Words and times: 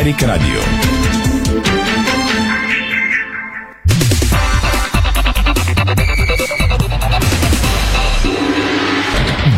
Дарик 0.00 0.22
Радио. 0.22 0.60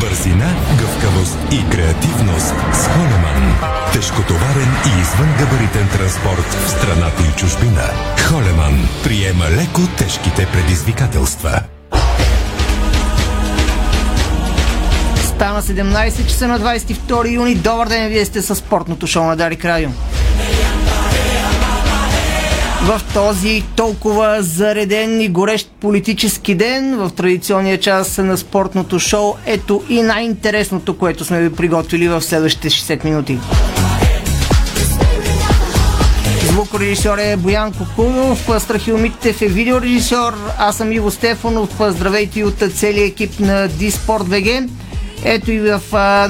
Бързина, 0.01 0.55
гъвкавост 0.79 1.39
и 1.53 1.71
креативност 1.71 2.55
с 2.73 2.87
Холеман. 2.87 3.55
Тежкотоварен 3.93 4.69
и 4.87 5.01
извънгабаритен 5.01 5.89
транспорт 5.89 6.55
в 6.67 6.71
страната 6.71 7.23
и 7.33 7.39
чужбина. 7.39 7.91
Холеман 8.29 8.89
приема 9.05 9.45
леко 9.45 9.81
тежките 9.99 10.47
предизвикателства. 10.53 11.61
Стана 15.25 15.63
17 15.63 16.27
часа 16.27 16.49
на 16.49 16.61
22 16.61 17.33
юни. 17.33 17.55
Добър 17.55 17.89
ден, 17.89 18.09
вие 18.09 18.25
сте 18.25 18.43
с 18.43 18.55
спортното 18.55 19.07
шоу 19.07 19.25
на 19.25 19.37
Дарик 19.37 19.65
Радио. 19.65 19.91
В 22.83 23.01
този 23.15 23.65
толкова 23.77 24.37
зареден 24.41 25.21
и 25.21 25.29
горещ 25.29 25.71
политически 25.81 26.55
ден, 26.55 26.97
в 26.97 27.11
традиционния 27.17 27.81
час 27.81 28.19
на 28.19 28.39
спортното 28.39 28.99
шоу, 28.99 29.35
ето 29.47 29.83
и 29.89 30.03
най-интересното, 30.03 30.99
което 30.99 31.25
сме 31.25 31.41
ви 31.41 31.53
приготвили 31.53 32.09
в 32.09 32.23
следващите 32.23 32.71
60 32.71 33.05
минути. 33.05 33.39
Звукорежисьор 36.47 37.19
е 37.19 37.37
Боян 37.37 37.73
Кокунов, 37.73 38.49
Страхил 38.59 38.99
Митев 38.99 39.43
е 39.43 39.47
видеорежисьор, 39.47 40.35
аз 40.59 40.77
съм 40.77 40.93
Иво 40.93 41.11
Стефанов, 41.11 41.71
здравейте 41.81 42.45
от 42.45 42.63
целия 42.75 43.07
екип 43.07 43.41
на 43.41 43.69
Диспорт 43.69 44.29
ВГ. 44.29 44.71
Ето 45.25 45.53
и 45.53 45.61
в 45.61 45.81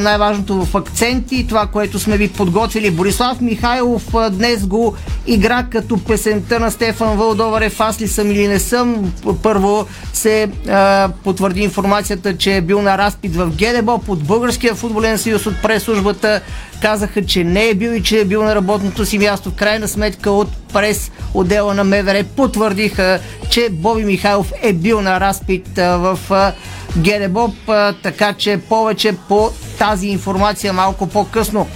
най-важното 0.01 0.65
в 0.65 0.77
акценти, 0.77 1.47
това, 1.49 1.67
което 1.67 1.99
сме 1.99 2.17
ви 2.17 2.29
подготвили. 2.29 2.91
Борислав 2.91 3.41
Михайлов 3.41 4.15
днес 4.31 4.67
го 4.67 4.95
игра 5.27 5.67
като 5.71 6.05
песента 6.05 6.61
на 6.61 6.71
Стефан 6.71 7.17
Вълдоварев. 7.17 7.81
Аз 7.81 8.01
ли 8.01 8.09
съм 8.09 8.31
или 8.31 8.49
не 8.49 8.59
съм? 8.59 9.13
Първо 9.43 9.87
се 10.13 10.49
а, 10.69 11.09
потвърди 11.25 11.61
информацията, 11.61 12.37
че 12.37 12.57
е 12.57 12.61
бил 12.61 12.83
на 12.83 12.99
разпит 12.99 13.37
в 13.37 13.51
Гедебо 13.57 13.99
под 13.99 14.23
Българския 14.23 14.75
футболен 14.75 15.19
съюз 15.19 15.47
от 15.47 15.55
прес-службата. 15.63 16.41
Казаха, 16.83 17.27
че 17.27 17.45
не 17.45 17.69
е 17.69 17.75
бил 17.75 17.91
и 17.91 18.03
че 18.03 18.21
е 18.21 18.25
бил 18.25 18.43
на 18.43 18.55
работното 18.55 19.07
си 19.07 19.19
място. 19.19 19.51
В 19.51 19.55
крайна 19.55 19.89
сметка 19.89 20.31
от 20.31 20.49
прес 20.73 21.11
отдела 21.35 21.75
на 21.75 21.85
МВР 21.85 22.25
потвърдиха, 22.37 23.21
че 23.51 23.69
Боби 23.71 24.05
Михайлов 24.05 24.53
е 24.63 24.73
бил 24.73 25.01
на 25.01 25.21
разпит 25.21 25.79
а, 25.79 25.97
в 25.97 26.19
а, 26.31 26.53
Гедебоп, 26.97 27.55
така 28.03 28.33
че 28.33 28.61
повече 28.69 29.13
по 29.29 29.51
тази 29.79 30.07
информация 30.07 30.73
малко 30.73 31.07
по-късно. 31.07 31.67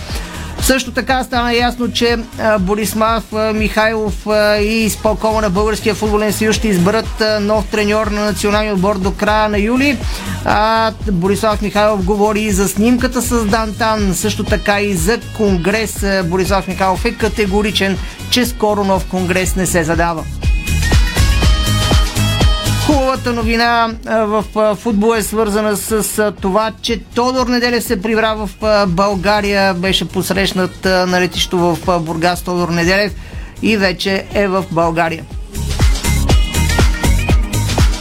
Също 0.60 0.92
така 0.92 1.24
стана 1.24 1.54
ясно, 1.54 1.92
че 1.92 2.18
Борисмав 2.60 3.24
Михайлов 3.54 4.26
и 4.60 4.82
изпълкома 4.84 5.40
на 5.40 5.50
Българския 5.50 5.94
футболен 5.94 6.32
съюз 6.32 6.56
ще 6.56 6.68
изберат 6.68 7.22
нов 7.40 7.66
треньор 7.70 8.06
на 8.06 8.24
националния 8.24 8.74
отбор 8.74 8.98
до 8.98 9.12
края 9.12 9.48
на 9.48 9.58
юли. 9.58 9.98
А, 10.44 10.92
Борислав 11.12 11.62
Михайлов 11.62 12.04
говори 12.04 12.40
и 12.40 12.52
за 12.52 12.68
снимката 12.68 13.22
с 13.22 13.44
Дантан, 13.44 14.14
също 14.14 14.44
така 14.44 14.80
и 14.80 14.94
за 14.94 15.20
конгрес. 15.36 16.06
Борислав 16.24 16.68
Михайлов 16.68 17.04
е 17.04 17.14
категоричен, 17.14 17.98
че 18.30 18.46
скоро 18.46 18.84
нов 18.84 19.06
конгрес 19.06 19.56
не 19.56 19.66
се 19.66 19.84
задава. 19.84 20.24
Хубавата 22.86 23.32
новина 23.32 23.94
в 24.04 24.44
футбол 24.76 25.14
е 25.16 25.22
свързана 25.22 25.76
с 25.76 26.32
това, 26.40 26.72
че 26.82 27.00
Тодор 27.04 27.46
Неделя 27.46 27.80
се 27.80 28.02
прибра 28.02 28.34
в 28.36 28.50
България. 28.88 29.74
Беше 29.74 30.08
посрещнат 30.08 30.84
на 30.84 31.20
летището 31.20 31.58
в 31.58 32.00
Бургас 32.00 32.42
Тодор 32.42 32.68
Неделев 32.68 33.12
и 33.62 33.76
вече 33.76 34.26
е 34.34 34.48
в 34.48 34.64
България. 34.70 35.24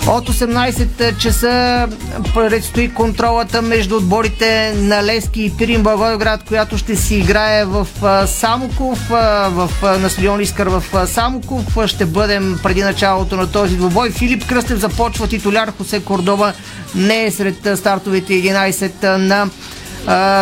От 0.08 0.30
18 0.30 1.18
часа 1.18 1.88
предстои 2.34 2.94
контролата 2.94 3.62
между 3.62 3.96
отборите 3.96 4.74
на 4.78 5.04
Лески 5.04 5.46
и 5.46 5.52
Пирин 5.58 5.84
Благоевград, 5.84 6.44
която 6.48 6.78
ще 6.78 6.96
си 6.96 7.16
играе 7.16 7.66
в 7.66 7.88
Самоков, 8.28 9.00
в, 9.10 9.70
на 9.84 10.10
стадион 10.10 10.42
Искър 10.42 10.68
в 10.68 11.08
Самоков. 11.08 11.78
Ще 11.86 12.06
бъдем 12.06 12.60
преди 12.64 12.84
началото 12.84 13.36
на 13.36 13.52
този 13.52 13.76
двубой. 13.78 14.12
Филип 14.12 14.48
Кръстев 14.48 14.80
започва 14.80 15.28
титуляр, 15.28 15.74
Хосе 15.78 16.00
Кордоба 16.00 16.54
не 16.96 17.24
е 17.24 17.32
сред 17.32 17.78
стартовите 17.78 18.34
11 18.34 19.18
на 19.18 19.50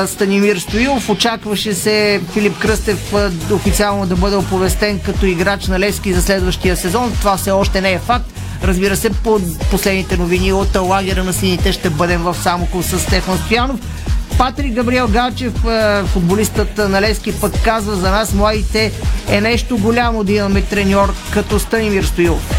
Станимир 0.08 0.58
Стоилов. 0.58 1.10
Очакваше 1.10 1.74
се 1.74 2.22
Филип 2.34 2.60
Кръстев 2.60 3.14
официално 3.52 4.06
да 4.06 4.16
бъде 4.16 4.36
оповестен 4.36 5.00
като 5.00 5.26
играч 5.26 5.68
на 5.68 5.80
Лески 5.80 6.14
за 6.14 6.22
следващия 6.22 6.78
сезон. 6.78 7.12
Това 7.12 7.38
все 7.38 7.52
още 7.52 7.82
не 7.82 7.92
е 7.92 8.00
факт. 8.00 8.33
Разбира 8.64 8.96
се, 8.96 9.10
по 9.10 9.40
последните 9.72 10.18
новини 10.18 10.54
от 10.54 10.76
лагера 10.76 11.24
на 11.24 11.34
сините 11.34 11.72
ще 11.72 11.90
бъдем 11.90 12.22
в 12.22 12.36
Самоков 12.44 12.86
с 12.86 13.00
Стефан 13.00 13.38
Стоянов. 13.38 13.80
Патрик 14.38 14.74
Габриел 14.74 15.08
Галчев, 15.08 15.54
футболистът 16.06 16.78
на 16.78 17.02
Лески, 17.02 17.40
пък 17.40 17.64
казва 17.64 17.96
за 17.96 18.12
нас, 18.12 18.34
младите, 18.34 18.92
е 19.30 19.42
нещо 19.42 19.78
голямо 19.78 20.24
да 20.24 20.34
имаме 20.34 20.62
треньор 20.62 21.14
като 21.34 21.60
Станимир 21.60 22.04
Стоилов. 22.04 22.50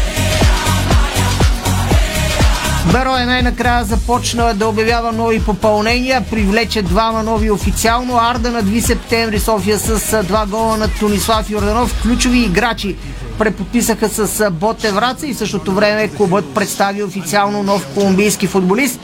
Беро 2.91 3.17
е 3.17 3.25
най-накрая 3.25 3.85
започна 3.85 4.53
да 4.53 4.67
обявява 4.67 5.11
нови 5.11 5.41
попълнения, 5.41 6.21
привлече 6.21 6.81
двама 6.81 7.23
нови 7.23 7.51
официално. 7.51 8.17
Арда 8.17 8.51
на 8.51 8.63
2 8.63 8.79
септември 8.79 9.39
София 9.39 9.79
с 9.79 10.23
два 10.23 10.45
гола 10.45 10.77
на 10.77 10.87
Тонислав 10.87 11.49
Йорданов. 11.49 12.01
Ключови 12.01 12.39
играчи 12.39 12.95
преподписаха 13.39 14.09
с 14.09 14.51
Боте 14.51 14.91
Враца 14.91 15.27
и 15.27 15.33
същото 15.33 15.71
време 15.71 16.07
клубът 16.07 16.53
представи 16.53 17.03
официално 17.03 17.63
нов 17.63 17.87
колумбийски 17.93 18.47
футболист. 18.47 18.99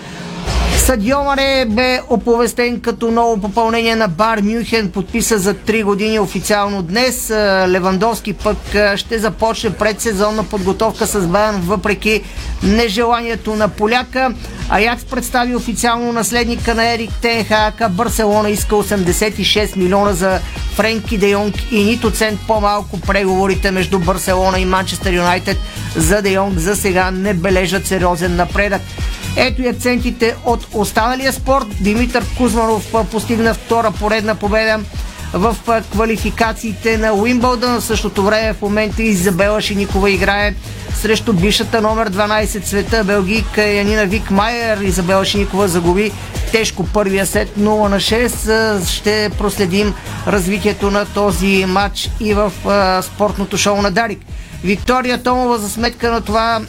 Садио 0.85 1.17
бе 1.67 2.01
оповестен 2.09 2.79
като 2.79 3.11
ново 3.11 3.41
попълнение 3.41 3.95
на 3.95 4.07
Бар 4.07 4.39
Мюнхен, 4.41 4.91
подписа 4.91 5.37
за 5.37 5.53
3 5.53 5.83
години 5.83 6.19
официално 6.19 6.81
днес. 6.81 7.29
Левандовски 7.67 8.33
пък 8.33 8.57
ще 8.95 9.19
започне 9.19 9.69
предсезонна 9.69 10.43
подготовка 10.43 11.07
с 11.07 11.27
Баян, 11.27 11.61
въпреки 11.61 12.21
нежеланието 12.63 13.55
на 13.55 13.67
поляка. 13.67 14.33
Аякс 14.69 15.05
представи 15.05 15.55
официално 15.55 16.13
наследника 16.13 16.75
на 16.75 16.93
Ерик 16.93 17.11
Тенхака. 17.21 17.89
Барселона 17.89 18.49
иска 18.49 18.75
86 18.75 19.77
милиона 19.77 20.13
за 20.13 20.39
Френки 20.75 21.17
Де 21.17 21.29
Йонг 21.29 21.55
и 21.71 21.83
нито 21.83 22.11
цент 22.11 22.39
по-малко 22.47 22.99
преговорите 22.99 23.71
между 23.71 23.99
Барселона 23.99 24.59
и 24.59 24.65
Манчестър 24.65 25.13
Юнайтед 25.13 25.57
за 25.95 26.21
Де 26.21 26.31
Йонг 26.31 26.59
за 26.59 26.75
сега 26.75 27.11
не 27.11 27.33
бележат 27.33 27.87
сериозен 27.87 28.35
напредък. 28.35 28.81
Ето 29.37 29.61
и 29.61 29.67
акцентите 29.67 30.35
от 30.45 30.67
останалия 30.73 31.33
спорт. 31.33 31.65
Димитър 31.81 32.25
Кузманов 32.37 32.93
постигна 33.11 33.53
втора 33.53 33.91
поредна 33.91 34.35
победа 34.35 34.79
в 35.33 35.55
квалификациите 35.91 36.97
на 36.97 37.13
Уимбълдън. 37.13 37.81
В 37.81 37.83
същото 37.83 38.23
време 38.23 38.53
в 38.53 38.61
момента 38.61 39.03
Изабела 39.03 39.61
Шиникова 39.61 40.11
играе 40.11 40.53
срещу 40.95 41.33
бившата 41.33 41.81
номер 41.81 42.11
12 42.11 42.65
света 42.65 43.03
белгийка 43.03 43.63
Янина 43.63 44.05
Викмайер. 44.05 44.77
Изабела 44.77 45.25
Шиникова 45.25 45.67
загуби 45.67 46.11
тежко 46.51 46.85
първия 46.93 47.25
сет 47.25 47.49
0 47.59 47.87
на 47.87 47.99
6. 47.99 48.85
Ще 48.87 49.29
проследим 49.37 49.93
развитието 50.27 50.91
на 50.91 51.05
този 51.05 51.65
матч 51.65 52.09
и 52.19 52.33
в 52.33 52.51
спортното 53.01 53.57
шоу 53.57 53.81
на 53.81 53.91
Дарик. 53.91 54.19
Виктория 54.63 55.23
Томова 55.23 55.57
за 55.57 55.69
сметка 55.69 56.11
на 56.11 56.21
това 56.21 56.61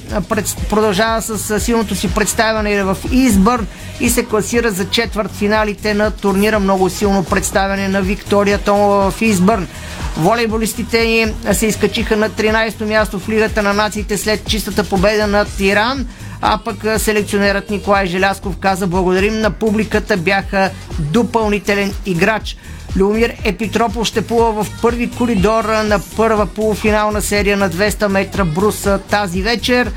продължава 0.70 1.22
с 1.22 1.60
силното 1.60 1.94
си 1.94 2.14
представяне 2.14 2.82
в 2.84 2.96
Избърн 3.12 3.66
и 4.00 4.10
се 4.10 4.24
класира 4.24 4.70
за 4.70 4.90
четвърт 4.90 5.30
финалите 5.30 5.94
на 5.94 6.10
турнира. 6.10 6.60
Много 6.60 6.90
силно 6.90 7.24
представяне 7.24 7.88
на 7.88 8.02
Виктория 8.02 8.58
Томова 8.58 9.10
в 9.10 9.22
Избърн. 9.22 9.68
Волейболистите 10.16 11.04
ни 11.04 11.26
се 11.52 11.66
изкачиха 11.66 12.16
на 12.16 12.30
13-то 12.30 12.86
място 12.86 13.18
в 13.20 13.28
Лигата 13.28 13.62
на 13.62 13.72
нациите 13.72 14.18
след 14.18 14.48
чистата 14.48 14.84
победа 14.84 15.26
над 15.26 15.60
Иран. 15.60 16.06
А 16.42 16.58
пък 16.58 17.00
селекционерът 17.00 17.70
Николай 17.70 18.06
Желясков 18.06 18.56
каза 18.56 18.86
благодарим 18.86 19.40
на 19.40 19.50
публиката, 19.50 20.16
бяха 20.16 20.70
допълнителен 20.98 21.94
играч. 22.06 22.56
Любомир 22.96 23.34
Епитропов 23.44 24.06
ще 24.06 24.26
плува 24.26 24.64
в 24.64 24.80
първи 24.82 25.10
коридор 25.10 25.64
на 25.64 26.00
първа 26.16 26.46
полуфинална 26.46 27.22
серия 27.22 27.56
на 27.56 27.70
200 27.70 28.08
метра 28.08 28.44
бруса 28.44 28.98
тази 29.10 29.42
вечер. 29.42 29.90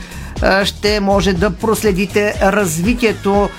Ще 0.64 1.00
може 1.00 1.34
да 1.34 1.52
проследите 1.52 2.36
развитието 2.42 3.50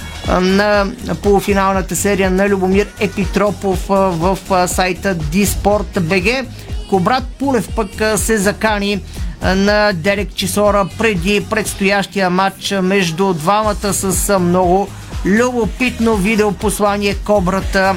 на 0.41 0.87
полуфиналната 1.23 1.97
серия 1.97 2.31
на 2.31 2.49
Любомир 2.49 2.87
Епитропов 3.00 3.87
в 3.88 4.38
сайта 4.69 5.17
Disport.bg. 5.17 6.47
Кобрат 6.91 7.25
Пулев 7.38 7.69
пък 7.77 7.91
се 8.17 8.38
закани 8.38 9.00
на 9.43 9.93
Дерек 9.93 10.35
Чесора 10.35 10.88
преди 10.99 11.47
предстоящия 11.50 12.31
матч 12.31 12.75
между 12.83 13.33
двамата 13.33 13.93
с 13.93 14.38
много 14.38 14.88
любопитно 15.25 16.17
видеопослание 16.17 17.15
Кобрата 17.15 17.97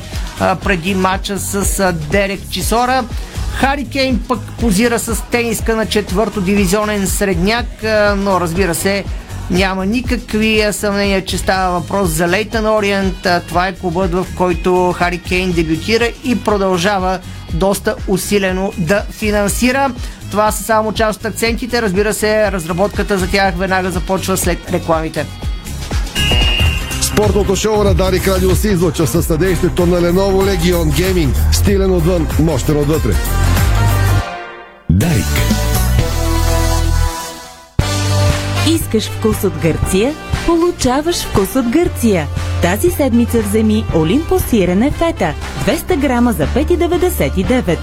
преди 0.63 0.95
матча 0.95 1.39
с 1.39 1.93
Дерек 1.93 2.39
Чесора. 2.51 3.03
Хари 3.53 3.85
Кейн 3.89 4.19
пък 4.27 4.39
позира 4.59 4.99
с 4.99 5.23
тениска 5.31 5.75
на 5.75 5.85
четвърто 5.85 6.41
дивизионен 6.41 7.07
средняк, 7.07 7.67
но 8.17 8.41
разбира 8.41 8.75
се, 8.75 9.03
няма 9.51 9.85
никакви 9.85 10.65
съмнения, 10.71 11.25
че 11.25 11.37
става 11.37 11.79
въпрос 11.79 12.09
за 12.09 12.27
Лейтън 12.27 12.65
Ориент. 12.65 13.27
Това 13.47 13.67
е 13.67 13.75
клубът, 13.75 14.11
в 14.11 14.27
който 14.37 14.91
Хари 14.97 15.17
Кейн 15.17 15.51
дебютира 15.51 16.09
и 16.23 16.43
продължава 16.43 17.19
доста 17.53 17.95
усилено 18.07 18.71
да 18.77 19.03
финансира. 19.11 19.91
Това 20.31 20.51
са 20.51 20.63
само 20.63 20.93
част 20.93 21.19
от 21.19 21.25
акцентите. 21.25 21.81
Разбира 21.81 22.13
се, 22.13 22.51
разработката 22.51 23.17
за 23.17 23.27
тях 23.27 23.55
веднага 23.57 23.91
започва 23.91 24.37
след 24.37 24.71
рекламите. 24.71 25.25
Спортното 27.01 27.55
шоу 27.55 27.83
на 27.83 27.93
Дарик 27.93 28.27
Радио 28.27 28.55
се 28.55 28.69
излъчва 28.69 29.07
със 29.07 29.25
съдействието 29.25 29.85
на 29.85 30.01
Lenovo 30.01 30.57
Legion 30.57 30.83
Gaming. 30.83 31.29
Стилен 31.51 31.91
отвън, 31.91 32.27
мощен 32.39 32.77
отвътре. 32.77 33.11
Искаш 38.89 39.09
вкус 39.09 39.43
от 39.43 39.53
Гърция? 39.57 40.13
Получаваш 40.45 41.15
вкус 41.15 41.55
от 41.55 41.65
Гърция. 41.69 42.27
Тази 42.61 42.89
седмица 42.89 43.41
вземи 43.41 43.85
Олимпо 43.95 44.39
сирене 44.39 44.91
фета 44.91 45.33
200 45.65 45.97
грама 45.99 46.33
за 46.33 46.47
5,99. 46.47 47.77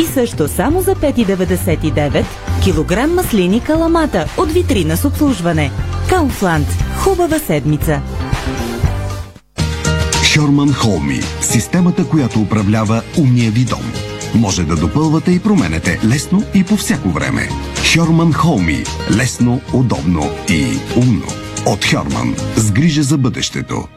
И 0.00 0.04
също 0.04 0.48
само 0.48 0.80
за 0.80 0.94
5,99 0.94 2.24
килограм 2.64 3.14
маслини 3.14 3.60
каламата 3.60 4.26
от 4.38 4.52
витрина 4.52 4.96
с 4.96 5.04
обслужване. 5.04 5.70
Кауфланд. 6.08 6.66
Хубава 6.96 7.38
седмица. 7.38 8.02
Хьорман 10.34 10.72
Холми– 10.72 11.20
системата, 11.40 12.08
която 12.08 12.40
управлява 12.40 13.02
умния 13.18 13.50
ви 13.50 13.64
дом. 13.64 14.11
Може 14.34 14.64
да 14.64 14.76
допълвате 14.76 15.30
и 15.30 15.40
променете 15.40 16.00
лесно 16.04 16.44
и 16.54 16.64
по 16.64 16.76
всяко 16.76 17.08
време. 17.08 17.48
Хьорман 17.94 18.32
Холми– 18.32 18.84
лесно, 19.16 19.60
удобно 19.72 20.30
и 20.50 20.66
умно. 20.96 21.26
От 21.66 21.84
Хьорман– 21.84 22.34
с 22.56 22.72
грижа 22.72 23.02
за 23.02 23.18
бъдещето. 23.18 23.88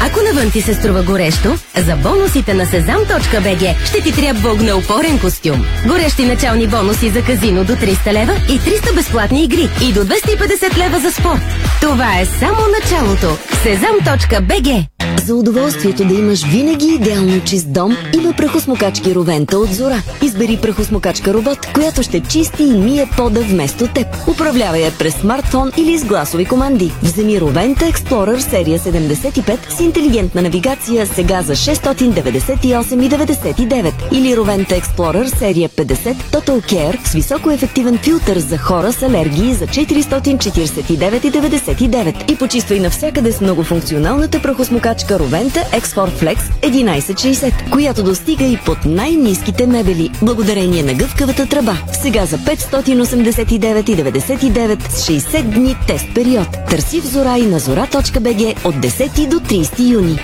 Ако 0.00 0.20
навън 0.22 0.50
ти 0.50 0.60
се 0.60 0.74
струва 0.74 1.02
горещо, 1.02 1.54
за 1.76 1.96
бонусите 1.96 2.54
на 2.54 2.66
sezam.bg 2.66 3.86
ще 3.86 4.00
ти 4.02 4.12
трябва 4.12 4.52
огнеупорен 4.52 5.18
костюм. 5.18 5.64
Горещи 5.86 6.26
начални 6.26 6.66
бонуси 6.66 7.10
за 7.10 7.22
казино 7.22 7.64
до 7.64 7.72
300 7.72 8.12
лева 8.12 8.32
и 8.48 8.60
300 8.60 8.94
безплатни 8.94 9.44
игри 9.44 9.68
и 9.82 9.92
до 9.92 10.00
250 10.00 10.78
лева 10.78 11.00
за 11.00 11.12
спорт. 11.12 11.40
Това 11.80 12.20
е 12.20 12.26
само 12.26 12.58
началото. 12.80 13.26
sezam.bg 13.64 14.86
За 15.26 15.34
удоволствието 15.34 16.04
да 16.04 16.14
имаш 16.14 16.44
винаги 16.44 16.86
идеално 16.86 17.40
чист 17.40 17.72
дом 17.72 17.96
има 18.20 18.32
прахосмокачки 18.32 19.14
Ровента 19.14 19.58
от 19.58 19.74
Зора. 19.74 20.02
Избери 20.22 20.58
прахосмокачка 20.62 21.34
робот, 21.34 21.66
която 21.74 22.02
ще 22.02 22.20
чисти 22.20 22.62
и 22.62 22.78
мие 22.78 23.08
пода 23.16 23.40
вместо 23.40 23.86
теб. 23.86 24.06
Управлявай 24.28 24.80
я 24.80 24.90
през 24.98 25.14
смартфон 25.14 25.72
или 25.76 25.98
с 25.98 26.04
гласови 26.04 26.44
команди. 26.44 26.92
Вземи 27.02 27.40
Ровента 27.40 27.84
Explorer 27.84 28.38
серия 28.38 28.78
75 28.78 29.58
с 29.76 29.80
интелигентна 29.90 30.42
навигация 30.42 31.06
сега 31.06 31.42
за 31.42 31.56
698,99 31.56 33.92
или 34.12 34.36
Ровента 34.36 34.74
Explorer 34.74 35.38
серия 35.38 35.68
50 35.68 36.14
Total 36.14 36.72
Care 36.72 37.08
с 37.08 37.12
високоефективен 37.12 37.98
филтър 37.98 38.38
за 38.38 38.58
хора 38.58 38.92
с 38.92 39.02
алергии 39.02 39.54
за 39.54 39.66
449,99 39.66 42.32
и 42.32 42.36
почиствай 42.36 42.80
навсякъде 42.80 43.32
с 43.32 43.40
многофункционалната 43.40 44.42
прахосмокачка 44.42 45.18
Ровента 45.18 45.60
X4 45.60 46.10
Flex 46.10 46.38
1160, 46.62 47.70
която 47.70 48.02
достига 48.02 48.44
и 48.44 48.58
под 48.66 48.84
най-низките 48.84 49.66
мебели, 49.66 50.10
благодарение 50.22 50.82
на 50.82 50.94
гъвкавата 50.94 51.46
тръба. 51.46 51.76
Сега 52.02 52.26
за 52.26 52.38
589,99 52.38 54.88
с 54.88 55.08
60 55.08 55.42
дни 55.42 55.76
тест 55.86 56.06
период. 56.14 56.48
Търси 56.70 57.00
в 57.00 57.06
Зора 57.06 57.38
и 57.38 57.46
на 57.46 57.60
zora.bg 57.60 58.66
от 58.66 58.74
10 58.74 59.28
до 59.28 59.40
30 59.40 59.79
юни. 59.82 60.20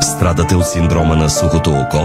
Страдате 0.00 0.56
от 0.56 0.66
синдрома 0.66 1.16
на 1.16 1.30
сухото 1.30 1.70
око? 1.70 1.98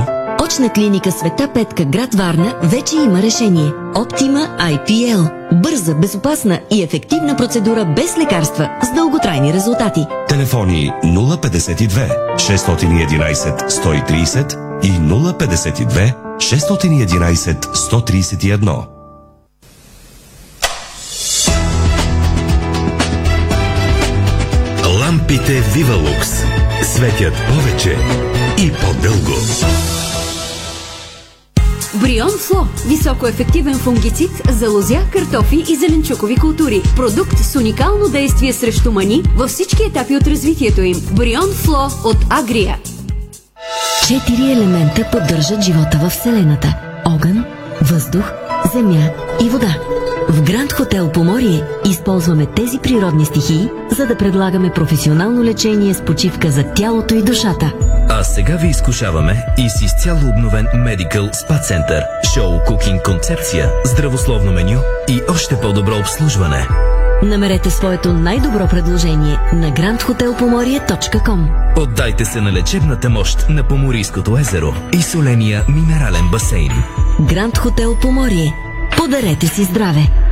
Очна 0.44 0.74
клиника 0.74 1.12
Света 1.12 1.48
Петка, 1.54 1.86
град 1.86 2.16
Варна, 2.16 2.56
вече 2.64 2.96
има 2.96 3.22
решение. 3.22 3.72
Оптима 3.96 4.40
IPL. 4.60 5.32
Бърза, 5.54 5.96
безопасна 5.96 6.60
и 6.72 6.84
ефективна 6.84 7.36
процедура 7.36 7.86
без 7.96 8.18
лекарства 8.18 8.70
с 8.84 8.96
дълготрайни 8.96 9.54
резултати. 9.54 10.06
Телефони 10.28 10.92
052 11.04 12.36
611 12.36 13.70
130 13.70 14.84
и 14.84 14.92
052 14.92 16.14
611 16.38 17.62
131. 17.62 18.86
Лампите 25.00 25.62
Вивалукс 25.62 26.59
светят 26.90 27.34
повече 27.48 27.98
и 28.58 28.72
по-дълго. 28.72 29.38
Брион 31.94 32.30
Фло– 32.30 32.68
високоефективен 32.88 33.78
фунгицид 33.78 34.32
за 34.50 34.70
лозя, 34.70 35.00
картофи 35.12 35.66
и 35.70 35.76
зеленчукови 35.76 36.36
култури. 36.36 36.82
Продукт 36.96 37.38
с 37.38 37.56
уникално 37.56 38.10
действие 38.10 38.54
срещу 38.54 38.92
мани 38.92 39.24
във 39.36 39.50
всички 39.50 39.84
етапи 39.84 40.16
от 40.16 40.28
развитието 40.28 40.82
им. 40.82 41.02
Брион 41.12 41.52
Фло 41.54 41.88
от 42.04 42.18
Агрия. 42.30 42.78
Четири 44.08 44.52
елемента 44.52 45.10
поддържат 45.12 45.62
живота 45.62 46.00
в 46.04 46.10
Вселената. 46.10 46.76
Огън, 47.06 47.46
въздух, 47.82 48.32
земя 48.74 49.10
и 49.44 49.50
вода. 49.50 49.99
В 50.30 50.44
Гранд 50.44 50.72
Хотел 50.74 51.12
Поморие 51.12 51.64
използваме 51.86 52.46
тези 52.46 52.80
природни 52.80 53.26
стихии, 53.26 53.70
за 53.92 54.08
да 54.08 54.18
предлагаме 54.18 54.70
професионално 54.70 55.44
лечение 55.44 55.94
с 55.94 56.02
почивка 56.02 56.52
за 56.52 56.64
тялото 56.64 57.16
и 57.16 57.24
душата. 57.24 57.74
А 58.10 58.24
сега 58.24 58.56
ви 58.56 58.68
изкушаваме 58.68 59.46
и 59.58 59.70
с 59.70 59.82
изцяло 59.82 60.20
обновен 60.30 60.66
Medical 60.66 61.32
Spa 61.32 61.62
Center, 61.62 62.04
шоу 62.34 62.60
кукинг 62.68 63.04
концепция, 63.04 63.70
здравословно 63.86 64.52
меню 64.52 64.80
и 65.08 65.22
още 65.30 65.56
по-добро 65.62 65.98
обслужване. 66.00 66.68
Намерете 67.24 67.70
своето 67.70 68.14
най-добро 68.14 68.68
предложение 68.68 69.38
на 69.54 69.72
grandhotelpomorie.com 69.72 71.46
Отдайте 71.78 72.26
се 72.26 72.42
на 72.42 72.52
лечебната 72.52 73.10
мощ 73.10 73.46
на 73.50 73.64
Поморийското 73.64 74.38
езеро 74.38 74.74
и 74.94 75.02
соления 75.02 75.66
минерален 75.70 76.30
басейн. 76.32 76.72
Гранд 77.20 77.58
Хотел 77.58 77.96
Поморие. 77.96 78.56
Подарете 78.98 79.48
си 79.48 79.64
здраве! 79.64 80.29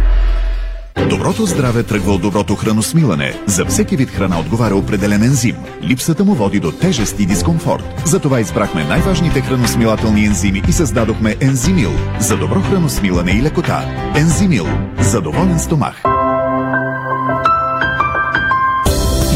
Доброто 1.09 1.45
здраве 1.45 1.83
тръгва 1.83 2.13
от 2.13 2.21
доброто 2.21 2.55
храносмилане. 2.55 3.33
За 3.45 3.65
всеки 3.65 3.95
вид 3.95 4.09
храна 4.09 4.39
отговаря 4.39 4.75
определен 4.75 5.23
ензим. 5.23 5.55
Липсата 5.83 6.25
му 6.25 6.33
води 6.33 6.59
до 6.59 6.71
тежест 6.71 7.19
и 7.19 7.25
дискомфорт. 7.25 7.83
Затова 8.05 8.39
избрахме 8.39 8.83
най-важните 8.83 9.41
храносмилателни 9.41 10.25
ензими 10.25 10.61
и 10.67 10.71
създадохме 10.71 11.35
Ензимил 11.41 11.91
за 12.19 12.37
добро 12.37 12.61
храносмилане 12.61 13.31
и 13.31 13.41
лекота. 13.41 13.85
Ензимил 14.15 14.65
за 14.99 15.21
доволен 15.21 15.59
стомах. 15.59 16.03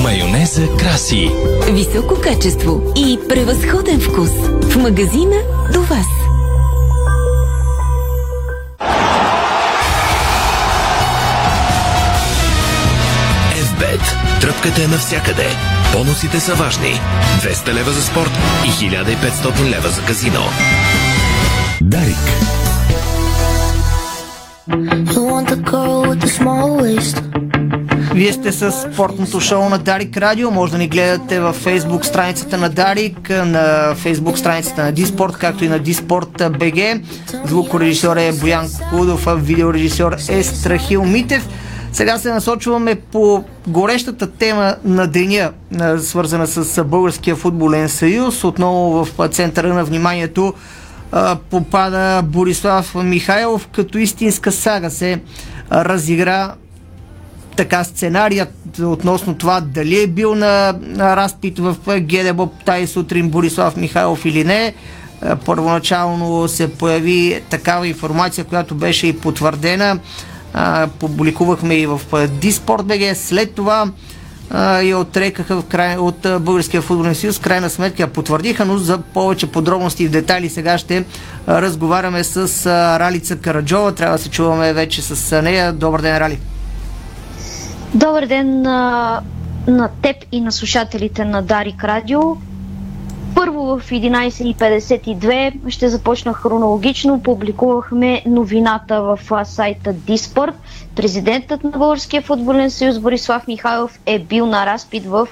Майонеза 0.03 0.67
краси. 0.79 1.31
Високо 1.71 2.21
качество 2.21 2.93
и 2.95 3.19
превъзходен 3.29 3.99
вкус. 3.99 4.29
В 4.63 4.77
магазина 4.77 5.35
до 5.73 5.81
вас. 5.81 6.07
Тръпката 14.61 14.83
е 14.83 14.87
навсякъде. 14.87 15.47
Бонусите 15.93 16.39
са 16.39 16.53
важни. 16.53 16.99
200 17.41 17.73
лева 17.73 17.91
за 17.91 18.01
спорт 18.01 18.31
и 18.65 18.69
1500 18.69 19.69
лева 19.69 19.89
за 19.89 20.01
казино. 20.01 20.41
Дарик. 21.81 22.17
Вие 28.13 28.33
сте 28.33 28.51
с 28.51 28.71
спортното 28.71 29.39
шоу 29.39 29.69
на 29.69 29.77
Дарик 29.77 30.17
Радио. 30.17 30.51
Може 30.51 30.71
да 30.71 30.77
ни 30.77 30.87
гледате 30.87 31.39
във 31.39 31.55
фейсбук 31.55 32.05
страницата 32.05 32.57
на 32.57 32.69
Дарик, 32.69 33.29
на 33.29 33.95
фейсбук 33.95 34.37
страницата 34.37 34.83
на 34.83 34.91
Диспорт, 34.91 35.37
както 35.37 35.65
и 35.65 35.69
на 35.69 35.79
Диспорт 35.79 36.43
БГ. 36.59 37.01
Звукорежисьор 37.45 38.17
е 38.17 38.31
Боян 38.31 38.69
Кудов, 38.89 39.27
а 39.27 39.35
видеорежисьор 39.35 40.15
е 40.29 40.43
Страхил 40.43 41.05
Митев. 41.05 41.47
Сега 41.93 42.17
се 42.17 42.33
насочваме 42.33 42.95
по 42.95 43.43
горещата 43.67 44.31
тема 44.31 44.75
на 44.83 45.07
деня, 45.07 45.51
свързана 45.99 46.47
с 46.47 46.83
Българския 46.83 47.35
футболен 47.35 47.89
съюз. 47.89 48.43
Отново 48.43 49.05
в 49.05 49.27
центъра 49.27 49.73
на 49.73 49.83
вниманието 49.83 50.53
попада 51.49 52.21
Борислав 52.23 52.95
Михайлов, 52.95 53.67
като 53.67 53.97
истинска 53.97 54.51
сага 54.51 54.89
се 54.89 55.21
разигра 55.71 56.53
така 57.55 57.83
сценарият 57.83 58.79
относно 58.83 59.35
това 59.35 59.61
дали 59.61 60.01
е 60.03 60.07
бил 60.07 60.35
на, 60.35 60.73
разпит 60.99 61.59
в 61.59 61.75
ГДБОП 61.99 62.63
тази 62.65 62.87
сутрин 62.87 63.29
Борислав 63.29 63.77
Михайлов 63.77 64.25
или 64.25 64.43
не. 64.43 64.73
първоначално 65.45 66.47
се 66.47 66.73
появи 66.73 67.41
такава 67.49 67.87
информация, 67.87 68.45
която 68.45 68.75
беше 68.75 69.07
и 69.07 69.17
потвърдена. 69.17 69.99
А, 70.53 70.87
публикувахме 70.99 71.75
и 71.75 71.85
в 71.85 72.01
Диспорт 72.27 72.85
БГ. 72.85 73.15
След 73.15 73.55
това 73.55 73.91
я 74.83 74.97
отрекаха 74.97 75.61
в 75.61 75.65
край, 75.65 75.97
от 75.97 76.27
Българския 76.39 76.81
футболен 76.81 77.15
съюз. 77.15 77.39
Крайна 77.39 77.69
сметка 77.69 78.03
я 78.03 78.07
потвърдиха, 78.07 78.65
но 78.65 78.77
за 78.77 78.97
повече 78.97 79.47
подробности 79.47 80.03
и 80.03 80.09
детайли 80.09 80.49
сега 80.49 80.77
ще 80.77 81.05
разговаряме 81.47 82.23
с 82.23 82.65
а, 82.65 82.99
Ралица 82.99 83.35
Караджова. 83.35 83.95
Трябва 83.95 84.17
да 84.17 84.23
се 84.23 84.29
чуваме 84.29 84.73
вече 84.73 85.01
с 85.01 85.41
нея. 85.41 85.73
Добър 85.73 86.01
ден, 86.01 86.17
Рали! 86.17 86.39
Добър 87.93 88.25
ден 88.25 88.61
на, 88.61 89.21
на 89.67 89.89
теб 90.01 90.15
и 90.31 90.41
на 90.41 90.51
слушателите 90.51 91.25
на 91.25 91.41
Дарик 91.41 91.83
Радио. 91.83 92.19
Първо 93.35 93.79
в 93.79 93.89
11.52 93.89 95.69
ще 95.69 95.89
започна 95.89 96.33
хронологично. 96.33 97.23
Публикувахме 97.23 98.23
новината 98.25 99.01
в 99.01 99.19
сайта 99.45 99.93
Диспорт. 99.93 100.55
Президентът 100.95 101.63
на 101.63 101.69
Българския 101.69 102.21
футболен 102.21 102.71
съюз 102.71 102.99
Борислав 102.99 103.47
Михайлов 103.47 103.99
е 104.05 104.19
бил 104.19 104.45
на 104.45 104.65
разпит 104.65 105.05
в 105.05 105.27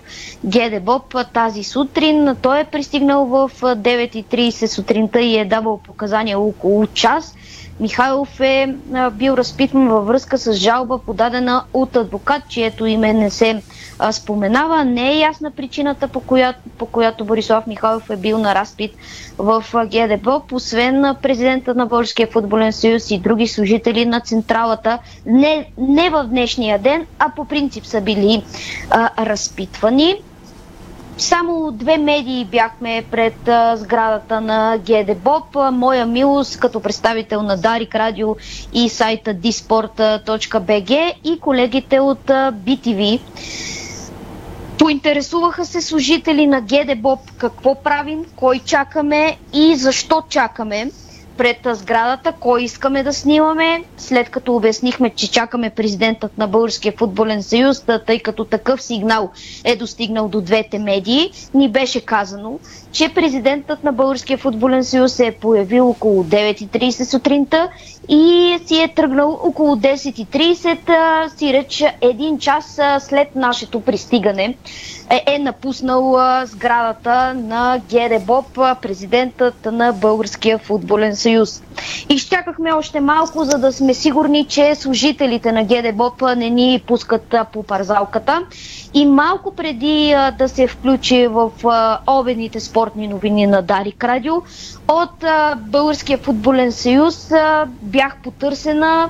ГДБОП 0.46 1.15
тази 1.34 1.63
сутрин. 1.63 2.36
Той 2.41 2.60
е 2.60 2.65
пристигнал 2.65 3.25
в 3.25 3.51
9.30 3.62 4.65
сутринта 4.65 5.22
и 5.22 5.38
е 5.38 5.46
давал 5.46 5.77
показания 5.77 6.39
около 6.39 6.88
час. 6.88 7.36
Михайлов 7.79 8.39
е 8.39 8.75
бил 9.12 9.34
разпитан 9.34 9.88
във 9.88 10.08
връзка 10.08 10.38
с 10.38 10.53
жалба, 10.53 11.00
подадена 11.06 11.63
от 11.74 11.96
адвокат, 11.96 12.41
чието 12.50 12.86
име 12.86 13.13
не 13.13 13.29
се 13.29 13.62
споменава. 14.12 14.86
Не 14.86 15.12
е 15.12 15.20
ясна 15.20 15.51
причината, 15.51 16.08
по 16.08 16.20
която, 16.20 16.60
по 16.77 16.86
която 16.86 17.25
Борислав 17.25 17.68
Михайлов 17.68 18.10
е 18.10 18.18
бил 18.18 18.38
на 18.38 18.56
разпит 18.56 18.91
в 19.38 19.63
ГДБ, 19.75 20.27
освен 20.51 21.15
президента 21.22 21.75
на 21.75 21.86
Българския 21.86 22.27
футболен 22.27 22.74
съюз 22.74 23.12
и 23.12 23.20
други 23.20 23.48
служители 23.48 24.06
на 24.06 24.20
централата. 24.20 25.00
Не, 25.25 25.72
не 25.77 26.10
в 26.10 26.24
днешния 26.24 26.79
ден, 26.79 27.06
а 27.20 27.29
по 27.29 27.46
принцип 27.46 27.86
са 27.86 28.01
били 28.01 28.44
а, 28.89 29.25
разпитвани. 29.25 30.15
Само 31.20 31.72
две 31.72 31.98
медии 31.98 32.46
бяхме 32.46 33.03
пред 33.12 33.48
а, 33.48 33.77
сградата 33.77 34.41
на 34.41 34.77
ГДБОП. 34.79 35.58
Моя 35.72 36.06
милост 36.06 36.60
като 36.60 36.79
представител 36.79 37.41
на 37.41 37.58
Дарик 37.58 37.96
Радио 37.96 38.36
и 38.74 38.89
сайта 38.89 39.34
disport.bg 39.34 40.91
и 41.24 41.39
колегите 41.39 42.00
от 42.00 42.29
а, 42.29 42.51
BTV. 42.53 43.20
Поинтересуваха 44.79 45.65
се 45.65 45.81
служители 45.81 46.48
на 46.48 46.62
ГДБОП 46.62 47.31
какво 47.38 47.75
правим, 47.75 48.25
кой 48.36 48.59
чакаме 48.59 49.38
и 49.53 49.75
защо 49.75 50.24
чакаме 50.29 50.91
пред 51.38 51.57
сградата, 51.65 52.31
кой 52.31 52.63
искаме 52.63 53.03
да 53.03 53.13
снимаме, 53.13 53.83
след 53.98 54.29
като 54.29 54.55
обяснихме, 54.55 55.09
че 55.09 55.31
чакаме 55.31 55.69
президентът 55.69 56.38
на 56.38 56.48
Българския 56.48 56.93
футболен 56.98 57.43
съюз, 57.43 57.83
тъй 58.07 58.19
като 58.19 58.45
такъв 58.45 58.81
сигнал 58.81 59.31
е 59.63 59.75
достигнал 59.75 60.27
до 60.27 60.41
двете 60.41 60.79
медии, 60.79 61.31
ни 61.53 61.69
беше 61.69 62.01
казано, 62.01 62.59
че 62.91 63.10
президентът 63.10 63.84
на 63.84 63.91
Българския 63.91 64.38
футболен 64.38 64.84
съюз 64.84 65.13
се 65.13 65.27
е 65.27 65.31
появил 65.31 65.89
около 65.89 66.24
9.30 66.24 67.03
сутринта 67.03 67.69
и 68.10 68.58
си 68.65 68.81
е 68.81 68.88
тръгнал 68.88 69.39
около 69.43 69.75
10.30, 69.75 70.79
си 71.29 71.53
реч 71.53 71.84
един 72.01 72.39
час 72.39 72.79
след 73.00 73.36
нашето 73.36 73.81
пристигане 73.81 74.58
е, 75.10 75.24
е 75.27 75.39
напуснал 75.39 76.15
сградата 76.46 77.34
на 77.34 77.81
ГДБОП, 77.91 78.46
президентът 78.81 79.65
на 79.65 79.93
Българския 79.93 80.58
футболен 80.58 81.15
съюз. 81.15 81.63
Изчакахме 82.10 82.74
още 82.74 83.00
малко, 83.00 83.43
за 83.43 83.58
да 83.58 83.72
сме 83.72 83.93
сигурни, 83.93 84.46
че 84.46 84.75
служителите 84.75 85.51
на 85.51 85.63
ГДБОП 85.63 86.22
не 86.38 86.50
ни 86.50 86.84
пускат 86.88 87.36
по 87.53 87.63
парзалката. 87.63 88.41
И 88.93 89.05
малко 89.05 89.55
преди 89.55 90.15
да 90.38 90.50
се 90.50 90.67
включи 90.67 91.27
в 91.27 91.51
обедните 92.08 92.60
спортни 92.79 93.07
новини 93.07 93.48
на 93.48 93.62
Дарик 93.62 94.03
Радио, 94.03 94.33
от 94.88 95.25
Българския 95.59 96.17
футболен 96.17 96.71
съюз 96.71 97.31
бях 97.81 98.17
потърсена, 98.17 99.09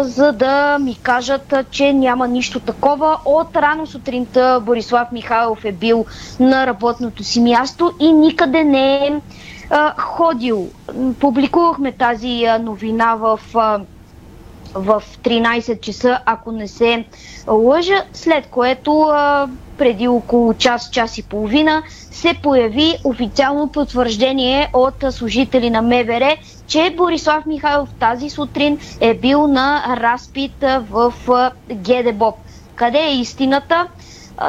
за 0.00 0.32
да 0.32 0.78
ми 0.78 0.94
кажат, 0.96 1.54
че 1.70 1.92
няма 1.92 2.28
нищо 2.28 2.60
такова. 2.60 3.18
От 3.24 3.56
рано 3.56 3.86
сутринта 3.86 4.60
Борислав 4.62 5.12
Михайлов 5.12 5.64
е 5.64 5.72
бил 5.72 6.04
на 6.40 6.66
работното 6.66 7.24
си 7.24 7.40
място 7.40 7.92
и 8.00 8.12
никъде 8.12 8.64
не 8.64 8.96
е 8.96 9.20
ходил. 9.98 10.68
Публикувахме 11.20 11.92
тази 11.92 12.46
новина 12.60 13.14
в. 13.14 13.40
В 14.74 15.02
13 15.22 15.80
часа, 15.80 16.18
ако 16.26 16.52
не 16.52 16.68
се 16.68 17.04
лъжа, 17.48 18.04
след 18.12 18.46
което 18.46 19.00
а, 19.00 19.48
преди 19.78 20.08
около 20.08 20.54
час, 20.54 20.90
час 20.90 21.18
и 21.18 21.22
половина 21.22 21.82
се 22.10 22.34
появи 22.42 22.94
официално 23.04 23.68
потвърждение 23.68 24.70
от 24.72 25.04
служители 25.10 25.70
на 25.70 25.82
МВР, 25.82 26.36
че 26.66 26.94
Борислав 26.96 27.46
Михайлов 27.46 27.88
тази 28.00 28.30
сутрин 28.30 28.78
е 29.00 29.14
бил 29.14 29.46
на 29.46 29.96
разпит 30.00 30.64
в 30.90 31.12
ГДБОП. 31.72 32.36
Къде 32.74 32.98
е 32.98 33.16
истината? 33.16 33.86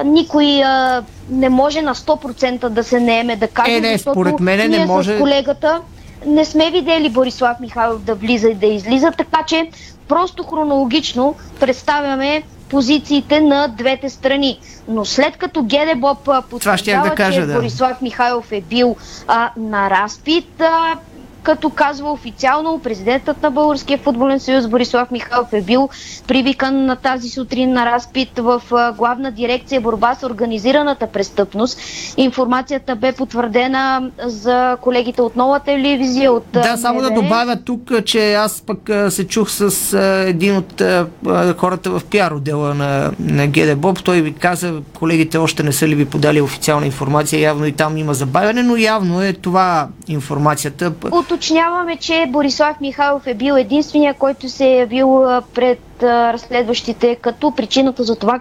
никой 0.05 0.63
а, 0.63 1.03
не 1.29 1.49
може 1.49 1.81
на 1.81 1.95
100% 1.95 2.69
да 2.69 2.83
се 2.83 2.99
наеме 2.99 3.35
да 3.35 3.47
каже, 3.47 3.77
е, 3.77 3.81
не, 3.81 3.97
според 3.97 4.39
мен 4.39 4.71
не 4.71 4.85
може... 4.85 5.17
с 5.17 5.19
колегата 5.19 5.81
не 6.25 6.45
сме 6.45 6.71
видели 6.71 7.09
Борислав 7.09 7.59
Михайлов 7.59 8.01
да 8.01 8.15
влиза 8.15 8.49
и 8.49 8.55
да 8.55 8.65
излиза, 8.65 9.11
така 9.11 9.43
че 9.47 9.69
просто 10.07 10.43
хронологично 10.43 11.35
представяме 11.59 12.43
позициите 12.69 13.41
на 13.41 13.67
двете 13.67 14.09
страни. 14.09 14.59
Но 14.87 15.05
след 15.05 15.37
като 15.37 15.63
Гедебоп 15.63 16.29
потвърждава, 16.49 17.09
да 17.09 17.15
кажа, 17.15 17.41
че 17.41 17.47
да. 17.47 17.53
Борислав 17.53 18.01
Михайлов 18.01 18.51
е 18.51 18.61
бил 18.61 18.95
а, 19.27 19.51
на 19.57 19.89
разпит, 19.89 20.61
а, 20.61 20.95
като 21.43 21.69
казва 21.69 22.11
официално 22.11 22.79
президентът 22.79 23.41
на 23.41 23.51
Българския 23.51 23.97
футболен 23.97 24.39
съюз 24.39 24.67
Борислав 24.67 25.11
Михайлов 25.11 25.53
е 25.53 25.61
бил 25.61 25.89
привикан 26.27 26.85
на 26.85 26.95
тази 26.95 27.29
сутрин 27.29 27.73
на 27.73 27.85
разпит 27.85 28.29
в 28.37 28.61
главна 28.97 29.31
дирекция 29.31 29.81
борба 29.81 30.15
с 30.15 30.23
организираната 30.23 31.07
престъпност. 31.07 31.79
Информацията 32.17 32.95
бе 32.95 33.11
потвърдена 33.11 34.11
за 34.25 34.77
колегите 34.81 35.21
от 35.21 35.35
нова 35.35 35.59
телевизия. 35.59 36.33
От 36.33 36.45
да, 36.53 36.77
само 36.77 37.01
да 37.01 37.11
добавя 37.11 37.55
тук, 37.65 38.05
че 38.05 38.33
аз 38.33 38.61
пък 38.61 38.89
се 39.09 39.27
чух 39.27 39.49
с 39.49 39.93
един 40.27 40.57
от 40.57 40.81
хората 41.57 41.89
в 41.91 42.01
пиар 42.09 42.31
отдела 42.31 42.73
на, 42.73 43.11
на 43.19 43.47
ГДБОП. 43.47 44.03
Той 44.03 44.21
ви 44.21 44.33
каза, 44.33 44.73
колегите 44.93 45.37
още 45.37 45.63
не 45.63 45.71
са 45.71 45.87
ли 45.87 45.95
ви 45.95 46.05
подали 46.05 46.41
официална 46.41 46.85
информация, 46.85 47.39
явно 47.39 47.65
и 47.65 47.71
там 47.71 47.97
има 47.97 48.13
забавяне, 48.13 48.63
но 48.63 48.77
явно 48.77 49.21
е 49.21 49.33
това 49.33 49.87
информацията. 50.07 50.93
От 51.11 51.31
уточняваме, 51.33 51.97
че 51.97 52.25
Борислав 52.29 52.79
Михайлов 52.81 53.27
е 53.27 53.33
бил 53.33 53.53
единствения, 53.53 54.13
който 54.13 54.49
се 54.49 54.65
е 54.65 54.77
явил 54.77 55.23
пред 55.53 55.79
разследващите 56.03 57.15
като 57.15 57.51
причината 57.51 58.03
за 58.03 58.15
това 58.15 58.39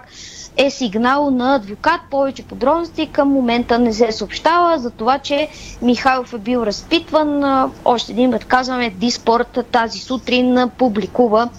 е 0.57 0.69
сигнал 0.69 1.31
на 1.31 1.55
адвокат. 1.55 2.01
Повече 2.11 2.43
подробности 2.43 3.07
към 3.07 3.27
момента 3.27 3.79
не 3.79 3.93
се 3.93 4.11
съобщава 4.11 4.79
за 4.79 4.91
това, 4.91 5.19
че 5.19 5.47
Михайлов 5.81 6.33
е 6.33 6.37
бил 6.37 6.59
разпитван. 6.59 7.43
Още 7.85 8.11
един 8.11 8.31
път 8.31 8.45
казваме, 8.45 8.89
Диспорт 8.89 9.59
тази 9.71 9.99
сутрин 9.99 10.69
публикува 10.77 11.49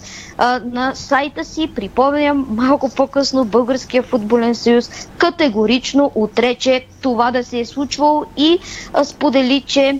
на 0.63 0.91
сайта 0.95 1.45
си. 1.45 1.71
Припомням, 1.75 2.47
малко 2.49 2.89
по-късно 2.89 3.45
Българския 3.45 4.03
футболен 4.03 4.55
съюз 4.55 4.89
категорично 5.17 6.11
отрече 6.15 6.85
това 7.01 7.31
да 7.31 7.43
се 7.43 7.59
е 7.59 7.65
случвало 7.65 8.25
и 8.37 8.59
сподели, 9.03 9.63
че 9.67 9.99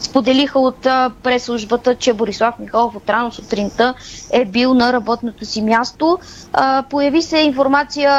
Споделиха 0.00 0.58
от 0.58 0.80
прес-службата, 1.22 1.94
че 1.94 2.12
Борислав 2.12 2.58
Михайлов 2.58 2.96
от 2.96 3.10
рано 3.10 3.32
сутринта 3.32 3.94
е 4.32 4.44
бил 4.44 4.74
на 4.74 4.92
работното 4.92 5.44
си 5.44 5.62
място. 5.62 6.18
Появи 6.90 7.22
се 7.22 7.38
информация 7.38 8.12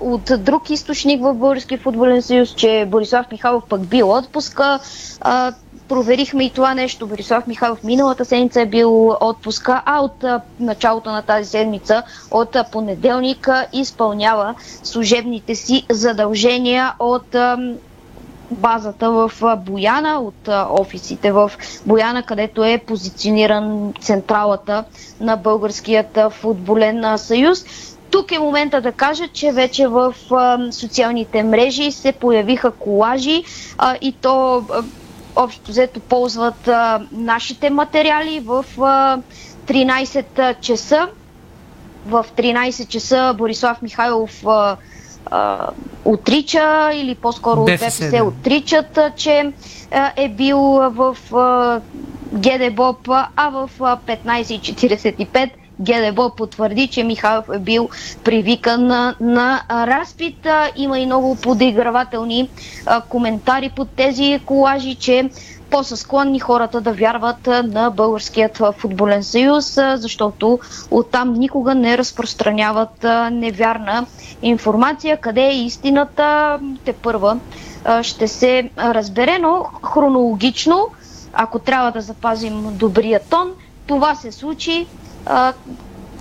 от 0.00 0.30
друг 0.38 0.70
източник 0.70 1.22
в 1.22 1.34
Българския 1.34 1.78
футболен 1.78 2.22
съюз, 2.22 2.54
че 2.54 2.86
Борислав 2.90 3.26
Михайлов 3.32 3.64
пък 3.68 3.86
бил 3.86 4.10
отпуска. 4.10 4.78
Проверихме 5.88 6.44
и 6.44 6.50
това 6.50 6.74
нещо. 6.74 7.06
Борислав 7.06 7.46
Михайлов 7.46 7.84
миналата 7.84 8.24
седмица 8.24 8.60
е 8.60 8.66
бил 8.66 9.16
отпуска, 9.20 9.82
а 9.86 10.00
от 10.00 10.24
началото 10.60 11.10
на 11.10 11.22
тази 11.22 11.50
седмица, 11.50 12.02
от 12.30 12.56
а, 12.56 12.64
понеделник, 12.64 13.48
изпълнява 13.72 14.54
служебните 14.82 15.54
си 15.54 15.86
задължения 15.90 16.94
от 16.98 17.36
базата 18.50 19.10
в 19.10 19.32
Бояна, 19.56 20.20
от 20.20 20.48
офисите 20.80 21.32
в 21.32 21.52
Бояна, 21.86 22.22
където 22.22 22.64
е 22.64 22.78
позициониран 22.78 23.92
централата 24.00 24.84
на 25.20 25.36
Българският 25.36 26.18
футболен 26.30 27.18
съюз. 27.18 27.64
Тук 28.10 28.32
е 28.32 28.38
момента 28.38 28.80
да 28.80 28.92
кажа, 28.92 29.28
че 29.28 29.52
вече 29.52 29.86
в 29.88 30.14
а, 30.30 30.72
социалните 30.72 31.42
мрежи 31.42 31.92
се 31.92 32.12
появиха 32.12 32.70
колажи 32.70 33.44
а, 33.78 33.96
и 34.00 34.12
то 34.12 34.56
а, 34.56 34.82
общо 35.36 35.70
взето 35.70 36.00
ползват 36.00 36.68
а, 36.68 37.00
нашите 37.12 37.70
материали 37.70 38.40
в 38.40 38.64
а, 38.80 39.18
13 39.66 40.60
часа. 40.60 41.08
В 42.06 42.26
13 42.36 42.88
часа 42.88 43.34
Борислав 43.38 43.82
Михайлов 43.82 44.46
а, 44.46 44.76
а, 45.30 45.68
отрича 46.04 46.90
или 46.94 47.14
по-скоро 47.14 47.64
БФС, 47.64 47.84
БФС 47.84 48.10
да. 48.10 48.24
отричат, 48.24 48.98
че 49.16 49.52
а, 49.90 50.12
е 50.16 50.28
бил 50.28 50.58
в 50.90 51.16
а, 51.34 51.80
ГДБОП, 52.32 53.08
а 53.36 53.50
в 53.50 53.70
а, 53.80 53.98
15.45 54.06 55.50
ГДБО 55.80 56.30
потвърди, 56.36 56.88
че 56.88 57.04
Михайлов 57.04 57.44
е 57.54 57.58
бил 57.58 57.88
привикан 58.24 58.86
на, 58.86 59.14
на 59.20 59.62
разпит. 59.70 60.46
Има 60.76 60.98
и 60.98 61.06
много 61.06 61.36
подигравателни 61.36 62.48
а, 62.86 63.00
коментари 63.00 63.70
под 63.76 63.90
тези 63.90 64.40
колажи, 64.46 64.94
че 64.94 65.30
по-са 65.70 65.96
склонни 65.96 66.38
хората 66.38 66.80
да 66.80 66.92
вярват 66.92 67.46
на 67.46 67.90
Българският 67.90 68.60
футболен 68.72 69.24
съюз, 69.24 69.64
защото 69.94 70.58
оттам 70.90 71.32
никога 71.32 71.74
не 71.74 71.98
разпространяват 71.98 73.02
невярна 73.32 74.06
информация. 74.42 75.16
Къде 75.16 75.42
е 75.42 75.56
истината, 75.56 76.58
те 76.84 76.92
първа 76.92 77.38
ще 78.02 78.28
се 78.28 78.70
разбере, 78.78 79.38
но 79.38 79.64
хронологично, 79.84 80.86
ако 81.32 81.58
трябва 81.58 81.92
да 81.92 82.00
запазим 82.00 82.68
добрия 82.72 83.20
тон, 83.20 83.52
това 83.86 84.14
се 84.14 84.32
случи 84.32 84.86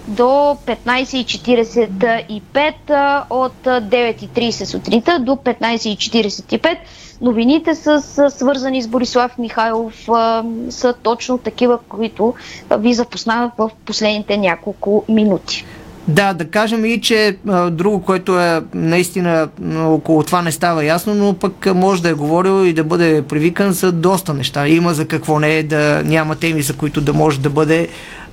до 0.07 0.23
15.45 0.23 2.73
а, 2.89 3.25
от 3.29 3.67
а, 3.67 3.81
9.30 3.81 4.63
сутринта 4.65 5.19
до 5.19 5.31
15.45. 5.31 6.77
Новините 7.21 7.75
с, 7.75 8.01
с, 8.01 8.29
свързани 8.29 8.81
с 8.81 8.87
Борислав 8.87 9.37
Михайлов 9.37 10.09
а, 10.09 10.43
са 10.69 10.93
точно 11.03 11.37
такива, 11.37 11.79
които 11.89 12.33
ви 12.79 12.93
запознавах 12.93 13.51
в 13.57 13.69
последните 13.85 14.37
няколко 14.37 15.03
минути. 15.09 15.65
Да, 16.07 16.33
да 16.33 16.49
кажем 16.49 16.85
и, 16.85 17.01
че 17.01 17.37
а, 17.47 17.69
друго, 17.69 18.01
което 18.01 18.39
е 18.39 18.61
наистина 18.73 19.49
около 19.75 20.23
това 20.23 20.41
не 20.41 20.51
става 20.51 20.85
ясно, 20.85 21.15
но 21.15 21.33
пък 21.33 21.75
може 21.75 22.01
да 22.01 22.09
е 22.09 22.13
говорил 22.13 22.65
и 22.65 22.73
да 22.73 22.83
бъде 22.83 23.21
привикан 23.21 23.71
за 23.71 23.91
доста 23.91 24.33
неща. 24.33 24.67
Има 24.67 24.93
за 24.93 25.07
какво 25.07 25.39
не 25.39 25.57
е 25.57 25.63
да 25.63 26.03
няма 26.05 26.35
теми, 26.35 26.61
за 26.61 26.73
които 26.73 27.01
да 27.01 27.13
може 27.13 27.39
да 27.39 27.49
бъде 27.49 27.87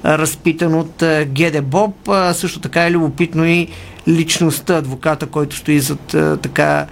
разпитан 0.05 0.75
от 0.75 1.05
Геде 1.25 1.61
Боб. 1.61 1.95
Също 2.33 2.61
така 2.61 2.87
е 2.87 2.91
любопитно 2.91 3.47
и 3.47 3.69
личността, 4.09 4.77
адвоката, 4.77 5.27
който 5.27 5.57
стои 5.57 5.81
зад 5.81 6.17
така 6.43 6.87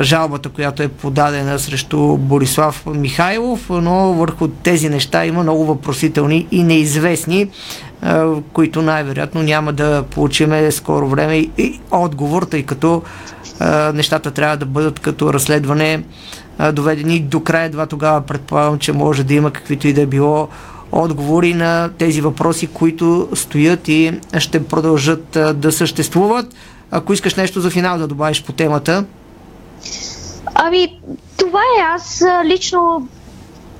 жалбата, 0.00 0.48
която 0.48 0.82
е 0.82 0.88
подадена 0.88 1.58
срещу 1.58 2.16
Борислав 2.16 2.86
Михайлов, 2.86 3.66
но 3.70 4.12
върху 4.12 4.48
тези 4.48 4.88
неща 4.88 5.26
има 5.26 5.42
много 5.42 5.66
въпросителни 5.66 6.46
и 6.50 6.62
неизвестни, 6.62 7.48
които 8.52 8.82
най-вероятно 8.82 9.42
няма 9.42 9.72
да 9.72 10.04
получиме 10.10 10.70
скоро 10.70 11.08
време 11.08 11.36
и- 11.36 11.80
отговор, 11.90 12.42
тъй 12.42 12.62
като 12.62 13.02
нещата 13.94 14.30
трябва 14.30 14.56
да 14.56 14.66
бъдат 14.66 15.00
като 15.00 15.32
разследване 15.32 16.02
доведени 16.72 17.20
до 17.20 17.40
края. 17.40 17.64
Едва 17.64 17.86
тогава 17.86 18.20
предполагам, 18.20 18.78
че 18.78 18.92
може 18.92 19.24
да 19.24 19.34
има 19.34 19.50
каквито 19.50 19.88
и 19.88 19.92
да 19.92 20.00
е 20.02 20.06
било 20.06 20.48
отговори 20.92 21.54
на 21.54 21.90
тези 21.98 22.20
въпроси, 22.20 22.66
които 22.66 23.28
стоят 23.34 23.88
и 23.88 24.12
ще 24.38 24.64
продължат 24.64 25.38
да 25.54 25.72
съществуват. 25.72 26.54
Ако 26.90 27.12
искаш 27.12 27.34
нещо 27.34 27.60
за 27.60 27.70
финал 27.70 27.98
да 27.98 28.06
добавиш 28.06 28.44
по 28.44 28.52
темата. 28.52 29.04
Ами, 30.54 31.00
това 31.36 31.60
е 31.78 31.82
аз 31.84 32.24
лично 32.44 33.08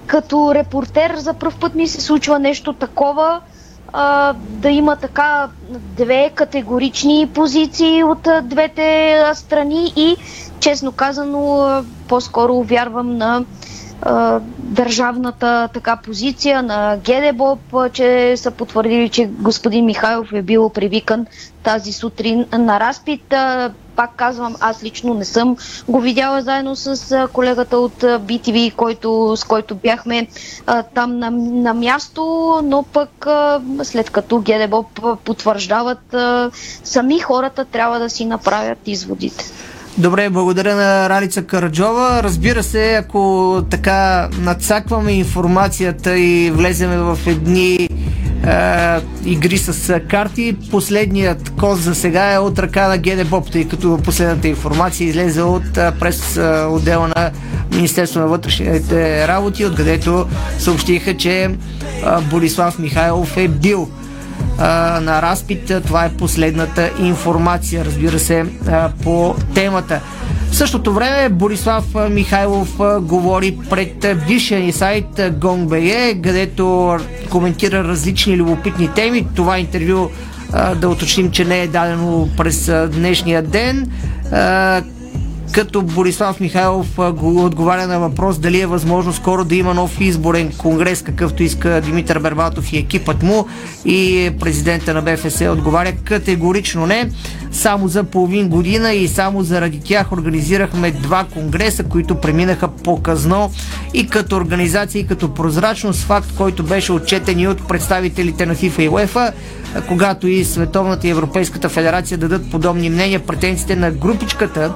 като 0.07 0.55
репортер 0.55 1.17
за 1.17 1.35
първ 1.35 1.59
път 1.61 1.75
ми 1.75 1.89
се 1.89 2.01
случва 2.01 2.39
нещо 2.39 2.73
такова. 2.73 3.41
А, 3.93 4.33
да 4.35 4.71
има 4.71 4.97
така 4.97 5.51
две 5.71 6.31
категорични 6.31 7.31
позиции 7.35 8.05
от 8.05 8.29
двете 8.45 9.23
страни 9.35 9.93
и 9.97 10.17
честно 10.61 10.93
казано 10.93 11.69
по-скоро 12.09 12.63
вярвам 12.63 13.17
на 13.17 13.45
държавната 14.59 15.69
така 15.69 15.97
позиция 15.99 16.63
на 16.63 16.97
ГДБОП, 16.99 17.61
че 17.93 18.37
са 18.37 18.51
потвърдили, 18.51 19.09
че 19.09 19.27
господин 19.27 19.85
Михайлов 19.85 20.33
е 20.33 20.43
бил 20.43 20.69
привикан 20.71 21.27
тази 21.63 21.93
сутрин 21.93 22.47
на 22.53 22.81
разпит. 22.81 23.35
Пак 23.97 24.11
казвам, 24.13 24.57
аз 24.61 24.83
лично 24.83 25.15
не 25.15 25.25
съм 25.25 25.57
го 25.89 26.01
видяла 26.01 26.43
заедно 26.43 26.77
с 26.77 26.97
колегата 27.29 27.79
от 27.79 27.95
BTV, 27.95 28.75
който, 28.75 29.09
с 29.37 29.45
който 29.45 29.75
бяхме 29.75 30.27
а, 30.67 30.83
там 30.85 31.19
на, 31.19 31.31
на 31.31 31.75
място, 31.75 32.23
но 32.65 32.83
пък 32.85 33.27
а, 33.27 33.61
след 33.83 34.11
като 34.11 34.39
ГДБОП 34.39 34.87
потвърждават, 35.19 36.15
а, 36.15 36.51
сами 36.85 37.19
хората 37.19 37.65
трябва 37.65 37.99
да 37.99 38.11
си 38.11 38.25
направят 38.25 38.79
изводите. 38.87 39.45
Добре, 39.99 40.31
благодаря 40.31 40.77
на 40.77 41.09
Ралица 41.09 41.43
Караджова. 41.43 42.23
Разбира 42.23 42.63
се, 42.63 42.95
ако 42.95 43.63
така 43.71 44.29
надцакваме 44.39 45.13
информацията 45.13 46.19
и 46.19 46.51
влеземе 46.51 46.99
в 46.99 47.19
едни 47.27 47.75
е, 47.75 47.89
игри 49.25 49.59
с 49.59 49.89
е, 49.89 50.01
карти, 50.01 50.57
последният 50.71 51.51
коз 51.51 51.79
за 51.79 51.95
сега 51.95 52.33
е 52.33 52.39
от 52.39 52.59
ръка 52.59 52.89
на 52.89 52.99
Геде 52.99 53.25
Боб, 53.25 53.51
тъй 53.51 53.69
като 53.69 53.99
последната 54.05 54.49
информация 54.49 55.09
излезе 55.09 55.43
от 55.43 55.77
е, 55.77 55.91
през 56.01 56.39
отдела 56.71 57.09
на 57.09 57.31
Министерство 57.75 58.21
на 58.21 58.27
вътрешните 58.27 59.29
работи, 59.29 59.65
откъдето 59.65 60.27
съобщиха, 60.59 61.17
че 61.17 61.43
е, 61.43 61.51
Борислав 62.31 62.79
Михайлов 62.79 63.37
е 63.37 63.49
бил 63.49 63.89
на 65.01 65.23
разпит. 65.23 65.73
Това 65.87 66.05
е 66.05 66.13
последната 66.13 66.91
информация, 67.01 67.85
разбира 67.85 68.19
се, 68.19 68.45
по 69.03 69.35
темата. 69.55 70.01
В 70.51 70.57
същото 70.57 70.93
време 70.93 71.29
Борислав 71.29 71.85
Михайлов 72.11 72.77
говори 73.01 73.59
пред 73.71 74.07
бившия 74.27 74.61
ни 74.61 74.73
сайт 74.73 75.19
а, 75.19 75.33
Gong.bg, 75.33 76.23
където 76.23 76.97
коментира 77.31 77.85
различни 77.85 78.37
любопитни 78.37 78.89
теми. 78.95 79.27
Това 79.35 79.59
интервю 79.59 80.09
да 80.77 80.89
уточним, 80.89 81.31
че 81.31 81.45
не 81.45 81.61
е 81.63 81.67
дадено 81.67 82.29
през 82.37 82.73
днешния 82.93 83.43
ден. 83.43 83.93
Като 85.53 85.83
Борислав 85.83 86.41
Михайлов 86.41 86.87
го 86.97 87.45
отговаря 87.45 87.87
на 87.87 87.99
въпрос 87.99 88.39
дали 88.39 88.61
е 88.61 88.67
възможно 88.67 89.13
скоро 89.13 89.45
да 89.45 89.57
има 89.57 89.75
нов 89.75 90.01
изборен 90.01 90.53
конгрес, 90.59 91.03
какъвто 91.03 91.43
иска 91.43 91.81
Димитър 91.81 92.19
Бербатов 92.19 92.73
и 92.73 92.79
екипът 92.79 93.23
му 93.23 93.47
и 93.85 94.31
президента 94.41 94.95
на 94.95 95.03
БФС 95.03 95.41
отговаря 95.41 95.93
категорично 96.05 96.87
не. 96.87 97.11
Само 97.53 97.89
за 97.89 98.05
половин 98.05 98.49
година 98.49 98.93
и 98.93 99.09
само 99.09 99.43
заради 99.43 99.81
тях 99.81 100.13
организирахме 100.13 100.91
два 100.91 101.25
конгреса, 101.25 101.85
които 101.85 102.15
преминаха 102.15 102.69
показно 102.69 103.51
и 103.95 104.07
като 104.07 104.37
организация 104.37 105.01
и 105.01 105.07
като 105.07 105.35
прозрачност, 105.35 106.05
факт, 106.05 106.33
който 106.37 106.63
беше 106.63 106.93
отчетен 106.93 107.41
и 107.41 107.49
от 107.49 107.69
представителите 107.69 108.47
на 108.47 108.55
ФИФА 108.55 108.83
и 108.83 108.89
УЕФА, 108.89 109.33
когато 109.89 110.29
и 110.29 110.45
Световната 110.45 111.07
и 111.07 111.11
Европейската 111.11 111.69
федерация 111.69 112.19
дадат 112.19 112.51
подобни 112.51 112.91
мнения, 112.91 113.27
претенциите 113.27 113.77
на 113.77 113.91
групичката 113.91 114.73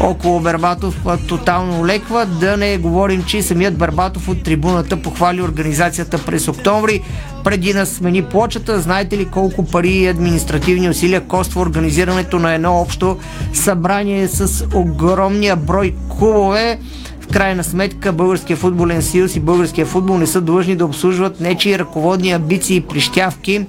около 0.00 0.40
Бербатов 0.40 1.00
а, 1.06 1.16
тотално 1.16 1.80
олеква. 1.80 2.26
Да 2.26 2.56
не 2.56 2.78
говорим, 2.78 3.24
че 3.24 3.42
самият 3.42 3.78
Бербатов 3.78 4.28
от 4.28 4.42
трибуната 4.42 5.02
похвали 5.02 5.42
организацията 5.42 6.18
през 6.18 6.48
октомври 6.48 7.02
преди 7.44 7.72
да 7.72 7.86
смени 7.86 8.22
плочата. 8.22 8.80
Знаете 8.80 9.18
ли 9.18 9.24
колко 9.24 9.64
пари 9.64 9.90
и 9.90 10.06
административни 10.06 10.88
усилия 10.88 11.20
коства 11.20 11.60
организирането 11.60 12.38
на 12.38 12.54
едно 12.54 12.80
общо 12.80 13.18
събрание 13.52 14.28
с 14.28 14.66
огромния 14.74 15.56
брой 15.56 15.94
клубове? 16.08 16.78
В 17.20 17.26
крайна 17.26 17.64
сметка 17.64 18.12
Българския 18.12 18.56
футболен 18.56 19.02
съюз 19.02 19.36
и 19.36 19.40
Българския 19.40 19.86
футбол 19.86 20.18
не 20.18 20.26
са 20.26 20.40
длъжни 20.40 20.76
да 20.76 20.84
обслужват 20.84 21.40
нечии 21.40 21.78
ръководни 21.78 22.30
амбиции 22.30 22.76
и 22.76 22.80
прищявки 22.80 23.66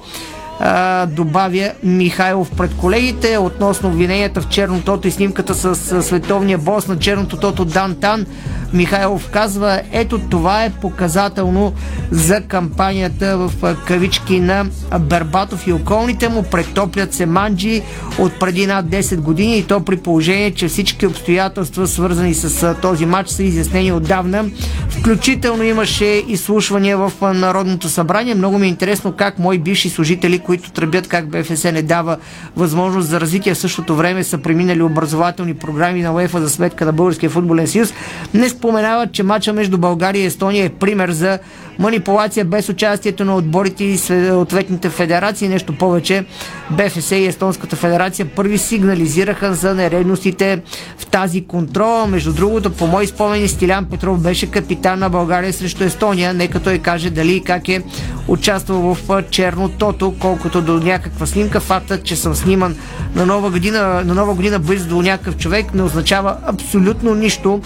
добавя 1.08 1.72
Михайлов 1.84 2.52
пред 2.58 2.74
колегите 2.78 3.38
относно 3.38 3.90
обвиненията 3.90 4.42
в 4.42 4.48
черното 4.48 4.86
тото 4.86 5.08
и 5.08 5.12
снимката 5.12 5.56
с, 5.56 6.02
световния 6.04 6.58
бос 6.58 6.88
на 6.88 7.00
черното 7.00 7.38
тото 7.38 7.66
Дан 7.66 7.96
Тан. 7.96 8.26
Михайлов 8.74 9.30
казва, 9.30 9.82
ето 9.92 10.20
това 10.20 10.64
е 10.64 10.70
показателно 10.70 11.74
за 12.12 12.42
кампанията 12.42 13.38
в 13.38 13.76
кавички 13.88 14.40
на 14.40 14.66
Бербатов 15.00 15.68
и 15.68 15.74
околните 15.74 16.30
му. 16.30 16.44
Претоплят 16.44 17.14
се 17.14 17.26
манджи 17.26 17.82
от 18.20 18.40
преди 18.40 18.68
над 18.68 18.86
10 18.86 19.18
години 19.18 19.58
и 19.58 19.64
то 19.64 19.80
при 19.80 19.98
положение, 19.98 20.52
че 20.52 20.68
всички 20.68 21.08
обстоятелства 21.08 21.88
свързани 21.88 22.34
с 22.34 22.76
този 22.82 23.06
матч 23.06 23.30
са 23.30 23.44
изяснени 23.44 23.92
отдавна. 23.92 24.46
Включително 24.90 25.64
имаше 25.64 26.24
изслушвания 26.28 26.98
в 26.98 27.12
Народното 27.22 27.90
събрание. 27.90 28.36
Много 28.36 28.60
ми 28.60 28.66
е 28.66 28.70
интересно 28.70 29.12
как 29.12 29.40
мои 29.40 29.58
бивши 29.58 29.90
служители, 29.90 30.40
които 30.44 30.72
тръбят 30.72 31.08
как 31.08 31.28
БФС 31.28 31.64
не 31.64 31.82
дава 31.82 32.18
възможност 32.56 33.08
за 33.08 33.22
развитие. 33.22 33.54
В 33.54 33.58
същото 33.58 33.96
време, 33.96 34.24
са 34.24 34.38
преминали 34.38 34.82
образователни 34.82 35.54
програми 35.54 36.02
на 36.02 36.14
УЕФА 36.14 36.42
за 36.42 36.50
сметка 36.50 36.86
на 36.86 36.94
Българския 36.94 37.30
футболен 37.30 37.68
съюз, 37.68 37.94
не 38.34 38.50
споменават, 38.50 39.12
че 39.12 39.24
мача 39.24 39.54
между 39.54 39.78
България 39.78 40.24
и 40.24 40.26
Естония 40.26 40.66
е 40.66 40.70
пример 40.70 41.12
за 41.12 41.40
манипулация 41.80 42.46
без 42.46 42.70
участието 42.70 43.26
на 43.26 43.36
отборите 43.36 43.84
и 43.84 43.98
съответните 43.98 44.90
федерации. 44.90 45.48
Нещо 45.48 45.78
повече, 45.78 46.26
БФС 46.72 47.12
и 47.12 47.26
Естонската 47.26 47.76
федерация 47.76 48.26
първи 48.26 48.58
сигнализираха 48.58 49.54
за 49.54 49.76
нередностите 49.76 50.62
в 50.98 51.06
тази 51.06 51.46
контрола. 51.46 52.08
Между 52.08 52.34
другото, 52.34 52.74
по 52.74 52.88
мои 52.88 53.08
спомени, 53.08 53.48
Стилян 53.48 53.86
Петров 53.86 54.22
беше 54.22 54.52
капитан 54.52 55.00
на 55.00 55.10
България 55.10 55.54
срещу 55.54 55.84
Естония. 55.84 56.34
Нека 56.34 56.60
той 56.60 56.78
каже 56.78 57.10
дали 57.10 57.36
и 57.36 57.44
как 57.44 57.70
е 57.70 57.82
участвал 58.28 58.96
в 58.96 59.24
чернотото, 59.30 60.14
колкото 60.20 60.62
до 60.62 60.74
някаква 60.80 61.26
снимка. 61.26 61.60
Фактът, 61.60 62.04
че 62.04 62.16
съм 62.16 62.36
сниман 62.36 62.76
на 63.16 63.26
нова 63.26 63.50
година, 63.50 64.04
на 64.06 64.14
нова 64.14 64.34
година 64.34 64.60
близо 64.60 64.90
до 64.90 65.02
някакъв 65.02 65.38
човек 65.38 65.74
не 65.74 65.84
означава 65.84 66.38
абсолютно 66.46 67.16
нищо. 67.16 67.62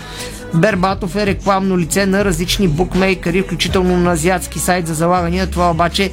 Бербатов 0.58 1.16
е 1.16 1.26
рекламно 1.26 1.80
лице 1.80 2.06
на 2.06 2.26
различни 2.26 2.68
букмейкъри, 2.68 3.42
включително 3.42 3.98
на 3.98 4.12
азиатски 4.12 4.60
сайт 4.60 4.88
за 4.88 4.94
залагания. 4.94 5.48
Това 5.48 5.72
обаче 5.72 6.12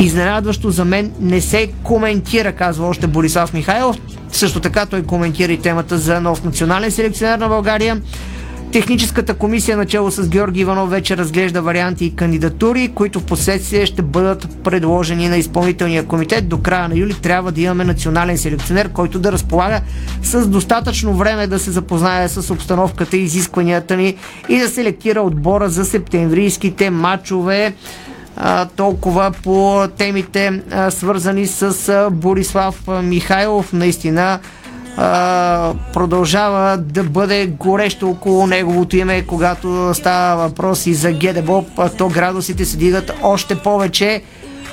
Изненадващо 0.00 0.70
за 0.70 0.84
мен 0.84 1.12
не 1.20 1.40
се 1.40 1.68
коментира, 1.82 2.52
казва 2.52 2.86
още 2.86 3.06
Борислав 3.06 3.52
Михайлов. 3.52 3.96
Също 4.32 4.60
така 4.60 4.86
той 4.86 5.02
коментира 5.02 5.52
и 5.52 5.60
темата 5.60 5.98
за 5.98 6.20
нов 6.20 6.44
национален 6.44 6.90
селекционер 6.90 7.38
на 7.38 7.48
България. 7.48 8.00
Техническата 8.72 9.34
комисия, 9.34 9.76
начало 9.76 10.10
с 10.10 10.28
Георги 10.28 10.60
Иванов, 10.60 10.90
вече 10.90 11.16
разглежда 11.16 11.62
варианти 11.62 12.04
и 12.04 12.16
кандидатури, 12.16 12.92
които 12.94 13.20
в 13.20 13.24
последствие 13.24 13.86
ще 13.86 14.02
бъдат 14.02 14.48
предложени 14.64 15.28
на 15.28 15.36
изпълнителния 15.36 16.06
комитет. 16.06 16.48
До 16.48 16.58
края 16.58 16.88
на 16.88 16.98
юли 16.98 17.14
трябва 17.14 17.52
да 17.52 17.60
имаме 17.60 17.84
национален 17.84 18.38
селекционер, 18.38 18.88
който 18.92 19.18
да 19.18 19.32
разполага 19.32 19.80
с 20.22 20.46
достатъчно 20.46 21.14
време 21.14 21.46
да 21.46 21.58
се 21.58 21.70
запознае 21.70 22.28
с 22.28 22.52
обстановката 22.52 23.16
и 23.16 23.22
изискванията 23.22 23.96
ни 23.96 24.16
и 24.48 24.58
да 24.58 24.68
селектира 24.68 25.20
отбора 25.20 25.68
за 25.68 25.84
септемврийските 25.84 26.90
матчове. 26.90 27.74
Толкова 28.76 29.32
по 29.42 29.88
темите 29.98 30.62
свързани 30.90 31.46
с 31.46 32.08
Борислав 32.12 32.88
Михайлов. 33.02 33.72
Наистина 33.72 34.38
продължава 35.92 36.76
да 36.76 37.04
бъде 37.04 37.46
горещо 37.46 38.08
около 38.10 38.46
неговото 38.46 38.96
име, 38.96 39.26
когато 39.26 39.94
става 39.94 40.48
въпрос 40.48 40.86
и 40.86 40.94
за 40.94 41.12
Гедебоп, 41.12 41.68
то 41.98 42.08
градусите 42.08 42.64
се 42.64 42.76
дигат 42.76 43.12
още 43.22 43.54
повече. 43.54 44.22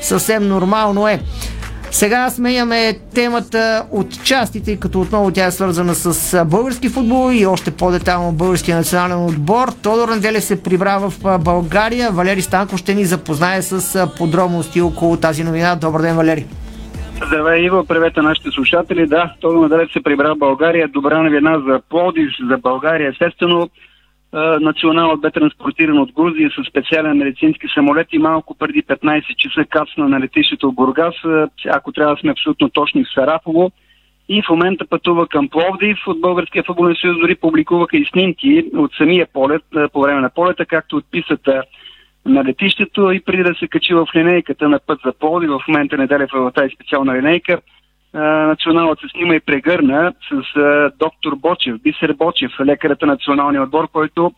Съвсем 0.01 0.47
нормално 0.47 1.07
е. 1.07 1.19
Сега 1.91 2.29
сменяме 2.29 2.97
темата 3.13 3.85
от 3.91 4.23
части, 4.23 4.63
тъй 4.63 4.77
като 4.77 5.01
отново 5.01 5.31
тя 5.31 5.45
е 5.45 5.51
свързана 5.51 5.95
с 5.95 6.45
български 6.45 6.89
футбол 6.89 7.31
и 7.33 7.45
още 7.45 7.71
по-детално 7.71 8.31
българския 8.31 8.77
национален 8.77 9.25
отбор. 9.25 9.71
Тодор 9.81 10.09
Неделя 10.09 10.41
се 10.41 10.63
прибра 10.63 10.99
в 10.99 11.37
България. 11.39 12.11
Валери 12.11 12.41
Станков 12.41 12.79
ще 12.79 12.95
ни 12.95 13.05
запознае 13.05 13.61
с 13.61 14.07
подробности 14.17 14.81
около 14.81 15.17
тази 15.17 15.43
новина. 15.43 15.75
Добър 15.75 16.01
ден, 16.01 16.15
Валери! 16.15 16.45
Здравей, 17.25 17.65
Иво, 17.65 17.85
привет 17.85 18.17
на 18.17 18.23
нашите 18.23 18.51
слушатели. 18.51 19.07
Да, 19.07 19.33
Тодор 19.41 19.63
Неделя 19.63 19.87
се 19.93 20.03
прибра 20.03 20.35
в 20.35 20.37
България. 20.37 20.87
Добра 20.87 21.23
новина 21.23 21.59
за 21.59 21.81
Плодив, 21.89 22.29
за 22.49 22.57
България. 22.57 23.09
Естествено, 23.09 23.69
националът 24.61 25.21
бе 25.21 25.31
транспортиран 25.31 25.99
от 25.99 26.11
Грузия 26.11 26.49
с 26.49 26.69
специален 26.69 27.17
медицински 27.17 27.67
самолет 27.73 28.07
и 28.11 28.17
малко 28.17 28.57
преди 28.57 28.83
15 28.83 29.35
часа 29.35 29.65
кацна 29.65 30.09
на 30.09 30.19
летището 30.19 30.71
в 30.71 30.75
Бургас, 30.75 31.15
ако 31.69 31.91
трябва 31.91 32.15
да 32.15 32.19
сме 32.19 32.31
абсолютно 32.31 32.69
точни 32.69 33.03
в 33.03 33.13
Сарафово. 33.13 33.71
И 34.29 34.41
в 34.41 34.49
момента 34.49 34.85
пътува 34.87 35.27
към 35.27 35.49
Пловдив. 35.49 35.97
От 36.07 36.21
Българския 36.21 36.63
футболен 36.63 36.95
съюз 37.01 37.17
дори 37.19 37.35
публикуваха 37.35 37.97
и 37.97 38.05
снимки 38.05 38.65
от 38.75 38.91
самия 38.97 39.27
полет, 39.33 39.63
по 39.93 40.01
време 40.01 40.21
на 40.21 40.29
полета, 40.29 40.65
както 40.65 40.97
от 40.97 41.05
писата 41.11 41.63
на 42.25 42.43
летището 42.43 43.11
и 43.11 43.19
преди 43.19 43.43
да 43.43 43.55
се 43.55 43.67
качи 43.67 43.93
в 43.93 44.07
линейката 44.15 44.69
на 44.69 44.79
път 44.87 44.99
за 45.05 45.13
Пловдив. 45.13 45.49
В 45.49 45.67
момента 45.67 45.97
неделя 45.97 46.27
в 46.33 46.51
тази 46.55 46.75
специална 46.75 47.15
линейка 47.15 47.61
националът 48.13 48.99
се 48.99 49.07
снима 49.07 49.35
и 49.35 49.39
прегърна 49.39 50.13
с 50.29 50.57
а, 50.59 50.91
доктор 50.99 51.35
Бочев, 51.35 51.81
Бисер 51.81 52.13
Бочев, 52.13 52.51
лекарът 52.65 53.01
на 53.01 53.07
националния 53.07 53.63
отбор, 53.63 53.87
който 53.87 54.31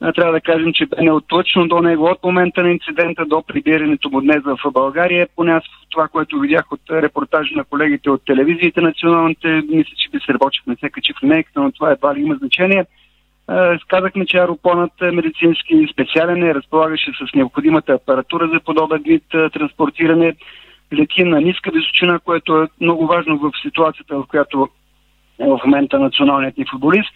а, 0.00 0.12
трябва 0.12 0.32
да 0.32 0.40
кажем, 0.40 0.72
че 0.72 0.86
бе 0.86 0.96
неотлъчно 1.02 1.68
до 1.68 1.80
него 1.80 2.04
от 2.04 2.24
момента 2.24 2.62
на 2.62 2.70
инцидента 2.70 3.26
до 3.26 3.42
прибирането 3.42 4.10
му 4.10 4.20
днес 4.20 4.42
в 4.44 4.72
България. 4.72 5.28
Поне 5.36 5.52
аз 5.52 5.64
това, 5.90 6.08
което 6.08 6.40
видях 6.40 6.72
от 6.72 6.80
репортажа 6.90 7.56
на 7.56 7.64
колегите 7.64 8.10
от 8.10 8.24
телевизиите 8.24 8.80
националните, 8.80 9.62
мисля, 9.68 9.92
че 9.96 10.10
Бисер 10.10 10.36
Бочев 10.38 10.66
не 10.66 10.76
се 10.76 10.90
качи 10.90 11.12
в 11.12 11.22
линейката, 11.22 11.60
но 11.60 11.72
това 11.72 11.90
едва 11.90 12.14
ли 12.14 12.20
има 12.20 12.34
значение. 12.34 12.84
Сказахме, 13.82 14.26
че 14.26 14.38
аеропланът 14.38 14.92
е 15.02 15.10
медицински 15.10 15.88
специален 15.92 16.42
е, 16.42 16.54
разполагаше 16.54 17.10
с 17.12 17.34
необходимата 17.34 17.92
апаратура 17.92 18.50
за 18.54 18.60
подобен 18.60 19.02
вид 19.06 19.24
транспортиране 19.30 20.34
лети 20.92 21.24
на 21.24 21.40
ниска 21.40 21.70
височина, 21.70 22.18
което 22.18 22.62
е 22.62 22.68
много 22.80 23.06
важно 23.06 23.38
в 23.38 23.50
ситуацията, 23.62 24.16
в 24.16 24.26
която 24.28 24.68
е 25.40 25.44
в 25.44 25.60
момента 25.64 25.98
националният 25.98 26.58
ни 26.58 26.64
футболист. 26.70 27.10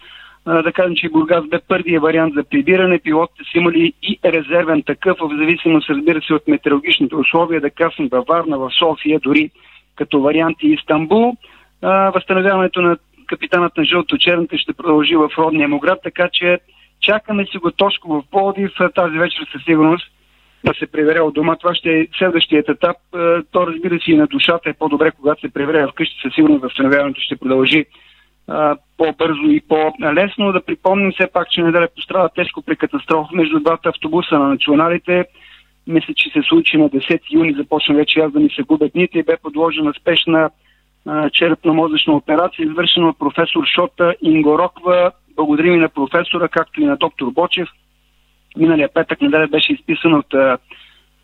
Да 0.45 0.71
кажем, 0.71 0.95
че 0.95 1.09
Бургас 1.09 1.47
бе 1.47 1.59
първият 1.67 2.03
вариант 2.03 2.33
за 2.33 2.43
прибиране. 2.43 2.99
Пилотите 2.99 3.43
са 3.51 3.57
имали 3.57 3.93
и 4.03 4.19
резервен 4.25 4.83
такъв, 4.83 5.17
в 5.19 5.37
зависимост, 5.39 5.89
разбира 5.89 6.21
се, 6.21 6.33
от 6.33 6.47
метеорологичните 6.47 7.15
условия, 7.15 7.61
да 7.61 7.69
каснат 7.69 8.11
във 8.11 8.25
Варна, 8.27 8.57
в 8.57 8.71
София, 8.79 9.19
дори 9.19 9.49
като 9.95 10.21
варианти 10.21 10.67
Истанбул. 10.67 11.37
Възстановяването 12.13 12.81
на 12.81 12.97
капитанът 13.29 13.77
на 13.77 13.83
жълто-черните 13.83 14.57
ще 14.57 14.73
продължи 14.73 15.15
в 15.15 15.29
родния 15.37 15.67
му 15.67 15.79
град, 15.79 15.99
така 16.03 16.29
че 16.33 16.59
чакаме 17.01 17.45
си 17.45 17.57
го 17.57 17.71
точко 17.71 18.07
в 18.07 18.23
Плодив 18.31 18.71
тази 18.95 19.17
вечер 19.17 19.47
със 19.51 19.63
сигурност 19.63 20.11
да 20.63 20.73
се 20.79 20.87
преверя 20.87 21.23
от 21.23 21.33
дома. 21.33 21.55
Това 21.55 21.75
ще 21.75 21.89
е 21.99 22.07
следващият 22.17 22.69
етап. 22.69 22.97
Е, 23.15 23.17
то, 23.51 23.67
разбира 23.67 23.99
се, 23.99 24.11
и 24.11 24.17
на 24.17 24.27
душата 24.27 24.69
е 24.69 24.73
по-добре, 24.73 25.11
когато 25.11 25.41
се 25.41 25.53
преверя 25.53 25.87
вкъщи. 25.87 26.15
Със 26.21 26.33
сигурност 26.33 26.61
възстановяването 26.61 27.21
ще 27.21 27.37
продължи 27.37 27.85
по-бързо 28.97 29.43
и 29.49 29.61
по-лесно. 29.61 30.51
Да 30.51 30.65
припомним 30.65 31.11
все 31.11 31.27
пак, 31.33 31.51
че 31.51 31.61
неделя 31.61 31.87
пострада 31.95 32.29
тежко 32.35 32.61
при 32.61 32.75
катастрофа 32.75 33.29
между 33.33 33.59
двата 33.59 33.89
автобуса 33.89 34.39
на 34.39 34.47
националите. 34.47 35.25
Мисля, 35.87 36.13
че 36.13 36.29
се 36.29 36.41
случи 36.49 36.77
на 36.77 36.89
10 36.89 37.19
юни, 37.31 37.53
започна 37.53 37.95
вече 37.95 38.19
аз 38.19 38.31
да 38.31 38.39
ми 38.39 38.49
се 38.49 38.61
губят 38.61 38.91
дните 38.91 39.19
и 39.19 39.23
бе 39.23 39.37
подложена 39.43 39.93
спешна 40.01 40.49
черепно-мозъчна 41.07 42.15
операция, 42.15 42.65
извършена 42.65 43.09
от 43.09 43.19
професор 43.19 43.65
Шота 43.75 44.15
Ингороква. 44.21 45.11
Благодарим 45.35 45.73
и 45.73 45.77
на 45.77 45.89
професора, 45.89 46.47
както 46.47 46.81
и 46.81 46.85
на 46.85 46.97
доктор 46.97 47.31
Бочев 47.31 47.69
миналия 48.57 48.89
петък 48.93 49.21
неделя 49.21 49.47
беше 49.47 49.73
изписан 49.73 50.13
от 50.13 50.35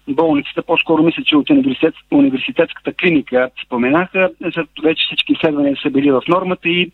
болницата, 0.08 0.64
по-скоро 0.64 1.04
мисля, 1.04 1.24
че 1.24 1.38
от 1.38 1.50
университет, 1.50 1.94
университетската 2.12 2.94
клиника 2.94 3.50
споменаха. 3.66 4.30
След 4.54 4.68
вече 4.84 5.06
всички 5.06 5.34
изследвания 5.34 5.76
са 5.84 5.90
били 5.90 6.12
в 6.12 6.22
нормата 6.28 6.70
и 6.70 6.92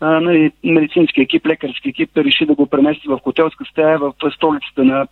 а, 0.00 0.20
нали, 0.20 0.50
медицински 0.64 1.20
екип, 1.20 1.46
лекарски 1.46 1.88
екип 1.88 2.16
реши 2.16 2.46
да 2.46 2.54
го 2.54 2.66
премести 2.66 3.08
в 3.08 3.20
хотелска 3.24 3.64
стая 3.64 3.98
в 3.98 4.12
столицата 4.34 4.84
на 4.84 5.06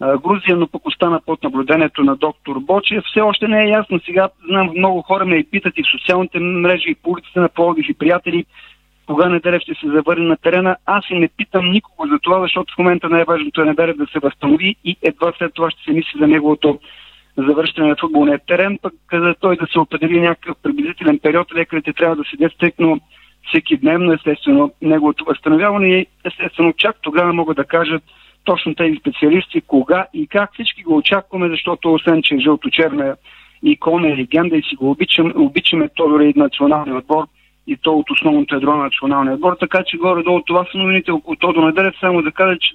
Грузия, 0.00 0.56
но 0.56 0.66
пък 0.66 0.86
остана 0.86 1.20
под 1.26 1.42
наблюдението 1.42 2.02
на 2.02 2.16
доктор 2.16 2.58
Бочев. 2.60 3.04
Все 3.04 3.20
още 3.20 3.48
не 3.48 3.64
е 3.64 3.68
ясно. 3.68 4.00
Сега 4.06 4.28
знам, 4.48 4.70
много 4.76 5.02
хора 5.02 5.26
ме 5.26 5.36
и 5.36 5.50
питат 5.50 5.74
и 5.76 5.82
в 5.82 5.90
социалните 5.90 6.38
мрежи, 6.40 6.90
и 6.90 6.94
по 6.94 7.10
улиците 7.10 7.40
на 7.40 7.48
Пловдив, 7.48 7.88
и 7.88 7.94
приятели 7.94 8.44
кога 9.06 9.28
Неделев 9.28 9.62
ще 9.62 9.74
се 9.74 9.86
завърне 9.86 10.24
на 10.24 10.36
терена. 10.36 10.76
Аз 10.86 11.04
и 11.10 11.18
не 11.18 11.28
питам 11.28 11.70
никого 11.70 12.08
за 12.08 12.18
това, 12.22 12.40
защото 12.40 12.74
в 12.74 12.78
момента 12.78 13.08
най-важното 13.08 13.60
е 13.60 13.64
Неделев 13.64 13.96
да 13.96 14.06
се 14.06 14.18
възстанови 14.18 14.76
и 14.84 14.96
едва 15.02 15.32
след 15.38 15.54
това 15.54 15.70
ще 15.70 15.82
се 15.82 15.92
мисли 15.92 16.18
за 16.20 16.26
неговото 16.26 16.78
завършване 17.36 17.88
на 17.88 17.96
футболния 18.00 18.38
терен, 18.46 18.78
пък 18.82 18.94
за 19.12 19.34
той 19.40 19.56
да 19.56 19.66
се 19.66 19.78
определи 19.78 20.20
някакъв 20.20 20.56
приблизителен 20.62 21.18
период, 21.18 21.54
лекарите 21.54 21.92
трябва 21.92 22.16
да 22.16 22.24
седят 22.30 22.52
стъкно 22.52 23.00
всеки 23.48 23.76
дневно, 23.76 24.12
естествено, 24.12 24.72
неговото 24.82 25.24
възстановяване 25.24 25.88
и 25.88 26.06
естествено 26.24 26.72
чак 26.72 26.96
тогава 27.02 27.32
могат 27.32 27.56
да 27.56 27.64
кажат 27.64 28.02
точно 28.44 28.74
тези 28.74 28.96
специалисти 28.96 29.60
кога 29.60 30.06
и 30.14 30.26
как 30.26 30.50
всички 30.54 30.82
го 30.82 30.96
очакваме, 30.96 31.48
защото 31.48 31.92
освен, 31.92 32.22
че 32.22 32.34
е 32.34 32.40
жълто-черна 32.40 33.16
икона 33.62 34.08
и 34.08 34.16
легенда 34.16 34.56
и 34.56 34.62
си 34.62 34.76
го 34.76 34.90
обичам, 34.90 35.32
обичаме 35.36 35.88
Тодор 35.88 36.20
и 36.20 36.32
националния 36.36 36.96
отбор, 36.96 37.26
и 37.66 37.76
то 37.76 37.92
от 37.92 38.10
основното 38.10 38.54
ядро 38.54 38.76
на 38.76 38.84
националния 38.84 39.34
отбор. 39.34 39.56
Така 39.60 39.82
че 39.86 39.96
горе-долу 39.96 40.42
това 40.46 40.66
са 40.72 40.78
новините 40.78 41.10
около 41.10 41.36
Тодо 41.36 41.60
Неделев. 41.60 41.94
Само 42.00 42.22
да 42.22 42.32
кажа, 42.32 42.58
че 42.60 42.74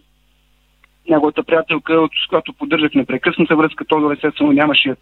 неговата 1.09 1.43
приятелка, 1.43 2.07
с 2.25 2.27
която 2.27 2.53
поддържах 2.53 2.93
непрекъсната 2.93 3.55
връзка, 3.55 3.85
Тодор 3.85 4.11
естествено 4.11 4.51
нямаше 4.51 4.95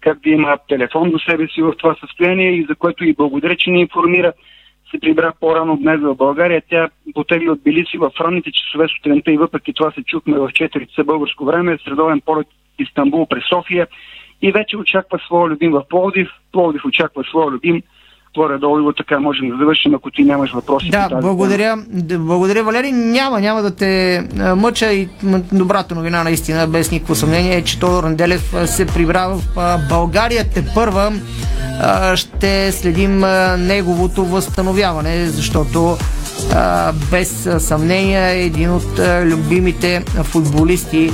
как 0.00 0.20
да 0.20 0.30
има 0.30 0.58
телефон 0.68 1.10
до 1.10 1.18
себе 1.18 1.48
си 1.48 1.62
в 1.62 1.72
това 1.78 1.96
състояние 2.00 2.50
и 2.50 2.66
за 2.68 2.74
което 2.74 3.04
и 3.04 3.14
благодаря, 3.14 3.56
че 3.56 3.70
ни 3.70 3.80
информира. 3.80 4.32
Се 4.90 5.00
прибра 5.00 5.32
по-рано 5.40 5.76
днес 5.76 6.00
в 6.00 6.14
България. 6.14 6.62
Тя 6.70 6.88
потегли 7.14 7.50
от 7.50 7.62
Билиси 7.62 7.98
в 7.98 8.10
ранните 8.20 8.50
часове 8.52 8.88
сутринта 8.88 9.32
и 9.32 9.36
въпреки 9.36 9.72
това 9.72 9.90
се 9.90 10.02
чухме 10.02 10.38
в 10.38 10.48
4 10.48 10.86
часа 10.86 11.04
българско 11.04 11.44
време, 11.44 11.78
средовен 11.84 12.20
полет 12.20 12.46
Истанбул 12.78 13.26
през 13.26 13.42
София 13.48 13.86
и 14.42 14.52
вече 14.52 14.76
очаква 14.76 15.18
своя 15.26 15.48
любим 15.48 15.72
в 15.72 15.82
Пловдив. 15.90 16.28
Пловдив 16.52 16.84
очаква 16.84 17.24
своя 17.24 17.50
любим 17.50 17.82
горе-долу 18.36 18.92
така 18.92 19.20
можем 19.20 19.48
да 19.48 19.56
завършим, 19.56 19.94
ако 19.94 20.10
ти 20.10 20.24
нямаш 20.24 20.52
въпроси. 20.52 20.90
Да, 20.90 21.08
благодаря. 21.20 21.76
Тема. 22.08 22.24
Благодаря, 22.24 22.64
Валери. 22.64 22.92
Няма, 22.92 23.40
няма 23.40 23.62
да 23.62 23.76
те 23.76 24.22
мъча 24.56 24.92
и 24.92 25.08
добрата 25.52 25.94
новина 25.94 26.24
наистина, 26.24 26.66
без 26.66 26.92
никакво 26.92 27.14
съмнение, 27.14 27.56
е, 27.56 27.64
че 27.64 27.80
Тодор 27.80 28.04
Неделев 28.04 28.54
се 28.66 28.86
прибра 28.86 29.28
в 29.28 29.78
България. 29.88 30.44
Те 30.54 30.64
първа 30.74 31.12
ще 32.14 32.72
следим 32.72 33.20
неговото 33.58 34.24
възстановяване, 34.24 35.26
защото 35.26 35.98
без 37.10 37.48
съмнение 37.58 38.44
един 38.44 38.70
от 38.70 39.00
любимите 39.24 40.04
футболисти 40.22 41.12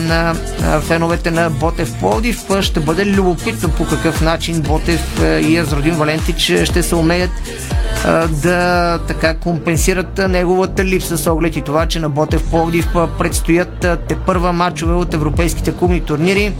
на 0.00 0.34
феновете 0.80 1.30
на 1.30 1.50
Ботев 1.50 1.94
Плодив. 2.00 2.40
Ще 2.60 2.80
бъде 2.80 3.06
любопитно 3.06 3.68
по 3.68 3.86
какъв 3.86 4.20
начин 4.20 4.60
Ботев 4.60 5.22
и 5.22 5.58
Азродин 5.58 5.94
Валентич 5.94 6.40
ще 6.64 6.82
се 6.82 6.94
умеят 6.94 7.30
да 8.42 8.98
така 9.08 9.34
компенсират 9.34 10.18
неговата 10.28 10.84
липса 10.84 11.18
с 11.18 11.26
оглед 11.26 11.56
и 11.56 11.62
това, 11.62 11.86
че 11.86 12.00
на 12.00 12.08
Ботев 12.08 12.50
Пловдив 12.50 12.88
предстоят 13.18 13.86
те 14.08 14.16
първа 14.26 14.52
матчове 14.52 14.94
от 14.94 15.14
европейските 15.14 15.72
клубни 15.72 16.00
турнири 16.00 16.52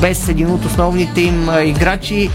без 0.00 0.28
един 0.28 0.50
от 0.50 0.64
основните 0.64 1.20
им 1.20 1.48
играчи 1.64 2.30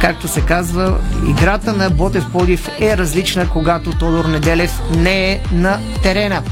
Както 0.00 0.28
се 0.28 0.40
казва, 0.40 0.98
играта 1.28 1.72
на 1.72 1.90
Ботев 1.90 2.24
Плодив 2.32 2.68
е 2.80 2.96
различна, 2.96 3.48
когато 3.48 3.90
Тодор 3.90 4.24
Неделев 4.24 4.80
не 4.96 5.32
е 5.32 5.40
на 5.52 5.78
терена. 6.02 6.42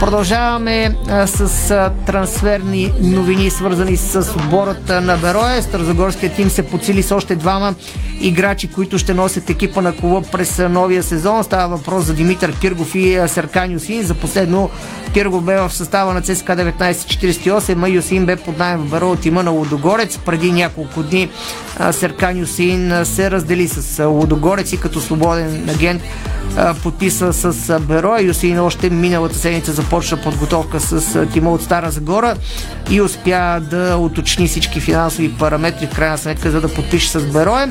Продължаваме 0.00 0.96
а, 1.08 1.26
с 1.26 1.70
а, 1.70 1.90
трансферни 2.06 2.92
новини, 3.00 3.50
свързани 3.50 3.96
с 3.96 4.34
отбората 4.36 5.00
на 5.00 5.16
Бероя. 5.16 5.62
Старозагорският 5.62 6.34
тим 6.34 6.50
се 6.50 6.62
подсили 6.62 7.02
с 7.02 7.14
още 7.14 7.36
двама 7.36 7.74
играчи, 8.20 8.72
които 8.72 8.98
ще 8.98 9.14
носят 9.14 9.50
екипа 9.50 9.80
на 9.80 9.96
клуба 9.96 10.22
през 10.32 10.58
новия 10.58 11.02
сезон. 11.02 11.44
Става 11.44 11.76
въпрос 11.76 12.04
за 12.04 12.14
Димитър 12.14 12.58
Киргов 12.60 12.94
и 12.94 13.20
Серкан 13.26 13.72
Юсин. 13.72 14.02
За 14.02 14.14
последно 14.14 14.70
Киргов 15.12 15.44
бе 15.44 15.56
в 15.56 15.70
състава 15.72 16.14
на 16.14 16.22
ЦСКА 16.22 16.56
1948, 16.56 17.84
а 17.84 17.88
Юсин 17.88 18.26
бе 18.26 18.36
под 18.36 18.58
найем 18.58 18.80
в 18.80 18.90
Беро 18.90 19.10
от 19.10 19.26
има 19.26 19.42
на 19.42 19.50
Лудогорец. 19.50 20.18
Преди 20.18 20.52
няколко 20.52 21.02
дни 21.02 21.28
Серкан 21.90 22.38
Юсин 22.38 23.04
се 23.04 23.30
раздели 23.30 23.68
с 23.68 24.04
Лудогорец 24.04 24.72
и 24.72 24.80
като 24.80 25.00
свободен 25.00 25.68
агент 25.70 26.02
подписа 26.82 27.32
с 27.32 27.80
Беро. 27.80 28.16
Юсин 28.20 28.60
още 28.60 28.90
миналата 28.90 29.38
седмица 29.38 29.72
започна 29.84 30.16
подготовка 30.16 30.80
с 30.80 31.26
тима 31.26 31.50
от 31.50 31.62
Стара 31.62 31.90
Загора 31.90 32.36
и 32.90 33.00
успя 33.00 33.60
да 33.60 33.96
уточни 33.96 34.48
всички 34.48 34.80
финансови 34.80 35.32
параметри 35.32 35.86
в 35.86 35.94
крайна 35.94 36.18
сметка, 36.18 36.50
за 36.50 36.60
да 36.60 36.74
подпише 36.74 37.08
с 37.08 37.32
Берое. 37.32 37.68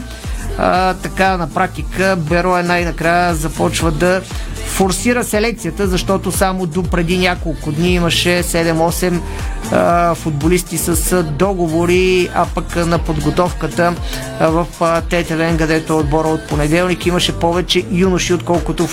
А, 0.58 0.94
така 0.94 1.38
на 1.38 1.50
практика 1.50 2.16
Берое 2.20 2.64
най-накрая 2.64 3.36
започва 3.36 3.92
да 3.92 4.22
форсира 4.68 5.24
селекцията, 5.24 5.88
защото 5.88 6.32
само 6.32 6.66
до 6.66 6.84
преди 6.84 7.18
няколко 7.18 7.72
дни 7.72 7.94
имаше 7.94 8.44
7-8 8.44 10.14
футболисти 10.16 10.78
с 10.78 11.24
договори, 11.24 12.30
а 12.36 12.46
пък 12.56 12.76
на 12.76 13.00
подготовката 13.00 13.94
в 14.42 14.68
ТТВН, 15.10 15.58
където 15.58 15.98
отбора 15.98 16.28
от 16.28 16.48
понеделник 16.48 17.06
имаше 17.06 17.40
повече 17.40 17.86
юноши, 17.92 18.34
отколкото 18.34 18.88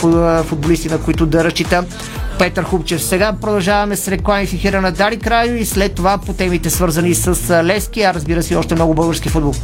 футболисти, 0.45 0.89
на 0.89 0.99
които 0.99 1.27
да 1.27 1.45
разчита 1.45 1.85
Петър 2.39 2.63
Хубчев. 2.63 3.03
Сега 3.03 3.33
продължаваме 3.41 3.97
с 3.97 4.09
реклами 4.09 4.47
в 4.47 4.53
ефира 4.53 4.81
на 4.81 4.93
Дари 4.93 5.19
Крайо 5.19 5.55
и 5.55 5.67
след 5.67 5.95
това 5.95 6.19
по 6.19 6.33
темите 6.33 6.71
свързани 6.71 7.15
с 7.15 7.63
Лески, 7.65 8.03
а 8.03 8.15
разбира 8.15 8.43
се 8.43 8.57
още 8.57 8.75
много 8.75 8.95
български 8.95 9.29
футбол. 9.29 9.55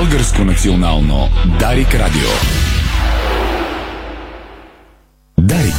Българско 0.00 0.44
национално 0.44 1.28
Дарик 1.58 1.94
Радио. 1.94 2.30
Дарик. 5.38 5.74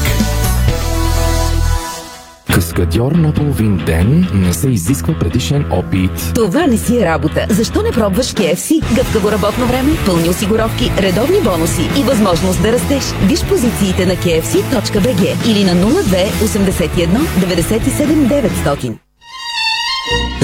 Каскадьор 2.53 3.11
на 3.11 3.33
половин 3.33 3.77
ден 3.85 4.27
не 4.33 4.53
се 4.53 4.69
изисква 4.69 5.19
предишен 5.19 5.65
опит. 5.71 6.31
Това 6.35 6.67
не 6.67 6.77
си 6.77 6.97
е 6.97 7.05
работа. 7.05 7.45
Защо 7.49 7.81
не 7.81 7.91
пробваш 7.91 8.33
KFC? 8.33 8.95
Гъвкаво 8.95 9.31
работно 9.31 9.65
време, 9.65 9.91
пълни 10.05 10.29
осигуровки, 10.29 10.91
редовни 10.97 11.41
бонуси 11.43 11.89
и 11.99 12.03
възможност 12.03 12.61
да 12.61 12.71
растеш. 12.71 13.03
Виж 13.27 13.45
позициите 13.45 14.05
на 14.05 14.15
kfc.bg 14.15 15.51
или 15.51 15.63
на 15.63 15.75
02 15.75 16.29
81 16.31 17.07
97 17.07 18.49
900. 18.65 18.97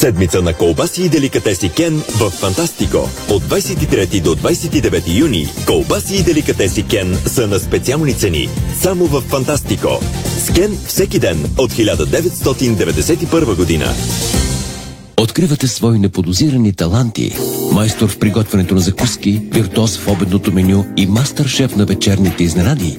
Седмица 0.00 0.42
на 0.42 0.54
колбаси 0.54 1.02
и 1.02 1.08
деликатеси 1.08 1.68
Кен 1.68 2.02
в 2.08 2.30
Фантастико. 2.30 3.08
От 3.30 3.42
23 3.42 4.22
до 4.22 4.36
29 4.36 5.18
юни 5.18 5.46
колбаси 5.66 6.16
и 6.16 6.22
деликатеси 6.22 6.82
Кен 6.82 7.18
са 7.26 7.46
на 7.46 7.58
специални 7.58 8.14
цени. 8.14 8.48
Само 8.80 9.06
в 9.06 9.20
Фантастико. 9.20 10.00
С 10.38 10.52
Кен 10.52 10.78
всеки 10.86 11.18
ден 11.18 11.44
от 11.58 11.72
1991 11.72 13.56
година. 13.56 13.86
Откривате 15.16 15.68
свои 15.68 15.98
неподозирани 15.98 16.72
таланти. 16.72 17.36
Майстор 17.72 18.08
в 18.08 18.18
приготвянето 18.18 18.74
на 18.74 18.80
закуски, 18.80 19.42
виртуоз 19.52 19.98
в 19.98 20.08
обедното 20.08 20.52
меню 20.52 20.84
и 20.96 21.06
мастър-шеф 21.06 21.76
на 21.76 21.84
вечерните 21.84 22.44
изненади. 22.44 22.98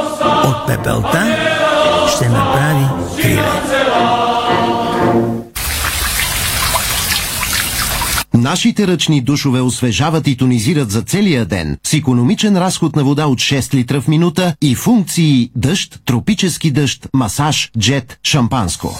От 0.43 0.67
пепелта 0.67 1.37
ще 2.15 2.29
направи 2.29 2.85
криле. 3.21 3.61
Нашите 8.33 8.87
ръчни 8.87 9.21
душове 9.21 9.61
освежават 9.61 10.27
и 10.27 10.37
тонизират 10.37 10.91
за 10.91 11.01
целия 11.01 11.45
ден 11.45 11.77
с 11.83 11.93
економичен 11.93 12.57
разход 12.57 12.95
на 12.95 13.03
вода 13.03 13.25
от 13.25 13.39
6 13.39 13.73
литра 13.73 14.01
в 14.01 14.07
минута 14.07 14.55
и 14.61 14.75
функции 14.75 15.51
дъжд, 15.55 15.99
тропически 16.05 16.71
дъжд, 16.71 17.07
масаж, 17.13 17.71
джет, 17.79 18.19
шампанско. 18.23 18.99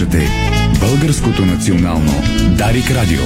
Слушате 0.00 0.30
Българското 0.80 1.46
национално 1.46 2.22
Дарик 2.56 2.90
Радио. 2.90 3.20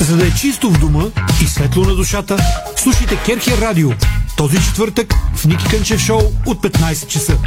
За 0.00 0.16
да 0.16 0.26
е 0.26 0.30
чисто 0.30 0.70
в 0.70 0.78
дома 0.78 1.04
и 1.42 1.46
светло 1.46 1.84
на 1.84 1.94
душата, 1.94 2.36
слушайте 2.76 3.18
Керхер 3.26 3.58
Радио. 3.58 3.90
Този 4.36 4.56
четвъртък 4.56 5.14
в 5.34 5.44
Ники 5.44 5.64
Кънчев 5.70 6.00
шоу 6.00 6.20
от 6.46 6.62
15 6.62 7.06
часа. 7.06 7.38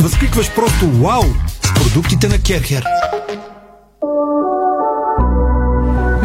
Възкликваш 0.00 0.54
просто 0.54 0.90
вау 0.90 1.24
с 1.62 1.74
продуктите 1.74 2.28
на 2.28 2.38
Керхер. 2.38 2.84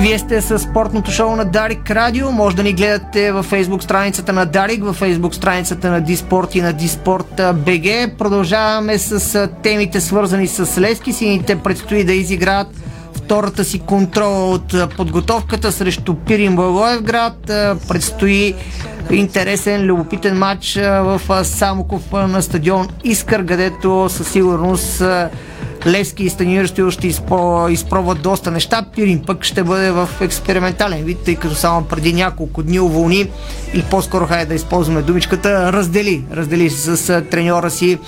Вие 0.02 0.20
сте 0.20 0.42
с 0.42 0.60
спортното 0.60 1.12
шоу 1.12 1.36
на 1.36 1.46
Дарик 1.46 1.92
Радио. 1.92 2.32
Може 2.32 2.56
да 2.56 2.64
ни 2.64 2.74
гледате 2.74 3.32
във 3.32 3.46
фейсбук 3.46 3.84
страницата 3.84 4.34
на 4.34 4.46
Дарик, 4.46 4.84
във 4.84 4.96
фейсбук 4.96 5.36
страницата 5.36 5.92
на 5.92 6.02
Диспорт 6.02 6.56
и 6.56 6.62
на 6.62 6.74
Диспорт 6.74 7.42
БГ. 7.56 8.18
Продължаваме 8.18 8.98
с 8.98 9.48
темите 9.64 10.02
свързани 10.02 10.48
с 10.48 10.82
Лески. 10.82 11.14
Сините 11.14 11.56
предстои 11.56 12.04
да 12.04 12.14
изиграят 12.14 12.68
втората 13.14 13.64
си 13.64 13.80
контрола 13.80 14.50
от 14.50 14.76
подготовката 14.98 15.72
срещу 15.72 16.16
Пирин 16.16 16.56
Благоевград. 16.56 17.38
Предстои 17.88 18.56
интересен, 19.12 19.82
любопитен 19.82 20.38
матч 20.38 20.76
в 20.82 21.22
Самоков 21.44 22.12
на 22.12 22.42
стадион 22.42 22.88
Искър, 23.04 23.46
където 23.46 24.08
със 24.10 24.28
сигурност 24.28 25.04
Левски 25.86 26.24
и 26.24 26.30
Станимир 26.30 26.66
Стоил 26.66 26.92
ще 26.92 27.08
изпро, 27.08 27.68
изпробват 27.70 28.22
доста 28.22 28.52
неща. 28.52 28.86
Пирин 28.96 29.24
пък 29.28 29.44
ще 29.44 29.64
бъде 29.64 29.92
в 29.92 30.10
експериментален 30.22 31.04
вид, 31.04 31.18
тъй 31.26 31.36
като 31.36 31.56
само 31.56 31.86
преди 31.86 32.14
няколко 32.14 32.64
дни 32.64 32.80
уволни 32.80 33.30
и 33.74 33.84
по-скоро 33.84 34.26
хайде 34.26 34.46
да 34.46 34.54
използваме 34.54 35.02
думичката 35.02 35.74
раздели. 35.74 36.24
Раздели 36.34 36.70
се 36.70 36.98
с 36.98 37.22
треньора 37.22 37.70
си 37.70 38.00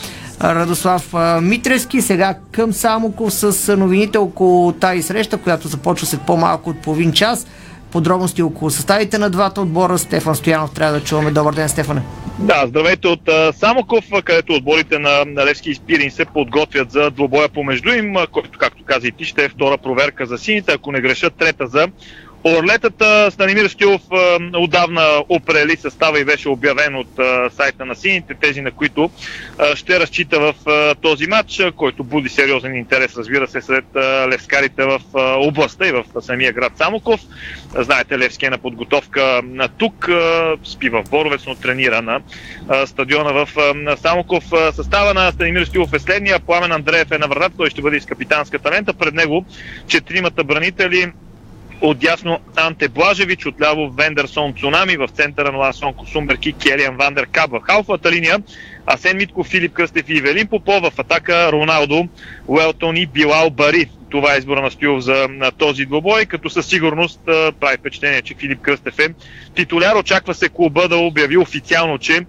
Радослав 0.41 1.13
Митрески. 1.41 2.01
Сега 2.01 2.35
към 2.51 2.73
Самоков 2.73 3.33
с 3.33 3.77
новините 3.77 4.17
около 4.17 4.71
тази 4.71 5.01
среща, 5.01 5.37
която 5.37 5.67
започва 5.67 6.07
след 6.07 6.21
по-малко 6.21 6.69
от 6.69 6.81
половин 6.81 7.11
час. 7.11 7.47
Подробности 7.91 8.41
около 8.41 8.71
съставите 8.71 9.17
на 9.17 9.29
двата 9.29 9.61
отбора. 9.61 9.97
Стефан 9.97 10.35
Стоянов 10.35 10.71
трябва 10.71 10.99
да 10.99 11.03
чуваме. 11.03 11.31
Добър 11.31 11.53
ден, 11.53 11.69
Стефане. 11.69 12.01
Да, 12.39 12.63
здравейте 12.67 13.07
от 13.07 13.29
Самоков, 13.55 14.05
където 14.25 14.53
отборите 14.53 14.99
на, 14.99 15.25
Левски 15.45 15.69
и 15.69 15.75
Спирин 15.75 16.11
се 16.11 16.25
подготвят 16.25 16.91
за 16.91 17.11
двобоя 17.11 17.49
помежду 17.49 17.89
им, 17.89 18.15
който, 18.31 18.59
както 18.59 18.83
каза 18.83 19.07
и 19.07 19.11
ти, 19.11 19.25
ще 19.25 19.45
е 19.45 19.49
втора 19.49 19.77
проверка 19.77 20.25
за 20.25 20.37
сините, 20.37 20.73
ако 20.73 20.91
не 20.91 21.01
грешат 21.01 21.35
трета 21.35 21.67
за 21.67 21.87
Орлетата 22.45 23.31
Станимир 23.31 23.67
Стилов 23.67 24.01
отдавна 24.55 25.23
опрели 25.29 25.77
състава 25.77 26.19
и 26.19 26.25
беше 26.25 26.49
обявен 26.49 26.95
от 26.95 27.07
сайта 27.55 27.85
на 27.85 27.95
сините, 27.95 28.33
тези 28.41 28.61
на 28.61 28.71
които 28.71 29.11
ще 29.75 29.99
разчита 29.99 30.39
в 30.39 30.55
този 31.01 31.27
матч, 31.27 31.61
който 31.75 32.03
буди 32.03 32.29
сериозен 32.29 32.75
интерес, 32.75 33.17
разбира 33.17 33.47
се, 33.47 33.61
сред 33.61 33.85
левскарите 34.31 34.83
в 34.83 34.99
областта 35.37 35.87
и 35.87 35.91
в 35.91 36.03
самия 36.21 36.53
град 36.53 36.71
Самоков. 36.77 37.21
Знаете, 37.75 38.19
Левски 38.19 38.45
е 38.45 38.49
на 38.49 38.57
подготовка 38.57 39.41
на 39.43 39.67
тук, 39.67 40.09
спи 40.63 40.89
в 40.89 41.03
Боровец, 41.09 41.41
но 41.47 41.55
тренира 41.55 42.01
на 42.01 42.19
стадиона 42.85 43.33
в 43.33 43.49
Самоков. 43.97 44.43
Състава 44.71 45.13
на 45.13 45.31
Станимир 45.31 45.65
Стилов 45.65 45.93
е 45.93 45.99
следния. 45.99 46.39
Пламен 46.39 46.71
Андреев 46.71 47.11
е 47.11 47.17
на 47.17 47.27
вратата, 47.27 47.57
той 47.57 47.69
ще 47.69 47.81
бъде 47.81 47.97
из 47.97 48.05
капитанската 48.05 48.71
лента. 48.71 48.93
Пред 48.93 49.13
него 49.13 49.45
четиримата 49.87 50.43
бранители 50.43 51.11
Отдясно 51.85 52.39
Анте 52.55 52.87
Блажевич, 52.87 53.45
отляво 53.45 53.89
Вендерсон 53.89 54.53
Цунами, 54.53 54.97
в 54.97 55.07
центъра 55.07 55.51
на 55.51 55.57
Ласон 55.57 55.93
Косумберки, 55.93 56.53
Келиан 56.53 56.97
Вандер 56.97 57.27
Каб 57.31 57.51
в 57.51 57.59
халфата 57.59 58.11
линия, 58.11 58.37
Асен 58.85 59.17
Митков, 59.17 59.47
Филип 59.47 59.73
Кръстев 59.73 60.09
и 60.09 60.21
Велин 60.21 60.47
Попов 60.47 60.83
в 60.83 60.99
атака 60.99 61.51
Роналдо, 61.51 62.07
Уелтон 62.47 62.97
и 62.97 63.05
Билал 63.05 63.49
Бари. 63.49 63.89
Това 64.09 64.35
е 64.35 64.37
избора 64.37 64.61
на 64.61 64.71
Стоилов 64.71 65.03
за 65.03 65.27
на 65.29 65.51
този 65.51 65.85
двобой, 65.85 66.25
като 66.25 66.49
със 66.49 66.65
сигурност 66.65 67.19
прави 67.59 67.77
впечатление, 67.77 68.21
че 68.21 68.35
Филип 68.35 68.61
Кръстев 68.61 68.99
е 68.99 69.13
титуляр. 69.55 69.95
Очаква 69.95 70.33
се 70.33 70.49
клуба 70.49 70.87
да 70.87 70.97
обяви 70.97 71.37
официално, 71.37 71.97
че 71.97 72.25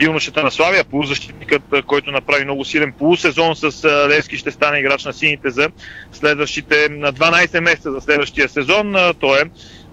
юношата 0.00 0.42
на 0.42 0.50
Славия, 0.50 0.84
полузащитникът, 0.84 1.62
който 1.86 2.10
направи 2.10 2.44
много 2.44 2.64
силен 2.64 2.92
полусезон 2.98 3.56
с 3.56 3.84
Левски, 4.08 4.36
ще 4.36 4.50
стане 4.50 4.78
играч 4.78 5.04
на 5.04 5.12
сините 5.12 5.50
за 5.50 5.70
следващите 6.12 6.74
12 6.74 7.60
месеца 7.60 7.92
за 7.92 8.00
следващия 8.00 8.48
сезон. 8.48 8.94
Той 9.20 9.40
е 9.40 9.44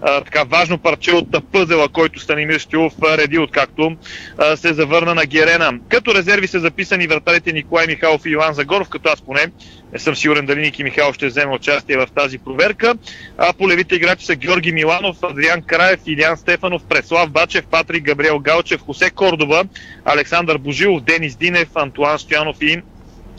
а, 0.02 0.20
така 0.20 0.44
важно 0.44 0.78
парче 0.78 1.12
от 1.12 1.52
пъзела, 1.52 1.88
който 1.88 2.20
Станимир 2.20 2.58
Стюлов 2.58 2.92
реди, 3.02 3.38
откакто 3.38 3.96
а, 4.38 4.56
се 4.56 4.74
завърна 4.74 5.14
на 5.14 5.26
Герена. 5.26 5.72
Като 5.88 6.14
резерви 6.14 6.46
са 6.46 6.60
записани 6.60 7.06
вратарите 7.06 7.52
Николай 7.52 7.86
Михайлов 7.86 8.26
и 8.26 8.30
Иван 8.30 8.54
Загоров, 8.54 8.88
като 8.88 9.08
аз 9.08 9.22
поне 9.22 9.46
не 9.92 9.98
съм 9.98 10.16
сигурен 10.16 10.46
дали 10.46 10.60
Ники 10.60 10.84
Михайлов 10.84 11.14
ще 11.14 11.26
вземе 11.26 11.54
участие 11.54 11.96
в 11.96 12.08
тази 12.14 12.38
проверка. 12.38 12.94
А 13.38 13.52
полевите 13.52 13.94
играчи 13.94 14.26
са 14.26 14.36
Георги 14.36 14.72
Миланов, 14.72 15.16
Адриан 15.22 15.62
Краев, 15.62 16.00
Илян 16.06 16.36
Стефанов, 16.36 16.82
Преслав 16.88 17.30
Бачев, 17.30 17.66
Патрик 17.66 18.04
Габриел 18.04 18.38
Галчев, 18.38 18.80
Хосе 18.80 19.10
Кордоба, 19.10 19.64
Александър 20.04 20.58
Божилов, 20.58 21.02
Денис 21.02 21.36
Динев, 21.36 21.68
Антуан 21.74 22.18
Стоянов 22.18 22.56
и 22.60 22.82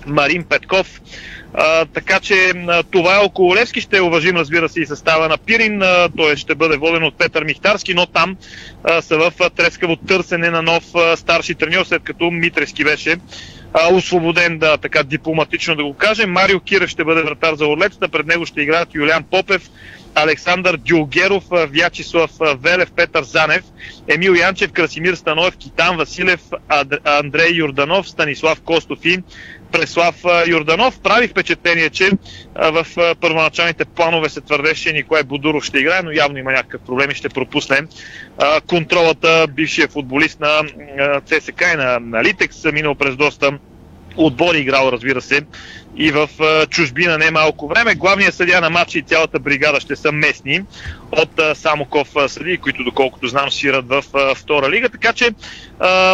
Марин 0.07 0.43
Петков. 0.43 1.01
А, 1.53 1.85
така 1.85 2.19
че 2.19 2.53
а, 2.67 2.83
това 2.83 3.15
е 3.15 3.25
около 3.25 3.55
Левски. 3.55 3.81
Ще 3.81 4.01
уважим, 4.01 4.37
разбира 4.37 4.69
се, 4.69 4.81
и 4.81 4.85
състава 4.85 5.27
на 5.27 5.37
Пирин. 5.37 5.81
А, 5.81 6.09
той 6.17 6.35
ще 6.35 6.55
бъде 6.55 6.77
воден 6.77 7.03
от 7.03 7.17
Петър 7.17 7.43
Михтарски, 7.43 7.93
но 7.93 8.05
там 8.05 8.37
а, 8.83 9.01
са 9.01 9.17
в 9.17 9.33
а, 9.39 9.49
трескаво 9.49 9.95
търсене 9.95 10.49
на 10.49 10.61
нов 10.61 10.83
а, 10.95 11.17
старши 11.17 11.55
треньор, 11.55 11.85
след 11.85 12.03
като 12.03 12.31
Митрески 12.31 12.83
беше 12.83 13.17
а, 13.73 13.93
освободен, 13.93 14.59
да, 14.59 14.77
така 14.77 15.03
дипломатично 15.03 15.75
да 15.75 15.83
го 15.83 15.93
кажем. 15.93 16.31
Марио 16.31 16.59
Кирев 16.59 16.89
ще 16.89 17.03
бъде 17.03 17.21
вратар 17.21 17.55
за 17.55 17.67
Орлецата. 17.67 18.09
Пред 18.09 18.25
него 18.25 18.45
ще 18.45 18.61
играят 18.61 18.95
Юлиан 18.95 19.23
Попев, 19.23 19.69
Александър 20.15 20.77
Дюлгеров, 20.77 21.43
Вячеслав 21.51 22.31
Велев, 22.61 22.91
Петър 22.91 23.23
Занев, 23.23 23.63
Емил 24.07 24.31
Янчев, 24.31 24.71
Красимир 24.71 25.13
Станоев, 25.13 25.57
Китан 25.57 25.97
Василев, 25.97 26.41
Андрей 27.05 27.51
Юрданов, 27.53 28.09
Станислав 28.09 28.61
Костов 28.61 29.05
и 29.05 29.23
Преслав 29.71 30.15
Юрданов. 30.47 30.99
Прави 30.99 31.27
впечатление, 31.27 31.89
че 31.89 32.11
в 32.55 32.85
първоначалните 33.21 33.85
планове 33.85 34.29
се 34.29 34.41
твърдеше, 34.41 34.93
Николай 34.93 35.23
Будуров 35.23 35.63
ще 35.63 35.79
играе, 35.79 36.01
но 36.03 36.11
явно 36.11 36.37
има 36.37 36.51
някакъв 36.51 36.81
проблем 36.81 37.11
и 37.11 37.15
ще 37.15 37.29
пропусне 37.29 37.81
контролата 38.67 39.47
бившия 39.55 39.87
футболист 39.87 40.39
на 40.39 40.61
ЦСК 41.25 41.61
и 41.73 41.77
на 41.77 42.23
Литекс, 42.23 42.63
минал 42.63 42.95
през 42.95 43.15
доста 43.15 43.59
отбори 44.17 44.57
играл, 44.57 44.89
разбира 44.91 45.21
се, 45.21 45.41
и 45.99 46.11
в 46.11 46.29
чужбина 46.69 47.17
не 47.17 47.31
малко 47.31 47.67
време. 47.67 47.95
Главният 47.95 48.33
съдия 48.35 48.61
на 48.61 48.69
матча 48.69 48.99
и 48.99 49.03
цялата 49.03 49.39
бригада 49.39 49.79
ще 49.79 49.95
са 49.95 50.11
местни 50.11 50.61
от 51.11 51.57
Самоков 51.57 52.07
съди, 52.27 52.57
които 52.57 52.83
доколкото 52.83 53.27
знам 53.27 53.51
свират 53.51 53.85
в 53.87 54.03
втора 54.35 54.69
лига. 54.69 54.89
Така 54.89 55.13
че 55.13 55.29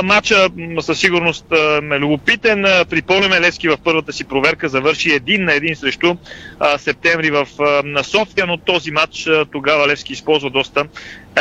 матча 0.04 0.50
със 0.82 1.00
сигурност 1.00 1.46
е 1.52 2.00
любопитен. 2.00 2.66
Припомняме 2.90 3.42
Левски 3.42 3.70
в 3.70 3.78
първата 3.84 4.14
си 4.14 4.24
проверка 4.24 4.70
завърши 4.70 5.12
един 5.12 5.46
на 5.46 5.54
един 5.54 5.76
срещу 5.76 6.16
септември 6.78 7.32
в 7.32 7.48
на 7.84 8.04
София, 8.04 8.48
но 8.48 8.58
този 8.58 8.92
матч 8.92 9.30
тогава 9.52 9.88
Левски 9.88 10.14
използва 10.14 10.50
доста 10.50 10.86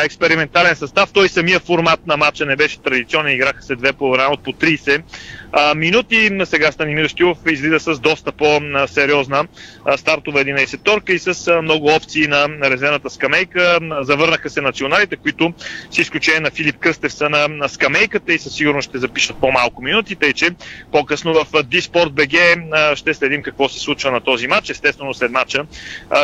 експериментален 0.05 0.77
състав. 0.77 1.13
Той 1.13 1.29
самия 1.29 1.61
формат 1.61 2.07
на 2.07 2.17
матча 2.17 2.47
не 2.47 2.57
беше 2.57 2.83
традиционен. 2.83 3.35
Играха 3.35 3.63
се 3.63 3.77
две 3.77 3.93
по 3.93 4.05
от 4.11 4.43
по 4.45 4.53
30 4.53 5.03
минути. 5.77 6.31
Сега 6.45 6.73
Станимир 6.73 7.09
Стюлов 7.09 7.39
излиза 7.51 7.81
с 7.81 7.99
доста 7.99 8.33
по-сериозна 8.33 9.45
стартова 9.97 10.41
11-торка 10.41 11.13
и 11.13 11.19
с 11.19 11.63
много 11.63 11.87
опции 11.87 12.27
на 12.27 12.49
резервната 12.71 13.11
скамейка. 13.11 13.79
Завърнаха 14.01 14.51
се 14.51 14.61
националите, 14.61 15.17
които 15.17 15.53
с 15.91 15.99
изключение 15.99 16.41
на 16.41 16.51
Филип 16.51 16.79
Кръстев 16.79 17.13
са 17.13 17.31
на, 17.31 17.49
на 17.49 17.69
скамейката 17.69 18.33
и 18.33 18.39
със 18.39 18.55
сигурност 18.55 18.89
ще 18.89 18.99
запишат 18.99 19.37
по-малко 19.37 19.83
минути, 19.83 20.17
тъй 20.17 20.33
че 20.33 20.51
по-късно 20.93 21.35
в 21.35 21.63
Диспорт 21.63 22.13
БГ 22.13 22.35
ще 22.95 23.15
следим 23.15 23.43
какво 23.43 23.69
се 23.69 23.81
случва 23.81 24.11
на 24.11 24.21
този 24.21 24.47
матч. 24.47 24.71
Естествено 24.71 25.15
след 25.15 25.31
матча 25.31 25.65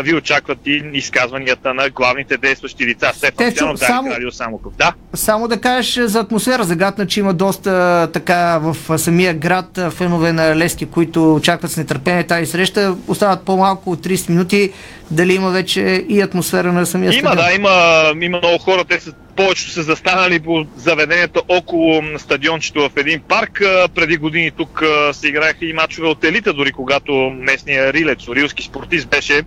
ви 0.03 0.15
очакват 0.15 0.59
и 0.67 0.83
изказванията 0.93 1.75
на 1.75 1.91
главните 1.91 2.37
действащи 2.37 2.87
лица. 2.87 3.11
Стефан 3.15 3.51
Стоянов, 3.51 3.79
само, 3.79 4.11
Радио 4.11 4.33
Самоков. 4.33 4.77
Да? 4.77 4.93
Само 5.15 5.49
да 5.49 5.61
кажеш 5.61 6.05
за 6.05 6.21
атмосфера. 6.21 6.65
Загадна, 6.65 7.07
че 7.07 7.21
има 7.21 7.35
доста 7.35 8.09
така 8.13 8.59
в 8.63 8.99
самия 8.99 9.20
град 9.35 9.81
фенове 9.91 10.33
на 10.33 10.57
Лески, 10.57 10.87
които 10.87 11.35
очакват 11.35 11.71
с 11.71 11.77
нетърпение 11.77 12.27
тази 12.27 12.47
среща. 12.47 12.97
Остават 13.09 13.45
по-малко 13.45 13.91
от 13.91 14.07
30 14.07 14.31
минути. 14.31 14.73
Дали 15.11 15.35
има 15.35 15.51
вече 15.51 16.05
и 16.09 16.21
атмосфера 16.21 16.73
на 16.73 16.87
самия 16.87 17.13
стадион? 17.13 17.33
Има, 17.33 17.43
да, 17.43 17.55
има, 17.55 18.25
има 18.25 18.39
много 18.39 18.59
хора. 18.59 18.85
Те 18.85 19.01
са 19.01 19.13
повечето 19.37 19.71
са 19.71 19.83
застанали 19.83 20.41
по 20.41 20.67
заведението 20.77 21.43
около 21.49 22.03
стадиончето 22.19 22.81
в 22.81 22.91
един 22.97 23.21
парк. 23.21 23.63
Преди 23.95 24.17
години 24.17 24.51
тук 24.51 24.83
се 25.13 25.29
играеха 25.29 25.65
и 25.65 25.73
мачове 25.73 26.09
от 26.09 26.25
елита, 26.25 26.53
дори 26.53 26.73
когато 26.73 27.13
местния 27.41 27.93
рилец, 27.93 28.19
рилски 28.29 28.63
спортист 28.63 29.09
беше 29.09 29.43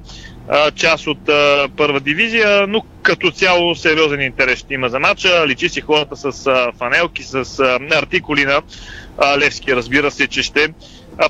част 0.75 1.07
от 1.07 1.29
а, 1.29 1.67
първа 1.77 1.99
дивизия, 1.99 2.67
но 2.67 2.81
като 3.01 3.31
цяло 3.31 3.75
сериозен 3.75 4.21
интерес 4.21 4.59
ще 4.59 4.73
има 4.73 4.89
за 4.89 4.99
матча. 4.99 5.47
Личи 5.47 5.69
си 5.69 5.81
хората 5.81 6.15
с 6.17 6.47
а, 6.47 6.71
фанелки, 6.77 7.23
с 7.23 7.35
а, 7.59 7.79
артикули 7.91 8.45
на 8.45 8.61
Левски, 9.37 9.75
разбира 9.75 10.11
се, 10.11 10.27
че 10.27 10.43
ще 10.43 10.73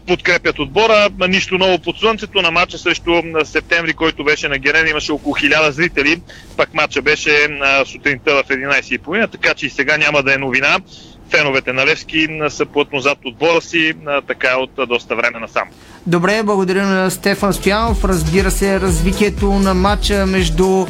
подкрепят 0.08 0.60
отбора. 0.60 1.10
Нищо 1.30 1.58
ново 1.58 1.80
под 1.80 1.98
слънцето 2.00 2.42
на 2.42 2.52
матча 2.52 2.78
срещу 2.78 3.12
септември, 3.44 3.94
който 3.94 4.24
беше 4.24 4.48
на 4.48 4.58
Герен, 4.58 4.88
имаше 4.88 5.12
около 5.12 5.36
1000 5.36 5.70
зрители. 5.70 6.22
Пак 6.58 6.74
матча 6.74 7.02
беше 7.02 7.48
сутринта 7.86 8.36
в 8.36 8.44
11.30, 8.44 9.32
така 9.32 9.54
че 9.54 9.66
и 9.66 9.70
сега 9.70 9.98
няма 9.98 10.24
да 10.24 10.34
е 10.34 10.38
новина 10.38 10.80
феновете 11.38 11.74
на 11.74 11.86
Левски 11.86 12.28
са 12.50 12.66
плътно 12.66 13.00
зад 13.00 13.18
отбора 13.26 13.62
си, 13.62 13.94
така 14.28 14.58
от 14.58 14.88
доста 14.88 15.16
време 15.16 15.40
насам. 15.40 15.68
Добре, 16.08 16.44
благодаря 16.44 16.88
на 16.88 17.12
Стефан 17.12 17.54
Стоянов. 17.54 18.06
Разбира 18.06 18.52
се, 18.52 18.80
развитието 18.80 19.52
на 19.52 19.74
матча 19.74 20.26
между 20.26 20.86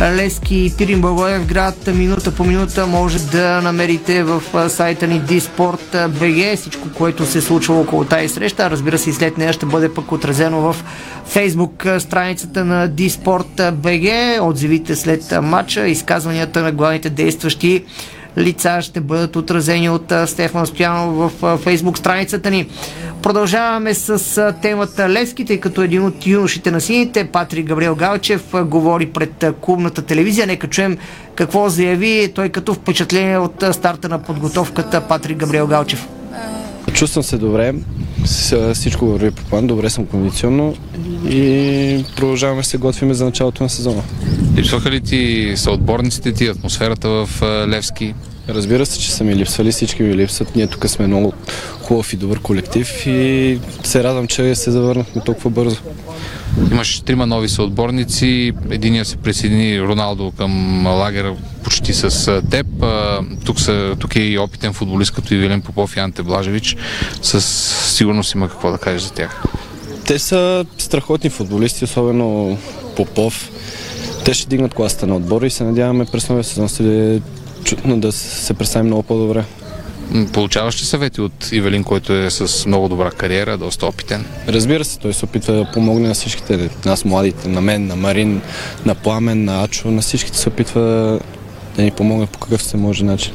Лески 0.00 0.56
и 0.56 0.72
Пирин 0.78 1.00
Благоев 1.00 1.46
град 1.46 1.86
минута 1.94 2.34
по 2.34 2.44
минута 2.44 2.86
може 2.86 3.18
да 3.18 3.60
намерите 3.62 4.22
в 4.22 4.42
сайта 4.70 5.06
ни 5.06 5.20
Диспорт 5.20 5.90
BG. 5.92 6.56
Всичко, 6.56 6.88
което 6.98 7.26
се 7.26 7.40
случва 7.40 7.80
около 7.80 8.04
тази 8.04 8.28
среща. 8.28 8.70
Разбира 8.70 8.98
се, 8.98 9.10
и 9.10 9.12
след 9.12 9.38
нея 9.38 9.52
ще 9.52 9.66
бъде 9.66 9.94
пък 9.94 10.12
отразено 10.12 10.60
в 10.60 10.76
фейсбук 11.24 11.86
страницата 11.98 12.64
на 12.64 12.88
Диспорт 12.88 13.56
BG. 13.56 14.40
Отзивите 14.40 14.96
след 14.96 15.42
матча, 15.42 15.88
изказванията 15.88 16.62
на 16.62 16.72
главните 16.72 17.10
действащи 17.10 17.84
лица 18.38 18.82
ще 18.82 19.00
бъдат 19.00 19.36
отразени 19.36 19.90
от 19.90 20.12
Стефан 20.26 20.66
Стоянов 20.66 21.40
в 21.40 21.58
фейсбук 21.58 21.98
страницата 21.98 22.50
ни. 22.50 22.66
Продължаваме 23.22 23.94
с 23.94 24.54
темата 24.62 25.08
Левски, 25.08 25.44
тъй 25.44 25.60
като 25.60 25.82
един 25.82 26.04
от 26.04 26.26
юношите 26.26 26.70
на 26.70 26.80
сините, 26.80 27.24
Патрик 27.24 27.66
Габриел 27.66 27.94
Галчев, 27.94 28.42
говори 28.64 29.06
пред 29.06 29.44
клубната 29.60 30.02
телевизия. 30.02 30.46
Нека 30.46 30.66
чуем 30.66 30.98
какво 31.34 31.68
заяви 31.68 32.32
той 32.34 32.48
като 32.48 32.74
впечатление 32.74 33.38
от 33.38 33.64
старта 33.72 34.08
на 34.08 34.18
подготовката 34.18 35.00
Патрик 35.00 35.36
Габриел 35.36 35.66
Галчев. 35.66 36.08
Чувствам 36.92 37.22
се 37.22 37.38
добре, 37.38 37.74
всичко 38.74 39.06
върви 39.06 39.30
по 39.30 39.44
план, 39.44 39.66
добре 39.66 39.90
съм 39.90 40.06
кондиционно 40.06 40.74
и 41.28 42.04
продължаваме 42.16 42.62
се 42.62 42.78
готвиме 42.78 43.14
за 43.14 43.24
началото 43.24 43.62
на 43.62 43.68
сезона. 43.68 44.02
Липсваха 44.56 44.90
ли 44.90 45.00
ти 45.00 45.52
съотборниците 45.56 46.32
ти, 46.32 46.46
атмосферата 46.46 47.08
в 47.08 47.42
Левски? 47.68 48.14
Разбира 48.48 48.86
се, 48.86 49.00
че 49.00 49.10
са 49.10 49.24
ми 49.24 49.36
липсвали, 49.36 49.72
всички 49.72 50.02
ми 50.02 50.16
липсват. 50.16 50.56
Ние 50.56 50.66
тук 50.66 50.88
сме 50.88 51.06
много 51.06 51.32
хубав 51.82 52.12
и 52.12 52.16
добър 52.16 52.40
колектив 52.40 53.06
и 53.06 53.58
се 53.84 54.04
радвам, 54.04 54.26
че 54.26 54.54
се 54.54 54.70
завърнахме 54.70 55.22
толкова 55.22 55.50
бързо. 55.50 55.76
Имаш 56.72 57.00
трима 57.00 57.26
нови 57.26 57.48
съотборници. 57.48 58.52
Единия 58.70 59.04
се 59.04 59.16
присъедини 59.16 59.82
Роналдо 59.82 60.32
към 60.36 60.86
лагера 60.86 61.36
почти 61.68 61.94
с 61.94 62.42
теб. 62.50 62.66
Тук, 63.44 63.60
са, 63.60 63.96
тук 63.98 64.16
е 64.16 64.20
и 64.20 64.38
опитен 64.38 64.72
футболист 64.72 65.14
като 65.14 65.34
Ивелин 65.34 65.60
Попов 65.60 65.96
и 65.96 66.00
Анте 66.00 66.22
Блажевич. 66.22 66.76
Със 67.22 67.44
сигурност 67.96 68.34
има 68.34 68.48
какво 68.48 68.72
да 68.72 68.78
кажеш 68.78 69.02
за 69.02 69.12
тях. 69.12 69.42
Те 70.06 70.18
са 70.18 70.64
страхотни 70.78 71.30
футболисти, 71.30 71.84
особено 71.84 72.58
Попов. 72.96 73.50
Те 74.24 74.34
ще 74.34 74.48
дигнат 74.48 74.74
класата 74.74 75.06
на 75.06 75.16
отбора 75.16 75.46
и 75.46 75.50
се 75.50 75.64
надяваме 75.64 76.04
през 76.12 76.28
новия 76.28 76.44
сезон 76.44 76.68
се 76.68 77.20
да 77.86 78.12
се 78.12 78.54
представим 78.54 78.86
много 78.86 79.02
по-добре. 79.02 79.44
Получаваш 80.32 80.82
ли 80.82 80.84
съвети 80.84 81.20
от 81.20 81.52
Ивелин, 81.52 81.84
който 81.84 82.12
е 82.12 82.30
с 82.30 82.66
много 82.66 82.88
добра 82.88 83.10
кариера, 83.10 83.58
доста 83.58 83.86
опитен? 83.86 84.24
Разбира 84.48 84.84
се, 84.84 84.98
той 84.98 85.12
се 85.12 85.24
опитва 85.24 85.54
да 85.54 85.70
помогне 85.72 86.08
на 86.08 86.14
всичките, 86.14 86.70
нас 86.84 87.04
младите, 87.04 87.48
на 87.48 87.60
мен, 87.60 87.86
на 87.86 87.96
Марин, 87.96 88.40
на 88.86 88.94
Пламен, 88.94 89.44
на 89.44 89.64
Ачо, 89.64 89.90
на 89.90 90.02
всичките 90.02 90.38
се 90.38 90.48
опитва 90.48 91.18
да 91.78 91.84
ни 91.84 91.90
помогне 91.90 92.26
по 92.26 92.38
какъв 92.38 92.62
се 92.62 92.76
може 92.76 93.04
начин. 93.04 93.32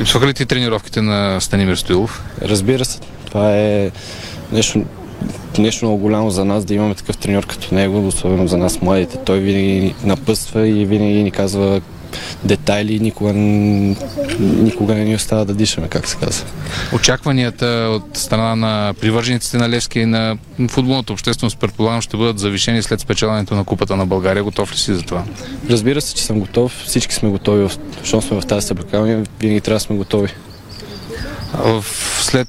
Липсваха 0.00 0.26
ли 0.26 0.34
ти 0.34 0.46
тренировките 0.46 1.02
на 1.02 1.40
Станимир 1.40 1.76
Стоилов? 1.76 2.24
Разбира 2.42 2.84
се, 2.84 3.00
това 3.26 3.56
е 3.56 3.90
нещо, 4.52 4.82
нещо 5.58 5.84
много 5.84 5.98
голямо 5.98 6.30
за 6.30 6.44
нас 6.44 6.64
да 6.64 6.74
имаме 6.74 6.94
такъв 6.94 7.16
треньор 7.16 7.46
като 7.46 7.74
него, 7.74 8.06
особено 8.06 8.48
за 8.48 8.58
нас 8.58 8.82
младите. 8.82 9.18
Той 9.24 9.38
винаги 9.38 9.94
напъства 10.04 10.68
и 10.68 10.86
винаги 10.86 11.22
ни 11.22 11.30
казва 11.30 11.80
детайли 12.44 13.00
никога, 13.00 13.32
никога 14.38 14.94
не 14.94 15.04
ни 15.04 15.14
остава 15.14 15.44
да 15.44 15.54
дишаме, 15.54 15.88
как 15.88 16.08
се 16.08 16.16
казва. 16.16 16.46
Очакванията 16.92 17.66
от 17.66 18.16
страна 18.16 18.56
на 18.56 18.94
привържениците 19.00 19.56
на 19.56 19.68
Левски 19.68 20.00
и 20.00 20.06
на 20.06 20.36
футболната 20.68 21.12
общественост, 21.12 21.58
предполагам, 21.58 22.00
ще 22.00 22.16
бъдат 22.16 22.38
завишени 22.38 22.82
след 22.82 23.00
спечелването 23.00 23.54
на 23.54 23.64
Купата 23.64 23.96
на 23.96 24.06
България. 24.06 24.44
Готов 24.44 24.72
ли 24.72 24.76
си 24.76 24.94
за 24.94 25.02
това? 25.02 25.24
Разбира 25.70 26.00
се, 26.00 26.14
че 26.14 26.24
съм 26.24 26.40
готов. 26.40 26.82
Всички 26.86 27.14
сме 27.14 27.28
готови, 27.28 27.68
защото 28.00 28.26
сме 28.26 28.40
в 28.40 28.46
тази 28.46 28.66
съблекалния. 28.66 29.24
Винаги 29.40 29.60
трябва 29.60 29.76
да 29.76 29.80
сме 29.80 29.96
готови. 29.96 30.28
След 32.20 32.48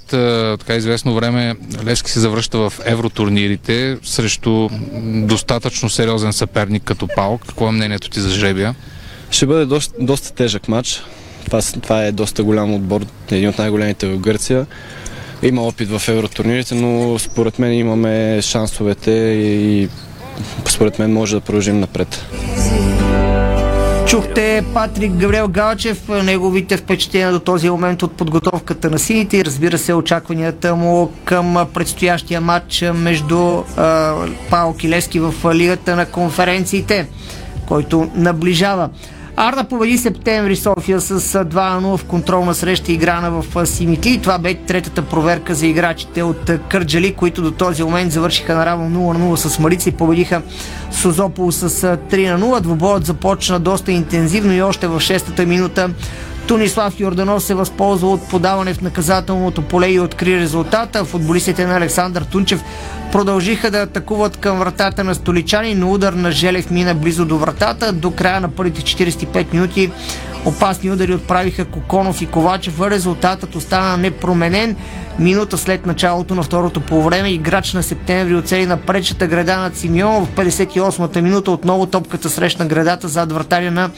така 0.59 0.75
известно 0.75 1.15
време 1.15 1.55
Левски 1.83 2.11
се 2.11 2.19
завръща 2.19 2.57
в 2.57 2.73
евротурнирите 2.85 3.97
срещу 4.03 4.69
достатъчно 5.03 5.89
сериозен 5.89 6.33
съперник 6.33 6.83
като 6.83 7.07
Пал. 7.15 7.39
Какво 7.47 7.67
е 7.67 7.71
мнението 7.71 8.09
ти 8.09 8.19
за 8.19 8.29
жребия? 8.29 8.75
Ще 9.31 9.45
бъде 9.45 9.65
доста, 9.65 9.93
доста 9.99 10.33
тежък 10.33 10.67
матч. 10.67 11.03
Това, 11.45 11.61
това 11.61 12.05
е 12.05 12.11
доста 12.11 12.43
голям 12.43 12.73
отбор, 12.73 13.01
един 13.31 13.49
от 13.49 13.57
най-големите 13.57 14.07
в 14.07 14.19
Гърция. 14.19 14.65
Има 15.43 15.61
опит 15.61 15.89
в 15.89 16.07
евротурнирите, 16.07 16.75
но 16.75 17.19
според 17.19 17.59
мен 17.59 17.73
имаме 17.73 18.41
шансовете 18.41 19.11
и 19.11 19.89
според 20.65 20.99
мен 20.99 21.13
може 21.13 21.35
да 21.35 21.41
продължим 21.41 21.79
напред. 21.79 22.25
Чухте 24.07 24.63
Патрик 24.73 25.11
Габриел 25.11 25.47
Галчев, 25.47 26.07
неговите 26.09 26.77
впечатления 26.77 27.31
до 27.31 27.39
този 27.39 27.69
момент 27.69 28.03
от 28.03 28.11
подготовката 28.11 28.89
на 28.89 28.99
сините 28.99 29.37
и 29.37 29.45
разбира 29.45 29.77
се 29.77 29.93
очакванията 29.93 30.75
му 30.75 31.11
към 31.25 31.67
предстоящия 31.73 32.41
матч 32.41 32.85
между 32.93 33.63
а, 33.77 34.13
Пао 34.49 34.75
Килески 34.75 35.19
в 35.19 35.33
Лигата 35.53 35.95
на 35.95 36.05
конференциите, 36.05 37.07
който 37.67 38.11
наближава. 38.15 38.89
Арда 39.37 39.63
победи 39.63 39.97
септември 39.97 40.55
София 40.55 41.01
с 41.01 41.19
2-0 41.45 41.97
в 41.97 42.05
контролна 42.05 42.55
среща 42.55 42.91
играна 42.91 43.31
в 43.31 43.65
Симитли. 43.65 44.19
Това 44.21 44.37
бе 44.37 44.53
третата 44.53 45.01
проверка 45.01 45.55
за 45.55 45.67
играчите 45.67 46.23
от 46.23 46.51
Кърджали, 46.69 47.13
които 47.13 47.41
до 47.41 47.51
този 47.51 47.83
момент 47.83 48.11
завършиха 48.11 48.55
наравно 48.55 49.13
0-0 49.13 49.35
с 49.35 49.59
Марица 49.59 49.89
и 49.89 49.91
победиха 49.91 50.41
Созопол 50.91 51.51
с 51.51 51.69
3-0. 51.69 52.59
Двобоят 52.59 53.05
започна 53.05 53.59
доста 53.59 53.91
интензивно 53.91 54.53
и 54.53 54.61
още 54.61 54.87
в 54.87 54.99
6-та 54.99 55.45
минута 55.45 55.89
Тунислав 56.47 56.99
Йорданов 56.99 57.43
се 57.43 57.53
възползва 57.53 58.11
от 58.11 58.29
подаване 58.29 58.73
в 58.73 58.81
наказателното 58.81 59.61
поле 59.61 59.87
и 59.87 59.99
откри 59.99 60.39
резултата. 60.39 61.05
Футболистите 61.05 61.65
на 61.65 61.77
Александър 61.77 62.21
Тунчев 62.21 62.63
продължиха 63.11 63.71
да 63.71 63.77
атакуват 63.77 64.37
към 64.37 64.59
вратата 64.59 65.03
на 65.03 65.15
столичани, 65.15 65.75
но 65.75 65.93
удар 65.93 66.13
на 66.13 66.31
Желев 66.31 66.71
мина 66.71 66.95
близо 66.95 67.25
до 67.25 67.37
вратата. 67.37 67.93
До 67.93 68.11
края 68.11 68.41
на 68.41 68.49
първите 68.49 68.81
45 68.81 69.53
минути 69.53 69.91
опасни 70.45 70.91
удари 70.91 71.13
отправиха 71.13 71.65
Коконов 71.65 72.21
и 72.21 72.25
Ковачев. 72.25 72.81
Резултатът 72.81 73.55
остана 73.55 73.97
непроменен. 73.97 74.75
Минута 75.19 75.57
след 75.57 75.85
началото 75.85 76.35
на 76.35 76.43
второто 76.43 76.81
полувреме 76.81 77.29
играч 77.29 77.73
на 77.73 77.83
септември 77.83 78.35
оцели 78.35 78.65
на 78.65 78.77
пречата 78.77 79.27
града 79.27 79.57
на 79.57 79.71
Симеон. 79.73 80.25
В 80.25 80.35
58-та 80.35 81.21
минута 81.21 81.51
отново 81.51 81.85
топката 81.85 82.29
срещна 82.29 82.65
градата 82.65 83.07
зад 83.07 83.31
вратаря 83.31 83.71
на 83.71 83.89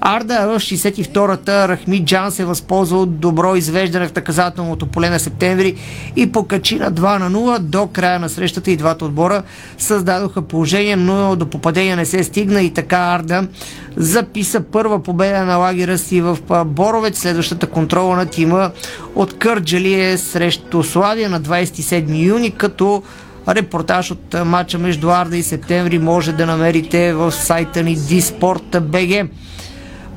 Арда. 0.00 0.46
В 0.46 0.60
62-та 0.60 1.68
Рахми 1.68 2.04
Джан 2.04 2.32
се 2.32 2.44
възползва 2.44 2.98
от 2.98 3.20
добро 3.20 3.56
извеждане 3.56 4.08
в 4.08 4.14
наказателното 4.14 4.86
поле 4.86 5.10
на 5.10 5.18
септември 5.18 5.74
и 6.16 6.32
покачи 6.32 6.78
на 6.78 6.92
2 6.92 7.18
на 7.18 7.30
0 7.30 7.58
до 7.58 7.86
края 7.86 8.18
на 8.18 8.28
срещата 8.28 8.70
и 8.70 8.76
двата 8.76 9.04
отбора 9.04 9.42
създадоха 9.78 10.42
положение, 10.42 10.96
но 10.96 11.36
до 11.36 11.46
попадения 11.46 11.96
не 11.96 12.06
се 12.06 12.24
стигна 12.24 12.62
и 12.62 12.70
така 12.70 12.96
Арда 12.96 13.48
записа 13.96 14.60
първа 14.60 15.02
победа 15.02 15.44
на 15.44 15.56
лагера 15.56 15.95
си 15.98 16.20
в 16.20 16.38
Боровец. 16.64 17.18
Следващата 17.18 17.66
контрола 17.66 18.16
на 18.16 18.26
тима 18.26 18.70
от 19.14 19.38
Кърджали 19.38 19.94
е 19.94 20.18
срещу 20.18 20.82
Славия 20.82 21.30
на 21.30 21.40
27 21.40 22.26
юни, 22.26 22.50
като 22.50 23.02
репортаж 23.48 24.10
от 24.10 24.36
матча 24.44 24.78
между 24.78 25.10
Арда 25.10 25.36
и 25.36 25.42
Септември 25.42 25.98
може 25.98 26.32
да 26.32 26.46
намерите 26.46 27.14
в 27.14 27.32
сайта 27.32 27.82
ни 27.82 27.96
disport.bg. 27.96 29.28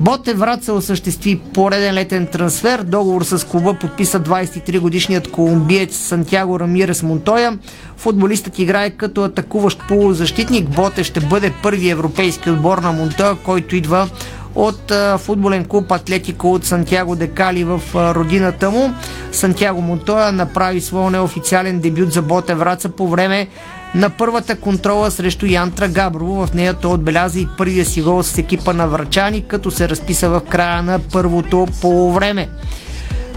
Ботев 0.00 0.38
Враца 0.38 0.72
осъществи 0.72 1.40
пореден 1.54 1.94
летен 1.94 2.26
трансфер. 2.26 2.82
Договор 2.82 3.22
с 3.22 3.46
клуба 3.46 3.74
подписа 3.74 4.20
23-годишният 4.20 5.30
колумбиец 5.30 5.96
Сантьяго 5.96 6.60
Рамирес 6.60 7.02
Монтоя. 7.02 7.58
Футболистът 7.96 8.58
играе 8.58 8.90
като 8.90 9.24
атакуващ 9.24 9.78
полузащитник. 9.88 10.68
Ботев 10.68 11.06
ще 11.06 11.20
бъде 11.20 11.52
първи 11.62 11.90
европейски 11.90 12.50
отбор 12.50 12.78
на 12.78 12.92
Монтоя, 12.92 13.36
който 13.44 13.76
идва 13.76 14.08
от 14.54 14.92
футболен 15.18 15.64
клуб 15.64 15.92
Атлетико 15.92 16.52
от 16.52 16.64
Сантьяго 16.64 17.16
Декали 17.16 17.64
в 17.64 17.80
родината 17.94 18.70
му. 18.70 18.94
Сантьяго 19.32 19.82
Монтоя 19.82 20.32
направи 20.32 20.80
своя 20.80 21.10
неофициален 21.10 21.80
дебют 21.80 22.12
за 22.12 22.22
Боте 22.22 22.54
Враца 22.54 22.88
по 22.88 23.08
време 23.08 23.48
на 23.94 24.10
първата 24.10 24.56
контрола 24.56 25.10
срещу 25.10 25.46
Янтра 25.46 25.88
Габрово. 25.88 26.46
В 26.46 26.54
нея 26.54 26.74
той 26.74 26.92
отбеляза 26.92 27.40
и 27.40 27.48
първия 27.58 27.84
си 27.84 28.02
гол 28.02 28.22
с 28.22 28.38
екипа 28.38 28.72
на 28.72 28.88
Врачани, 28.88 29.44
като 29.48 29.70
се 29.70 29.88
разписа 29.88 30.28
в 30.28 30.40
края 30.48 30.82
на 30.82 30.98
първото 30.98 31.66
полувреме. 31.80 32.48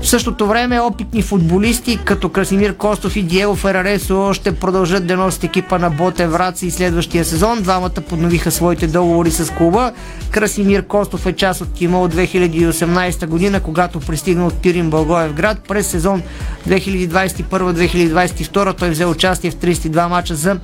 В 0.04 0.08
същото 0.08 0.48
време 0.48 0.80
опитни 0.80 1.22
футболисти 1.22 2.00
като 2.06 2.30
Красимир 2.30 2.78
Костов 2.78 3.16
и 3.16 3.24
Диего 3.24 3.56
Фераресо 3.56 4.34
ще 4.34 4.56
продължат 4.56 5.08
да 5.08 5.18
носят 5.18 5.44
екипа 5.44 5.78
на 5.78 5.90
Боте 5.90 6.28
Враца 6.28 6.66
и 6.66 6.72
следващия 6.72 7.26
сезон. 7.26 7.62
Двамата 7.62 7.90
подновиха 7.90 8.52
своите 8.52 8.88
договори 8.88 9.32
с 9.32 9.54
клуба. 9.54 9.92
Красимир 10.32 10.88
Костов 10.88 11.26
е 11.26 11.34
част 11.34 11.62
от 11.62 11.74
тима 11.74 12.02
от 12.02 12.14
2018 12.14 13.28
година, 13.28 13.60
когато 13.60 14.00
пристигна 14.00 14.48
от 14.48 14.54
Пирин 14.54 14.90
Благоев 14.90 15.34
град. 15.34 15.58
През 15.68 15.88
сезон 15.88 16.22
2021-2022 16.70 18.78
той 18.78 18.90
взе 18.90 19.06
участие 19.06 19.52
в 19.52 19.56
32 19.56 20.08
мача 20.08 20.36
за 20.36 20.58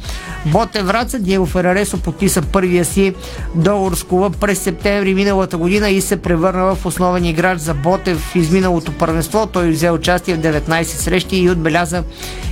Боте 0.46 0.84
Враца. 0.84 1.20
Диего 1.20 1.46
Фераресо 1.46 1.98
подписа 1.98 2.42
първия 2.42 2.86
си 2.86 3.14
договор 3.56 3.96
с 3.96 4.04
клуба 4.04 4.30
през 4.30 4.60
септември 4.60 5.14
миналата 5.14 5.58
година 5.58 5.90
и 5.90 6.02
се 6.02 6.22
превърна 6.22 6.76
в 6.76 6.86
основен 6.86 7.26
играч 7.26 7.60
за 7.60 7.74
Боте 7.74 8.16
в 8.16 8.36
изминалото 8.36 8.92
първенство 8.92 9.29
първенство. 9.32 9.46
Той 9.54 9.70
взе 9.70 9.92
участие 9.92 10.36
в 10.36 10.40
19 10.40 10.84
срещи 10.84 11.38
и 11.38 11.50
отбеляза 11.50 12.04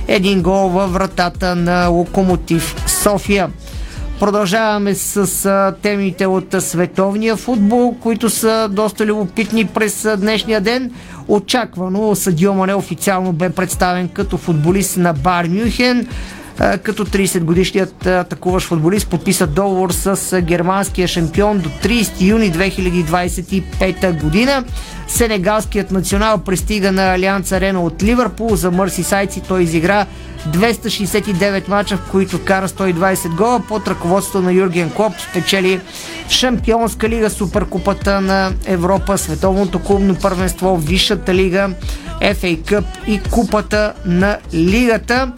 един 0.08 0.42
гол 0.42 0.68
във 0.68 0.92
вратата 0.92 1.54
на 1.54 1.86
Локомотив 1.86 2.74
София. 3.02 3.50
Продължаваме 4.20 4.94
с 4.94 5.74
темите 5.82 6.26
от 6.26 6.54
световния 6.58 7.36
футбол, 7.36 7.96
които 8.00 8.30
са 8.30 8.68
доста 8.70 9.06
любопитни 9.06 9.64
през 9.64 10.06
днешния 10.18 10.60
ден. 10.60 10.90
Очаквано 11.28 12.14
Садио 12.14 12.54
Мане 12.54 12.74
официално 12.74 13.32
бе 13.32 13.50
представен 13.50 14.08
като 14.08 14.36
футболист 14.36 14.96
на 14.96 15.12
Бар 15.12 15.44
Мюнхен 15.44 16.06
като 16.58 17.06
30 17.06 17.40
годишният 17.40 18.06
атакуващ 18.06 18.66
футболист 18.66 19.08
подписа 19.08 19.46
договор 19.46 19.90
с 19.90 20.40
германския 20.40 21.08
шампион 21.08 21.58
до 21.58 21.68
30 21.68 22.20
юни 22.20 22.52
2025 22.52 24.20
година. 24.22 24.64
Сенегалският 25.08 25.90
национал 25.90 26.38
пристига 26.38 26.92
на 26.92 27.14
Алианс 27.14 27.52
Арена 27.52 27.82
от 27.82 28.02
Ливърпул. 28.02 28.56
За 28.56 28.70
Мърси 28.70 29.02
Сайци 29.02 29.40
той 29.40 29.62
изигра 29.62 30.06
269 30.46 31.68
мача, 31.68 31.96
в 31.96 32.10
които 32.10 32.44
кара 32.44 32.68
120 32.68 33.36
гола 33.36 33.62
под 33.68 33.88
ръководството 33.88 34.44
на 34.44 34.52
Юрген 34.52 34.90
Клоп. 34.90 35.12
Спечели 35.30 35.80
Шампионска 36.28 37.08
лига, 37.08 37.30
Суперкупата 37.30 38.20
на 38.20 38.52
Европа, 38.66 39.18
Световното 39.18 39.78
клубно 39.78 40.14
първенство, 40.14 40.76
Висшата 40.76 41.34
лига, 41.34 41.70
FA 42.20 42.58
Cup 42.58 42.84
и 43.06 43.20
Купата 43.30 43.92
на 44.06 44.38
лигата 44.54 45.32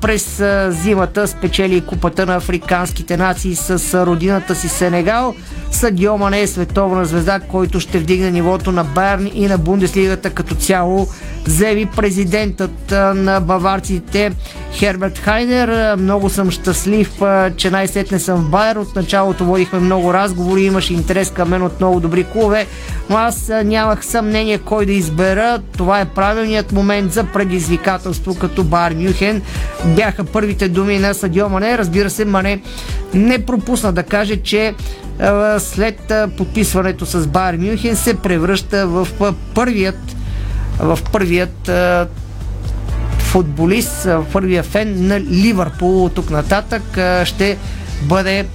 през 0.00 0.42
зимата 0.68 1.28
спечели 1.28 1.80
купата 1.80 2.26
на 2.26 2.36
африканските 2.36 3.16
нации 3.16 3.56
с 3.56 4.06
родината 4.06 4.54
си 4.54 4.68
Сенегал. 4.68 5.34
Садио 5.70 6.18
Мане 6.18 6.40
е 6.40 6.46
световна 6.46 7.04
звезда, 7.04 7.40
който 7.40 7.80
ще 7.80 7.98
вдигне 7.98 8.30
нивото 8.30 8.72
на 8.72 8.84
Байерн 8.84 9.30
и 9.34 9.46
на 9.46 9.58
Бундеслигата 9.58 10.30
като 10.30 10.54
цяло, 10.54 11.08
заяви 11.46 11.86
президентът 11.86 12.90
на 13.14 13.40
баварците 13.40 14.32
Херберт 14.72 15.18
Хайнер. 15.18 15.96
Много 15.96 16.30
съм 16.30 16.50
щастлив, 16.50 17.10
че 17.56 17.70
най-сетне 17.70 18.18
съм 18.18 18.44
в 18.44 18.50
Байер. 18.50 18.76
От 18.76 18.96
началото 18.96 19.44
водихме 19.44 19.78
много 19.78 20.14
разговори, 20.14 20.62
имаше 20.62 20.94
интерес 20.94 21.30
към 21.30 21.48
мен 21.48 21.62
от 21.62 21.80
много 21.80 22.00
добри 22.00 22.24
клубе, 22.24 22.66
но 23.10 23.16
аз 23.16 23.50
нямах 23.64 24.06
съмнение 24.06 24.58
кой 24.58 24.86
да 24.86 24.92
избера. 24.92 25.58
Това 25.76 26.00
е 26.00 26.04
правилният 26.04 26.72
момент 26.72 27.12
за 27.12 27.24
предизвикателство 27.24 28.34
като 28.34 28.64
Байер 28.64 28.94
Мюхен. 28.94 29.42
Бяха 29.84 30.24
първите 30.24 30.68
думи 30.68 30.98
на 30.98 31.14
Садио 31.14 31.48
Мане. 31.48 31.78
Разбира 31.78 32.10
се, 32.10 32.24
Мане 32.24 32.62
не 33.14 33.46
пропусна 33.46 33.92
да 33.92 34.02
каже, 34.02 34.36
че 34.36 34.74
след 35.58 36.12
подписването 36.36 37.06
с 37.06 37.26
Байер 37.26 37.56
Мюнхен 37.56 37.96
се 37.96 38.14
превръща 38.14 38.86
в 38.86 39.08
първият 39.54 40.16
в 40.82 40.98
първият 41.12 41.70
футболист, 43.18 44.08
първия 44.32 44.62
фен 44.62 45.06
на 45.06 45.20
Ливърпул 45.20 46.10
тук 46.14 46.30
нататък 46.30 46.82
ще 47.24 47.58
бъде 48.02 48.46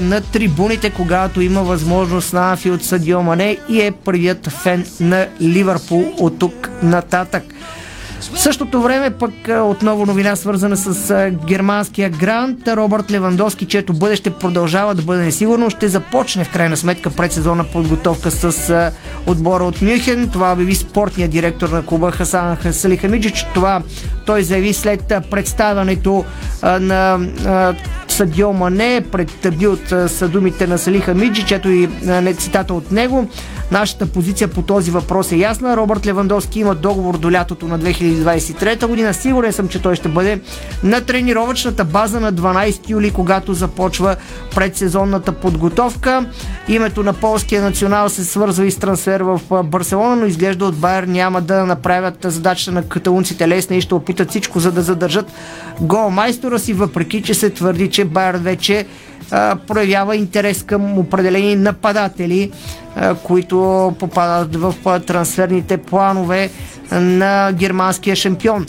на 0.00 0.20
трибуните, 0.32 0.90
когато 0.90 1.40
има 1.40 1.62
възможност 1.62 2.32
на 2.32 2.50
Анфилд 2.50 2.84
Садио 2.84 3.22
Мане 3.22 3.56
и 3.68 3.80
е 3.80 3.90
първият 3.90 4.50
фен 4.50 4.86
на 5.00 5.26
Ливърпул 5.40 6.14
от 6.18 6.38
тук 6.38 6.70
нататък. 6.82 7.42
В 8.20 8.38
същото 8.40 8.82
време 8.82 9.10
пък 9.10 9.32
отново 9.48 10.06
новина 10.06 10.36
свързана 10.36 10.76
с 10.76 11.30
германския 11.46 12.10
грант. 12.10 12.68
Робърт 12.68 13.10
Левандовски, 13.10 13.66
чето 13.66 13.92
бъдеще 13.92 14.30
продължава 14.30 14.94
да 14.94 15.02
бъде 15.02 15.22
несигурно, 15.22 15.70
ще 15.70 15.88
започне 15.88 16.44
в 16.44 16.52
крайна 16.52 16.76
сметка 16.76 17.10
предсезонна 17.10 17.64
подготовка 17.64 18.30
с 18.30 18.92
отбора 19.26 19.64
от 19.64 19.82
Мюнхен. 19.82 20.28
Това 20.32 20.52
обяви 20.52 20.74
спортният 20.74 21.30
директор 21.30 21.68
на 21.68 21.86
клуба 21.86 22.10
Хасан 22.10 22.56
Салихамиджич. 22.72 23.46
Това 23.54 23.82
той 24.26 24.42
заяви 24.42 24.72
след 24.72 25.12
представянето 25.30 26.24
на 26.62 27.18
Садио 28.08 28.52
Мане 28.52 29.04
пред 29.12 29.40
табилт 29.42 29.88
са 30.06 30.28
думите 30.28 30.66
на 30.66 30.78
Салиха 30.78 31.14
Миджи, 31.14 31.44
чето 31.46 31.68
и 31.68 31.88
не 32.02 32.34
цитата 32.34 32.74
от 32.74 32.92
него. 32.92 33.28
Нашата 33.70 34.06
позиция 34.06 34.48
по 34.48 34.62
този 34.62 34.90
въпрос 34.90 35.32
е 35.32 35.36
ясна. 35.36 35.76
Робърт 35.76 36.06
Левандовски 36.06 36.60
има 36.60 36.74
договор 36.74 37.18
до 37.18 37.32
лятото 37.32 37.66
на 37.66 37.78
2023 38.14 38.86
година. 38.86 39.14
Сигурен 39.14 39.52
съм, 39.52 39.68
че 39.68 39.82
той 39.82 39.96
ще 39.96 40.08
бъде 40.08 40.40
на 40.82 41.00
тренировъчната 41.00 41.84
база 41.84 42.20
на 42.20 42.32
12 42.32 42.90
юли, 42.90 43.10
когато 43.10 43.54
започва 43.54 44.16
предсезонната 44.54 45.32
подготовка. 45.32 46.26
Името 46.68 47.02
на 47.02 47.12
полския 47.12 47.62
национал 47.62 48.08
се 48.08 48.24
свързва 48.24 48.66
и 48.66 48.70
с 48.70 48.76
трансфер 48.76 49.20
в 49.20 49.40
Барселона, 49.64 50.16
но 50.16 50.26
изглежда 50.26 50.64
от 50.64 50.76
Байер 50.76 51.02
няма 51.02 51.40
да 51.40 51.66
направят 51.66 52.14
задачата 52.24 52.72
на 52.72 52.82
каталунците 52.82 53.48
лесна 53.48 53.76
и 53.76 53.80
ще 53.80 53.94
опитат 53.94 54.30
всичко, 54.30 54.60
за 54.60 54.72
да 54.72 54.82
задържат 54.82 55.26
голмайстора 55.80 56.58
си, 56.58 56.72
въпреки 56.72 57.22
че 57.22 57.34
се 57.34 57.50
твърди, 57.50 57.90
че 57.90 58.04
Байер 58.04 58.34
вече 58.34 58.86
проявява 59.66 60.16
интерес 60.16 60.62
към 60.62 60.98
определени 60.98 61.56
нападатели, 61.56 62.50
които 63.22 63.92
попадат 63.98 64.56
в 64.56 64.74
трансферните 65.06 65.76
планове 65.76 66.50
на 66.92 67.52
германския 67.52 68.16
шампион. 68.16 68.66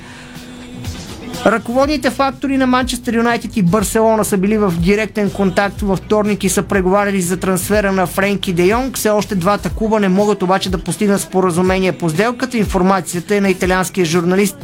Ръководните 1.45 2.09
фактори 2.09 2.57
на 2.57 2.67
Манчестър 2.67 3.13
Юнайтед 3.13 3.57
и 3.57 3.61
Барселона 3.61 4.25
са 4.25 4.37
били 4.37 4.57
в 4.57 4.73
директен 4.79 5.31
контакт 5.31 5.81
във 5.81 5.99
вторник 5.99 6.43
и 6.43 6.49
са 6.49 6.63
преговаряли 6.63 7.21
за 7.21 7.37
трансфера 7.37 7.91
на 7.91 8.07
Френки 8.07 8.53
Де 8.53 8.65
Йонг. 8.65 8.97
Все 8.97 9.09
още 9.09 9.35
двата 9.35 9.69
клуба 9.69 9.99
не 9.99 10.09
могат 10.09 10.43
обаче 10.43 10.69
да 10.69 10.77
постигнат 10.77 11.21
споразумение 11.21 11.91
по 11.91 12.09
сделката. 12.09 12.57
Информацията 12.57 13.35
е 13.35 13.41
на 13.41 13.49
италианския 13.49 14.05
журналист 14.05 14.57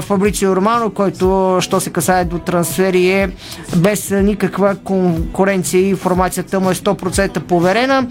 Фабрицио 0.00 0.56
Романо, 0.56 0.90
който, 0.90 1.58
що 1.60 1.80
се 1.80 1.90
касае 1.90 2.24
до 2.24 2.38
трансфери, 2.38 3.10
е 3.10 3.30
без 3.76 4.10
никаква 4.10 4.76
конкуренция 4.84 5.80
и 5.80 5.88
информацията 5.88 6.60
му 6.60 6.70
е 6.70 6.74
100% 6.74 7.38
поверена. 7.38 8.06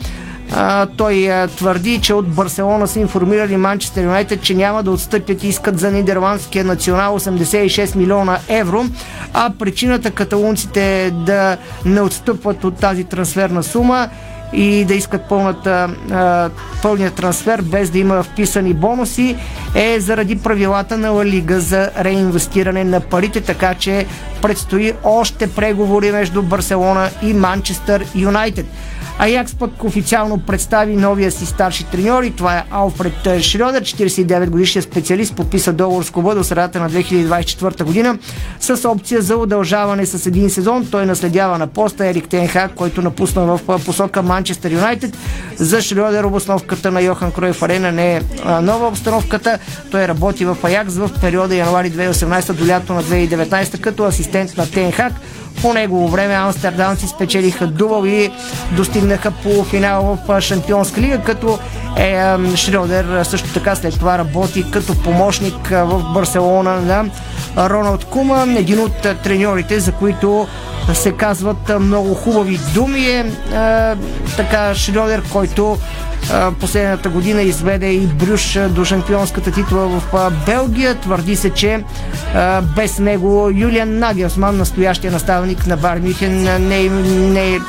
Той 0.97 1.47
твърди, 1.55 1.99
че 2.01 2.13
от 2.13 2.27
Барселона 2.27 2.87
са 2.87 2.99
информирали 2.99 3.57
Манчестър 3.57 4.03
Юнайтед, 4.03 4.41
че 4.41 4.55
няма 4.55 4.83
да 4.83 4.91
отстъпят 4.91 5.43
и 5.43 5.47
искат 5.47 5.79
за 5.79 5.91
нидерландския 5.91 6.65
национал 6.65 7.19
86 7.19 7.95
милиона 7.95 8.39
евро, 8.47 8.85
а 9.33 9.51
причината 9.59 10.11
каталунците 10.11 11.11
да 11.25 11.57
не 11.85 12.01
отстъпват 12.01 12.63
от 12.63 12.75
тази 12.75 13.03
трансферна 13.03 13.63
сума 13.63 14.09
и 14.53 14.85
да 14.85 14.93
искат 14.93 15.29
пълната, 15.29 15.89
пълния 16.81 17.11
трансфер 17.11 17.61
без 17.61 17.89
да 17.89 17.99
има 17.99 18.23
вписани 18.23 18.73
бонуси 18.73 19.37
е 19.75 19.99
заради 19.99 20.39
правилата 20.39 20.97
на 20.97 21.09
Ла 21.09 21.25
Лига 21.25 21.59
за 21.59 21.89
реинвестиране 21.99 22.83
на 22.83 22.99
парите, 22.99 23.41
така 23.41 23.73
че 23.73 24.05
предстои 24.41 24.93
още 25.03 25.51
преговори 25.51 26.11
между 26.11 26.41
Барселона 26.41 27.09
и 27.21 27.33
Манчестър 27.33 28.05
Юнайтед. 28.15 28.65
Аякс 29.20 29.55
пък 29.55 29.84
официално 29.84 30.38
представи 30.38 30.95
новия 30.95 31.32
си 31.32 31.45
старши 31.45 31.84
треньор 31.84 32.24
и 32.24 32.32
това 32.32 32.57
е 32.57 32.64
Алфред 32.72 33.14
Шрёдер, 33.24 33.82
49 33.82 34.49
годишния 34.49 34.84
специалист, 34.84 35.36
подписа 35.36 35.74
договор 35.74 36.03
с 36.03 36.09
клуба 36.09 36.36
до 36.36 36.43
средата 36.43 36.80
на 36.80 36.89
2024 36.89 37.84
година 37.84 38.18
с 38.59 38.89
опция 38.89 39.22
за 39.22 39.38
удължаване 39.38 40.05
с 40.05 40.26
един 40.26 40.49
сезон. 40.49 40.88
Той 40.91 41.05
наследява 41.05 41.57
на 41.57 41.68
поста 41.68 42.07
Ерик 42.07 42.28
Тенхак, 42.28 42.74
който 42.74 43.01
напусна 43.01 43.45
в 43.45 43.80
посока 43.86 44.22
Манчестър 44.22 44.72
Юнайтед. 44.72 45.18
За 45.57 45.82
Шрёдер 45.82 46.24
обосновката 46.24 46.91
на 46.91 47.01
Йохан 47.01 47.32
Кройф 47.32 47.61
Арена 47.61 47.91
не 47.91 48.16
е 48.16 48.22
нова 48.61 48.88
обстановката. 48.88 49.59
Той 49.91 50.07
работи 50.07 50.45
в 50.45 50.57
Аякс 50.64 50.97
в 50.97 51.09
периода 51.22 51.55
януари 51.55 51.91
2018 51.91 52.53
до 52.53 52.68
лято 52.68 52.93
на 52.93 53.03
2019 53.03 53.82
като 53.82 54.03
асистент 54.03 54.57
на 54.57 54.72
Тенхак. 54.72 55.14
По 55.62 55.74
негово 55.74 56.08
време 56.08 56.34
амстердамци 56.34 57.08
спечелиха 57.08 57.68
дубъл 57.68 58.06
и 58.06 58.32
достигнаха 58.72 59.32
полуфинал 59.32 60.18
в 60.28 60.41
Шампионска 60.41 61.01
лига, 61.01 61.22
като 61.22 61.60
е, 61.97 62.16
Шрёдер 62.56 63.24
също 63.24 63.54
така 63.54 63.76
след 63.76 63.93
това 63.93 64.18
работи 64.18 64.72
като 64.72 64.95
помощник 64.95 65.70
в 65.70 66.14
Барселона 66.14 66.82
на 66.82 67.06
Роналд 67.70 68.06
Кума, 68.06 68.45
един 68.58 68.80
от 68.80 69.01
треньорите, 69.24 69.80
за 69.80 69.91
които 69.91 70.47
се 70.93 71.12
казват 71.12 71.72
много 71.80 72.14
хубави 72.14 72.60
думи 72.74 73.06
е, 73.06 73.20
е 73.20 73.26
така 74.38 74.76
Шрёдер, 74.76 75.22
който 75.32 75.78
последната 76.59 77.09
година 77.09 77.41
изведе 77.41 77.88
и 77.88 78.07
Брюш 78.07 78.59
до 78.69 78.86
шампионската 78.86 79.51
титла 79.51 79.88
в 79.88 80.32
Белгия. 80.45 80.95
Твърди 80.95 81.36
се, 81.36 81.49
че 81.49 81.84
без 82.76 82.99
него 82.99 83.49
Юлиан 83.53 83.99
Нагелсман, 83.99 84.57
настоящия 84.57 85.11
наставник 85.11 85.67
на 85.67 85.78
Бар 85.78 85.97
Мюхен, 85.97 86.43
не, 86.67 86.89
не, 86.89 87.59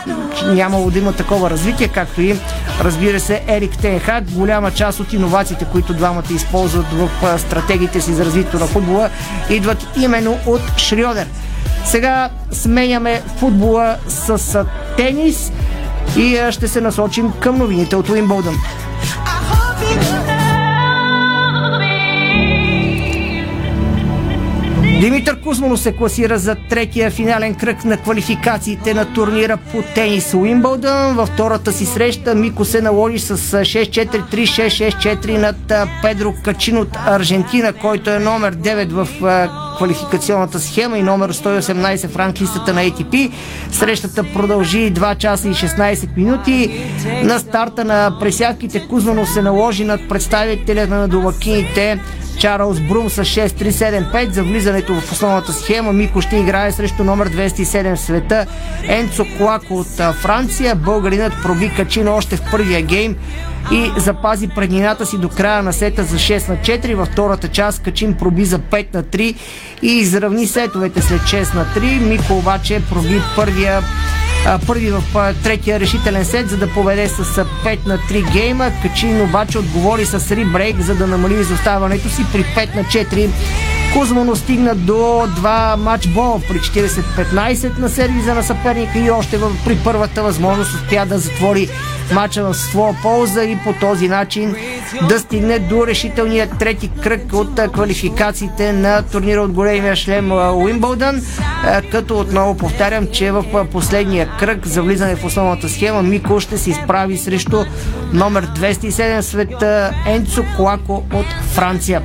нямало 0.47 0.91
да 0.91 0.99
има 0.99 1.13
такова 1.13 1.51
развитие, 1.51 1.89
както 1.89 2.23
и 2.23 2.37
разбира 2.81 3.21
се 3.21 3.43
Ерик 3.49 3.79
Тенхак. 3.79 4.25
Голяма 4.31 4.71
част 4.71 5.01
от 5.01 5.13
иновациите, 5.13 5.67
които 5.73 5.95
двамата 5.95 6.33
използват 6.35 6.87
в 6.93 7.39
стратегиите 7.39 8.01
си 8.01 8.13
за 8.13 8.25
развитието 8.25 8.59
на 8.59 8.67
футбола, 8.67 9.11
идват 9.51 9.87
именно 10.03 10.39
от 10.47 10.63
Шриодер. 10.79 11.27
Сега 11.85 12.31
сменяме 12.51 13.23
футбола 13.39 13.97
с 14.09 14.65
тенис 14.97 15.53
и 16.17 16.41
ще 16.51 16.69
се 16.69 16.81
насочим 16.81 17.33
към 17.41 17.59
новините 17.59 17.97
от 17.97 18.09
Уимбълдън. 18.09 18.55
Димитър 25.01 25.41
Кузманов 25.41 25.81
се 25.81 25.93
класира 25.93 26.39
за 26.39 26.55
третия 26.55 27.11
финален 27.11 27.55
кръг 27.55 27.85
на 27.85 27.97
квалификациите 27.97 28.95
на 28.95 29.13
турнира 29.13 29.57
по 29.57 29.83
тенис 29.95 30.35
Уимбълдън. 30.35 31.15
Във 31.15 31.29
втората 31.29 31.73
си 31.73 31.87
среща 31.87 32.35
Мико 32.35 32.65
се 32.65 32.81
наложи 32.81 33.19
с 33.19 33.37
6-4-3-6-6-4 33.37 35.39
над 35.39 35.73
Педро 36.03 36.35
Качин 36.45 36.79
от 36.79 36.89
Аржентина, 37.07 37.73
който 37.73 38.11
е 38.11 38.19
номер 38.19 38.57
9 38.57 38.91
в 38.91 39.09
квалификационната 39.77 40.61
схема 40.61 40.99
и 40.99 41.03
номер 41.03 41.33
118 41.33 42.09
в 42.09 42.17
ранглистата 42.17 42.75
на 42.75 42.81
ATP. 42.81 43.33
Срещата 43.71 44.25
продължи 44.35 44.93
2 44.93 45.17
часа 45.17 45.49
и 45.49 45.53
16 45.53 46.17
минути. 46.17 46.85
На 47.23 47.39
старта 47.39 47.85
на 47.85 48.17
пресядките 48.21 48.89
Кузманов 48.89 49.31
се 49.31 49.43
наложи 49.43 49.85
над 49.85 50.09
представителя 50.09 50.87
на 50.87 51.09
домакините 51.09 52.01
Чарлз 52.39 52.81
Брум 52.81 53.11
с 53.11 53.25
6-3-7-5 53.25 54.31
за 54.31 54.43
влизането 54.43 54.95
в 54.95 55.13
основната 55.13 55.53
схема. 55.53 55.93
Мико 55.93 56.21
ще 56.21 56.37
играе 56.37 56.73
срещу 56.73 57.05
номер 57.05 57.31
207 57.31 57.97
в 57.97 58.01
света 58.01 58.47
Енцо 58.89 59.27
Клако 59.39 59.75
от 59.75 60.15
Франция. 60.15 60.75
Българинът 60.75 61.33
проби 61.43 61.73
Качин 61.77 62.09
още 62.09 62.37
в 62.37 62.43
първия 62.51 62.83
гейм 62.83 63.17
и 63.73 63.93
запази 63.97 64.49
преднината 64.49 65.07
си 65.07 65.19
до 65.19 65.29
края 65.29 65.63
на 65.63 65.73
сета 65.73 66.05
за 66.05 66.17
6 66.17 66.49
на 66.49 66.57
4. 66.57 66.95
Във 66.95 67.09
втората 67.09 67.49
част 67.49 67.83
Качин 67.83 68.15
проби 68.15 68.45
за 68.45 68.59
5 68.59 68.95
на 68.95 69.03
3 69.03 69.35
и 69.83 69.89
изравни 69.89 70.47
сетовете 70.47 71.03
след 71.03 71.21
6 71.21 71.55
на 71.55 71.65
3. 71.65 72.01
Мико 72.01 72.35
обаче 72.35 72.83
проби 72.91 73.23
първия 73.37 73.83
първи 74.67 74.91
в 74.91 75.35
третия 75.43 75.81
решителен 75.81 76.25
сет, 76.25 76.51
за 76.51 76.57
да 76.57 76.73
поведе 76.73 77.09
с 77.09 77.25
5 77.25 77.87
на 77.87 77.99
3 77.99 78.33
гейма. 78.33 78.71
Качин 78.83 79.23
обаче 79.23 79.59
отговори 79.59 80.07
с 80.07 80.37
рибрейк, 80.37 80.81
за 80.81 80.95
да 80.95 81.07
намали 81.07 81.35
изоставането 81.35 82.09
си 82.09 82.23
при 82.33 82.45
5 82.45 82.77
на 82.77 82.85
4 82.85 83.31
Кузмано 83.95 84.37
стигна 84.37 84.75
до 84.75 84.93
2 84.93 85.77
матчбол 85.77 86.41
при 86.49 86.59
40-15 86.59 87.79
на 87.79 87.89
сервиза 87.89 88.35
на 88.35 88.43
съперника 88.43 88.99
и 88.99 89.11
още 89.11 89.41
при 89.65 89.79
първата 89.85 90.23
възможност 90.23 90.75
успя 90.75 91.07
да 91.07 91.19
затвори 91.19 91.69
мача 92.13 92.45
в 92.45 92.55
своя 92.55 92.95
полза 93.03 93.45
и 93.45 93.59
по 93.65 93.73
този 93.73 94.09
начин 94.09 94.57
да 95.09 95.19
стигне 95.19 95.59
до 95.59 95.87
решителния 95.87 96.51
трети 96.59 96.91
кръг 97.03 97.33
от 97.33 97.61
квалификациите 97.73 98.73
на 98.73 99.03
турнира 99.03 99.41
от 99.41 99.53
големия 99.53 99.97
шлем 99.97 100.33
Уимбълдън. 100.33 101.23
Като 101.91 102.19
отново 102.19 102.57
повтарям, 102.57 103.07
че 103.13 103.33
в 103.33 103.67
последния 103.73 104.29
кръг 104.39 104.67
за 104.67 104.83
влизане 104.83 105.17
в 105.17 105.25
основната 105.25 105.69
схема 105.69 106.03
Мико 106.03 106.41
ще 106.41 106.59
се 106.59 106.71
изправи 106.71 107.19
срещу 107.19 107.65
номер 108.13 108.47
207 108.47 109.21
света 109.21 109.91
Енцо 110.07 110.45
Клако 110.57 111.03
от 111.13 111.27
Франция. 111.55 112.03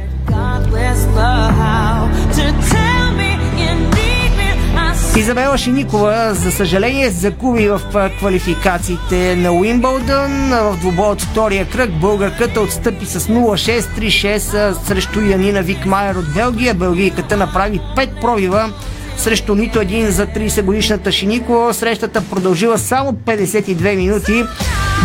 Изабела 5.20 5.58
Шиникова, 5.58 6.34
за 6.34 6.52
съжаление, 6.52 7.10
загуби 7.10 7.68
в 7.68 7.82
квалификациите 8.20 9.36
на 9.36 9.52
Уимбълдън. 9.52 10.50
В 10.50 10.78
двубой 10.80 11.08
от 11.08 11.22
втория 11.22 11.70
кръг 11.70 11.92
българката 11.92 12.62
отстъпи 12.62 13.06
с 13.06 13.20
0-6-3-6 13.20 14.72
срещу 14.88 15.22
Янина 15.22 15.62
Викмайер 15.62 16.16
от 16.16 16.34
Белгия. 16.34 16.74
Белгийката 16.74 17.38
направи 17.38 17.82
5 17.98 18.22
пробива 18.22 18.74
срещу 19.18 19.56
нито 19.56 19.82
един 19.82 20.12
за 20.12 20.28
30 20.28 20.62
годишната 20.62 21.12
Шиникова. 21.12 21.74
Срещата 21.74 22.22
продължила 22.22 22.78
само 22.78 23.14
52 23.14 23.96
минути. 23.96 24.44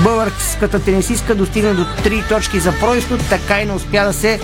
Българската 0.04 0.82
тенисистка 0.82 1.34
достигна 1.34 1.74
до 1.74 1.84
3 1.84 2.28
точки 2.28 2.60
за 2.60 2.72
происход, 2.80 3.20
така 3.28 3.60
и 3.60 3.64
не 3.64 3.72
успя 3.72 4.04
да 4.04 4.12
се 4.12 4.40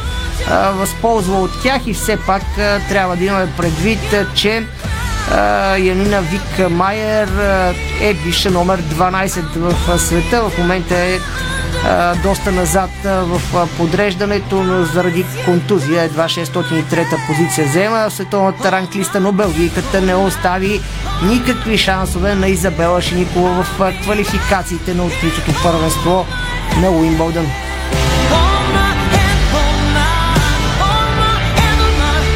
а, 0.50 0.70
възползва 0.70 1.40
от 1.40 1.62
тях 1.62 1.86
и 1.86 1.94
все 1.94 2.18
пак 2.26 2.42
а, 2.58 2.80
трябва 2.88 3.16
да 3.16 3.24
имаме 3.24 3.48
предвид, 3.56 4.12
а, 4.12 4.26
че 4.34 4.66
Янина 5.78 6.20
Вик 6.20 6.70
Майер 6.70 7.28
е 8.00 8.14
бивша 8.14 8.50
номер 8.50 8.82
12 8.82 9.42
в 9.56 9.98
света. 9.98 10.42
В 10.42 10.58
момента 10.58 10.94
е 10.98 11.18
доста 12.22 12.52
назад 12.52 12.90
в 13.04 13.68
подреждането, 13.78 14.62
но 14.62 14.84
заради 14.84 15.26
контузия 15.44 16.02
едва 16.02 16.24
603-та 16.24 17.16
позиция 17.26 17.66
взема 17.66 18.06
в 18.08 18.12
световната 18.12 18.72
ранглиста, 18.72 19.20
но 19.20 19.32
Белгийката 19.32 20.00
не 20.00 20.14
остави 20.14 20.80
никакви 21.22 21.78
шансове 21.78 22.34
на 22.34 22.48
Изабела 22.48 23.02
Шиникова 23.02 23.64
в 23.64 23.92
квалификациите 24.02 24.94
на 24.94 25.04
откритото 25.04 25.62
първенство 25.62 26.26
на 26.80 26.90
Уимбълдън. 26.90 27.46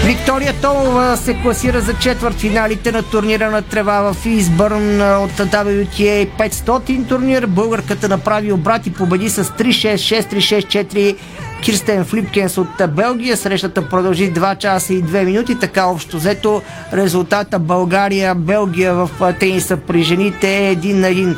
Виктория 0.06 0.54
Томова 0.62 1.16
се 1.16 1.34
класира 1.42 1.80
за 1.80 1.94
четвърт 1.94 2.34
финалите 2.34 2.92
на 2.92 3.02
турнира 3.02 3.50
на 3.50 3.62
трева 3.62 4.12
в 4.12 4.26
Избърн 4.26 5.00
от 5.00 5.30
WTA 5.30 6.28
500 6.38 7.08
турнир. 7.08 7.46
Българката 7.46 8.08
направи 8.08 8.52
обрат 8.52 8.86
и 8.86 8.92
победи 8.92 9.30
с 9.30 9.44
3-6, 9.44 9.94
6-3-6-4 9.94 11.16
Кирстен 11.62 12.04
Флипкенс 12.04 12.58
от 12.58 12.68
Белгия. 12.88 13.36
Срещата 13.36 13.88
продължи 13.88 14.32
2 14.32 14.58
часа 14.58 14.94
и 14.94 15.04
2 15.04 15.24
минути. 15.24 15.58
Така 15.58 15.86
общо 15.86 16.16
взето 16.16 16.62
резултата 16.92 17.58
България-Белгия 17.58 18.94
в 18.94 19.10
тениса 19.40 19.76
при 19.76 20.02
жените 20.02 20.58
е 20.58 20.70
един 20.70 21.00
на 21.00 21.08
един 21.08 21.36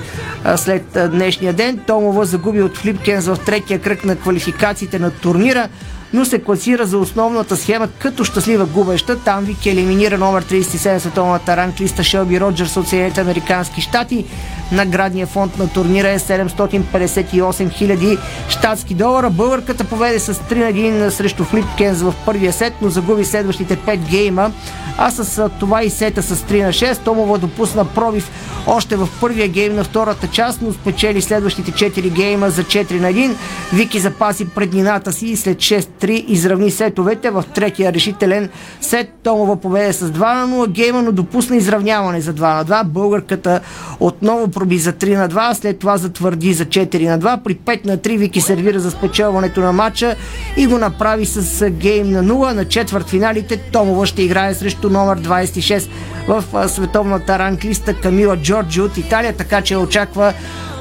след 0.56 0.98
днешния 1.10 1.52
ден. 1.52 1.78
Томова 1.86 2.24
загуби 2.24 2.62
от 2.62 2.76
Флипкенс 2.76 3.26
в 3.26 3.38
третия 3.46 3.78
кръг 3.78 4.04
на 4.04 4.16
квалификациите 4.16 4.98
на 4.98 5.10
турнира 5.10 5.68
но 6.12 6.24
се 6.24 6.38
класира 6.38 6.86
за 6.86 6.98
основната 6.98 7.56
схема 7.56 7.88
като 7.98 8.24
щастлива 8.24 8.66
губеща. 8.66 9.18
Там 9.18 9.44
Вики 9.44 9.70
елиминира 9.70 10.18
номер 10.18 10.44
37 10.44 10.98
световната 10.98 11.56
ранглиста 11.56 12.04
Шелби 12.04 12.40
Роджерс 12.40 12.76
от 12.76 12.88
Съединените 12.88 13.20
Американски 13.20 13.80
щати. 13.80 14.24
Наградния 14.72 15.26
фонд 15.26 15.58
на 15.58 15.68
турнира 15.68 16.08
е 16.08 16.18
758 16.18 16.92
000 17.32 18.18
щатски 18.48 18.94
долара. 18.94 19.30
Българката 19.30 19.84
поведе 19.84 20.18
с 20.18 20.34
3 20.34 20.54
на 20.54 20.72
1 20.72 21.08
срещу 21.08 21.44
Флипкенс 21.44 22.02
в 22.02 22.14
първия 22.24 22.52
сет, 22.52 22.72
но 22.82 22.88
загуби 22.88 23.24
следващите 23.24 23.76
5 23.76 23.96
гейма. 23.96 24.52
А 24.98 25.10
с 25.10 25.50
това 25.60 25.82
и 25.82 25.90
сета 25.90 26.22
с 26.22 26.36
3 26.36 26.62
на 26.62 26.68
6 26.68 26.98
Томова 26.98 27.38
допусна 27.38 27.84
пробив 27.84 28.30
още 28.66 28.96
в 28.96 29.08
първия 29.20 29.48
гейм 29.48 29.74
на 29.74 29.84
втората 29.84 30.26
част, 30.26 30.62
но 30.62 30.72
спечели 30.72 31.22
следващите 31.22 31.72
4 31.72 32.10
гейма 32.10 32.50
за 32.50 32.64
4 32.64 33.00
на 33.00 33.12
1. 33.12 33.34
Вики 33.72 34.00
запази 34.00 34.44
преднината 34.44 35.12
си 35.12 35.26
и 35.26 35.36
след 35.36 35.58
6-3 36.06 36.24
изравни 36.28 36.70
сетовете 36.70 37.30
в 37.30 37.44
третия 37.54 37.92
решителен 37.92 38.48
сет. 38.80 39.12
Томова 39.22 39.56
поведе 39.56 39.92
с 39.92 40.10
2 40.10 40.18
на 40.18 40.56
0 40.56 40.68
гейма, 40.68 41.02
но 41.02 41.12
допусна 41.12 41.56
изравняване 41.56 42.20
за 42.20 42.34
2 42.34 42.40
на 42.40 42.64
2. 42.64 42.84
Българката 42.84 43.60
отново 44.00 44.48
проби 44.48 44.78
за 44.78 44.92
3 44.92 45.16
на 45.16 45.28
2, 45.28 45.52
след 45.52 45.78
това 45.78 45.96
затвърди 45.96 46.52
за 46.52 46.64
4 46.64 47.08
на 47.08 47.18
2. 47.18 47.42
При 47.42 47.54
5 47.54 47.86
на 47.86 47.98
3 47.98 48.18
Вики 48.18 48.40
сервира 48.40 48.80
за 48.80 48.90
спечелването 48.90 49.60
на 49.60 49.72
матча 49.72 50.16
и 50.56 50.66
го 50.66 50.78
направи 50.78 51.26
с 51.26 51.70
гейм 51.70 52.10
на 52.10 52.24
0. 52.24 52.52
На 52.52 52.64
четвърт 52.64 53.08
финалите 53.08 53.56
Томова 53.56 54.06
ще 54.06 54.22
играе 54.22 54.54
срещу 54.54 54.90
номер 54.90 55.20
26 55.20 55.88
в 56.28 56.68
световната 56.68 57.38
ранглиста 57.38 57.94
Камила 57.94 58.36
Джорджи 58.36 58.80
от 58.80 58.96
Италия, 58.96 59.32
така 59.32 59.62
че 59.62 59.76
очаква 59.76 60.32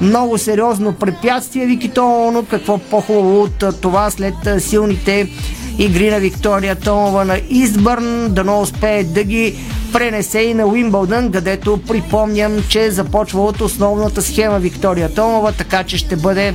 много 0.01 0.37
сериозно 0.37 0.93
препятствие. 0.93 1.65
Вики 1.65 1.89
Томова, 1.89 2.45
какво 2.45 2.77
по-хубаво 2.77 3.41
от 3.41 3.81
това 3.81 4.09
след 4.09 4.35
силните 4.57 5.29
игри 5.77 6.11
на 6.11 6.19
Виктория 6.19 6.75
Томова 6.75 7.25
на 7.25 7.39
Избърн, 7.49 8.27
да 8.29 8.43
не 8.43 8.51
успее 8.51 9.03
да 9.03 9.23
ги 9.23 9.55
пренесе 9.93 10.39
и 10.39 10.53
на 10.53 10.65
Уимбълдън, 10.65 11.31
където 11.31 11.79
припомням, 11.87 12.63
че 12.69 12.91
започва 12.91 13.45
от 13.45 13.61
основната 13.61 14.21
схема 14.21 14.59
Виктория 14.59 15.13
Томова, 15.13 15.51
така 15.51 15.83
че 15.83 15.97
ще 15.97 16.15
бъде 16.15 16.53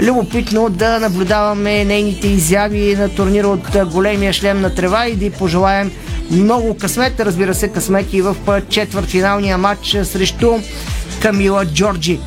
любопитно 0.00 0.68
да 0.68 1.00
наблюдаваме 1.00 1.84
нейните 1.84 2.28
изяви 2.28 2.96
на 2.96 3.08
турнира 3.08 3.48
от 3.48 3.90
големия 3.92 4.32
шлем 4.32 4.60
на 4.60 4.74
трева 4.74 5.06
и 5.08 5.16
да 5.16 5.24
й 5.24 5.30
пожелаем 5.30 5.90
много 6.30 6.76
късмет, 6.76 7.20
разбира 7.20 7.54
се, 7.54 7.68
късмет 7.68 8.12
и 8.12 8.22
в 8.22 8.36
четвъртфиналния 8.68 9.58
матч 9.58 9.96
срещу 10.02 10.52
Камила 11.20 11.66
Джорджи. 11.66 12.20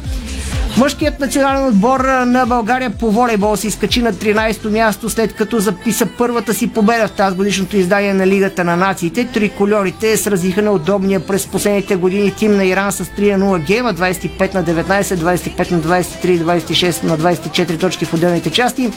Мъжкият 0.77 1.19
национален 1.19 1.67
отбор 1.67 1.99
на 2.25 2.45
България 2.45 2.89
по 2.89 3.11
волейбол 3.11 3.55
се 3.55 3.67
изкачи 3.67 4.01
на 4.01 4.13
13-то 4.13 4.69
място, 4.69 5.09
след 5.09 5.33
като 5.33 5.59
записа 5.59 6.07
първата 6.17 6.53
си 6.53 6.67
победа 6.67 7.07
в 7.07 7.11
тази 7.11 7.35
годишното 7.35 7.77
издание 7.77 8.13
на 8.13 8.27
Лигата 8.27 8.63
на 8.63 8.75
нациите. 8.75 9.27
Трикольорите 9.33 10.17
сразиха 10.17 10.61
на 10.61 10.71
удобния 10.71 11.19
през 11.19 11.47
последните 11.47 11.95
години 11.95 12.33
тим 12.37 12.55
на 12.55 12.65
Иран 12.65 12.91
с 12.91 13.05
3 13.05 13.35
на 13.35 13.45
0 13.59 13.65
гейма, 13.65 13.93
25 13.93 14.53
на 14.53 14.63
19, 14.63 15.01
25 15.01 15.71
на 15.71 15.81
23, 15.81 16.43
26 16.43 17.03
на 17.03 17.17
24 17.17 17.79
точки 17.79 18.05
в 18.05 18.13
отделните 18.13 18.49
части. 18.51 18.91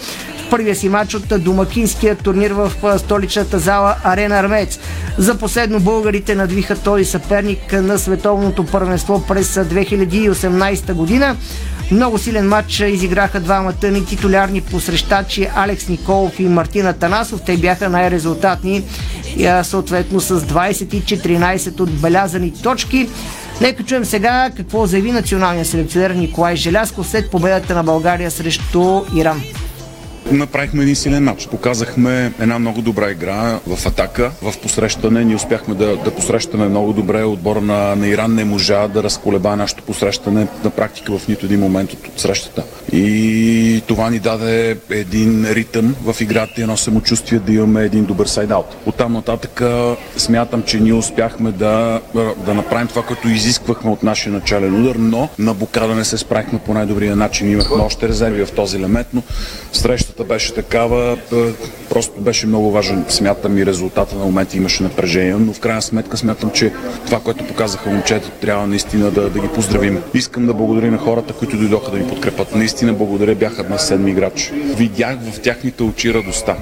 В 0.46 0.50
първия 0.50 0.74
си 0.76 0.88
матч 0.88 1.14
от 1.14 1.42
домакинския 1.44 2.16
турнир 2.16 2.50
в 2.50 2.72
столичната 2.98 3.58
зала 3.58 3.96
Арена 4.04 4.34
Армец. 4.38 4.78
За 5.18 5.38
последно 5.38 5.80
българите 5.80 6.34
надвиха 6.34 6.76
този 6.76 7.04
съперник 7.04 7.72
на 7.72 7.98
световното 7.98 8.64
първенство 8.64 9.24
през 9.28 9.54
2018 9.54 10.92
година. 10.92 11.36
Много 11.90 12.18
силен 12.18 12.48
матч 12.48 12.80
изиграха 12.80 13.40
двамата 13.40 13.90
ни 13.90 14.06
титулярни 14.06 14.60
посрещачи 14.60 15.48
Алекс 15.54 15.88
Николов 15.88 16.40
и 16.40 16.48
Мартина 16.48 16.92
Танасов. 16.92 17.40
Те 17.46 17.56
бяха 17.56 17.88
най-резултатни 17.88 18.82
съответно 19.62 20.20
с 20.20 20.40
20 20.40 20.94
и 20.94 21.02
14 21.02 21.80
отбелязани 21.80 22.52
точки. 22.52 23.08
Нека 23.60 23.82
чуем 23.82 24.04
сега 24.04 24.50
какво 24.56 24.86
заяви 24.86 25.12
националният 25.12 25.68
селекционер 25.68 26.10
Николай 26.10 26.56
Желясков 26.56 27.08
след 27.08 27.30
победата 27.30 27.74
на 27.74 27.84
България 27.84 28.30
срещу 28.30 29.02
Иран. 29.16 29.42
Направихме 30.32 30.82
един 30.82 30.96
силен 30.96 31.24
матч. 31.24 31.46
Показахме 31.46 32.32
една 32.40 32.58
много 32.58 32.82
добра 32.82 33.10
игра 33.10 33.58
в 33.66 33.86
атака, 33.86 34.30
в 34.42 34.54
посрещане. 34.62 35.24
Ние 35.24 35.36
успяхме 35.36 35.74
да, 35.74 35.96
да 35.96 36.10
посрещаме 36.10 36.68
много 36.68 36.92
добре. 36.92 37.24
Отбора 37.24 37.60
на, 37.60 37.96
на 37.96 38.08
Иран 38.08 38.34
не 38.34 38.44
можа 38.44 38.88
да 38.88 39.02
разколеба 39.02 39.56
нашето 39.56 39.82
посрещане 39.82 40.46
на 40.64 40.70
практика 40.70 41.18
в 41.18 41.28
нито 41.28 41.46
един 41.46 41.60
момент 41.60 41.92
от, 41.92 42.06
от 42.06 42.20
срещата. 42.20 42.62
И 42.92 43.82
това 43.86 44.10
ни 44.10 44.18
даде 44.18 44.76
един 44.90 45.46
ритъм 45.50 45.94
в 46.04 46.20
играта 46.20 46.52
и 46.58 46.62
едно 46.62 46.76
самочувствие 46.76 47.38
да 47.38 47.52
имаме 47.52 47.82
един 47.84 48.04
добър 48.04 48.26
сайдаут. 48.26 48.76
От 48.86 48.94
там 48.94 49.12
нататък 49.12 49.62
смятам, 50.16 50.62
че 50.62 50.80
ние 50.80 50.92
успяхме 50.92 51.52
да, 51.52 52.00
да 52.46 52.54
направим 52.54 52.88
това, 52.88 53.02
което 53.02 53.28
изисквахме 53.28 53.90
от 53.90 54.02
нашия 54.02 54.32
начален 54.32 54.80
удар, 54.80 54.96
но 54.96 55.28
на 55.38 55.54
блокада 55.54 55.94
не 55.94 56.04
се 56.04 56.18
справихме 56.18 56.58
по 56.58 56.74
най-добрия 56.74 57.16
начин. 57.16 57.50
Имахме 57.50 57.82
още 57.82 58.08
резерви 58.08 58.46
в 58.46 58.52
този 58.52 58.76
елемент, 58.76 59.06
но 59.14 59.22
срещата 59.72 60.13
срещата 60.14 60.34
беше 60.34 60.54
такава, 60.54 61.18
просто 61.90 62.20
беше 62.20 62.46
много 62.46 62.70
важен, 62.70 63.04
смятам 63.08 63.58
и 63.58 63.66
резултата 63.66 64.16
на 64.16 64.24
момента 64.24 64.56
имаше 64.56 64.82
напрежение, 64.82 65.34
но 65.34 65.52
в 65.52 65.60
крайна 65.60 65.82
сметка 65.82 66.16
смятам, 66.16 66.50
че 66.50 66.72
това, 67.06 67.20
което 67.20 67.46
показаха 67.46 67.90
момчета, 67.90 68.30
трябва 68.30 68.66
наистина 68.66 69.10
да, 69.10 69.30
да 69.30 69.40
ги 69.40 69.48
поздравим. 69.48 70.02
Искам 70.14 70.46
да 70.46 70.54
благодаря 70.54 70.90
на 70.90 70.98
хората, 70.98 71.32
които 71.32 71.56
дойдоха 71.56 71.90
да 71.90 71.96
ми 71.96 72.08
подкрепят. 72.08 72.54
Наистина 72.54 72.92
благодаря, 72.92 73.34
бяха 73.34 73.64
днес 73.64 73.86
седми 73.86 74.10
играч. 74.10 74.52
Видях 74.76 75.18
в 75.32 75.40
тяхните 75.40 75.82
очи 75.82 76.14
радостта 76.14 76.56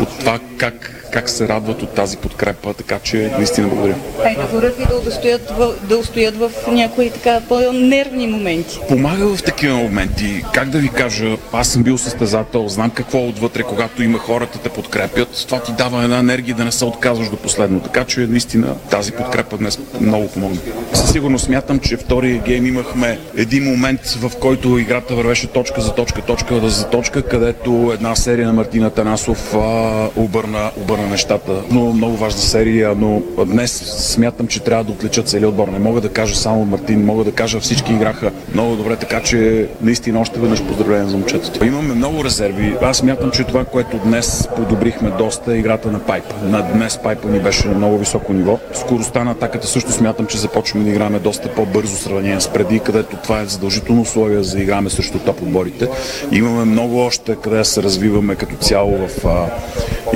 от 0.00 0.18
това 0.18 0.38
как 0.58 0.95
как 1.16 1.28
се 1.28 1.48
радват 1.48 1.82
от 1.82 1.90
тази 1.90 2.16
подкрепа, 2.16 2.74
така 2.74 2.98
че 2.98 3.32
наистина 3.36 3.68
благодаря. 3.68 3.94
А 4.24 4.30
и 4.30 4.34
говорят 4.34 4.80
ли 4.80 4.84
да 4.84 5.08
устоят, 5.08 5.50
в, 5.50 5.74
да 5.88 5.98
устоят 5.98 6.36
в 6.36 6.50
някои 6.68 7.10
така 7.10 7.40
по-нервни 7.48 8.26
моменти? 8.26 8.80
Помага 8.88 9.36
в 9.36 9.42
такива 9.42 9.76
моменти. 9.76 10.44
Как 10.54 10.68
да 10.70 10.78
ви 10.78 10.88
кажа, 10.88 11.36
аз 11.52 11.68
съм 11.68 11.82
бил 11.82 11.98
състезател, 11.98 12.68
знам 12.68 12.90
какво 12.90 13.18
е 13.18 13.28
отвътре, 13.28 13.62
когато 13.62 14.02
има 14.02 14.18
хората 14.18 14.58
те 14.58 14.68
подкрепят. 14.68 15.44
Това 15.48 15.62
ти 15.62 15.72
дава 15.72 16.04
една 16.04 16.18
енергия 16.18 16.56
да 16.56 16.64
не 16.64 16.72
се 16.72 16.84
отказваш 16.84 17.28
до 17.28 17.36
последно. 17.36 17.80
Така 17.80 18.04
че 18.04 18.20
наистина 18.20 18.74
тази 18.90 19.12
подкрепа 19.12 19.56
днес 19.56 19.78
много 20.00 20.28
помогна. 20.28 20.58
Със 20.92 21.12
сигурност 21.12 21.44
смятам, 21.44 21.78
че 21.78 21.96
втория 21.96 22.42
гейм 22.42 22.66
имахме 22.66 23.18
един 23.36 23.64
момент, 23.64 24.00
в 24.06 24.32
който 24.40 24.78
играта 24.78 25.14
вървеше 25.14 25.46
точка 25.46 25.80
за 25.80 25.94
точка, 25.94 26.22
точка 26.22 26.68
за 26.68 26.88
точка, 26.88 27.22
където 27.22 27.90
една 27.94 28.16
серия 28.16 28.46
на 28.46 28.52
Мартина 28.52 28.90
Танасов 28.90 29.54
а, 29.54 30.08
обърна, 30.16 30.70
обърна 30.76 31.05
нещата. 31.06 31.62
Но 31.70 31.92
много 31.92 32.16
важна 32.16 32.40
серия, 32.40 32.94
но 32.98 33.22
днес 33.46 33.72
смятам, 34.12 34.46
че 34.46 34.60
трябва 34.60 34.84
да 34.84 34.92
отличат 34.92 35.28
целият 35.28 35.50
отбор. 35.50 35.68
Не 35.68 35.78
мога 35.78 36.00
да 36.00 36.08
кажа 36.08 36.36
само 36.36 36.64
Мартин, 36.64 37.04
мога 37.04 37.24
да 37.24 37.32
кажа 37.32 37.60
всички 37.60 37.92
играха 37.92 38.32
много 38.54 38.76
добре, 38.76 38.96
така 38.96 39.20
че 39.20 39.68
наистина 39.82 40.20
още 40.20 40.40
веднъж 40.40 40.62
поздравление 40.62 41.08
за 41.08 41.16
момчетата. 41.16 41.66
Имаме 41.66 41.94
много 41.94 42.24
резерви. 42.24 42.74
Аз 42.82 42.96
смятам, 42.96 43.30
че 43.30 43.44
това, 43.44 43.64
което 43.64 43.98
днес 43.98 44.48
подобрихме 44.56 45.10
доста 45.10 45.52
е 45.54 45.58
играта 45.58 45.92
на 45.92 45.98
пайпа. 45.98 46.34
На 46.42 46.62
днес 46.62 46.98
пайпа 47.02 47.28
ни 47.28 47.40
беше 47.40 47.68
на 47.68 47.74
много 47.74 47.98
високо 47.98 48.32
ниво. 48.32 48.58
Скоростта 48.74 49.24
на 49.24 49.30
атаката 49.30 49.66
също 49.66 49.92
смятам, 49.92 50.26
че 50.26 50.38
започваме 50.38 50.84
да 50.84 50.90
играме 50.90 51.18
доста 51.18 51.48
по-бързо 51.48 51.96
сравнение 51.96 52.40
с 52.40 52.48
преди, 52.48 52.80
където 52.80 53.16
това 53.16 53.40
е 53.40 53.46
задължително 53.46 54.00
условие 54.02 54.42
за 54.42 54.56
да 54.56 54.62
играме 54.62 54.90
срещу 54.90 55.18
топ 55.18 55.42
отборите. 55.42 55.88
Имаме 56.32 56.64
много 56.64 56.98
още 56.98 57.36
къде 57.36 57.64
се 57.64 57.82
развиваме 57.82 58.34
като 58.34 58.56
цяло 58.56 59.08
в 59.08 59.26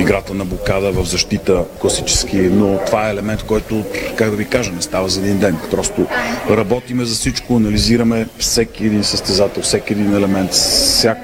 играта 0.01 0.33
на 0.33 0.45
блокада, 0.45 0.91
в 0.91 1.05
защита 1.05 1.63
класически, 1.81 2.37
но 2.37 2.79
това 2.85 3.07
е 3.07 3.11
елемент, 3.11 3.43
който, 3.43 3.83
как 4.15 4.29
да 4.29 4.35
ви 4.35 4.45
кажа, 4.45 4.71
не 4.71 4.81
става 4.81 5.09
за 5.09 5.19
един 5.19 5.37
ден. 5.37 5.57
Просто 5.71 6.05
работиме 6.49 7.05
за 7.05 7.15
всичко, 7.15 7.55
анализираме 7.55 8.27
всеки 8.37 8.85
един 8.85 9.03
състезател, 9.03 9.63
всеки 9.63 9.93
един 9.93 10.15
елемент, 10.15 10.51
всяк 10.51 11.17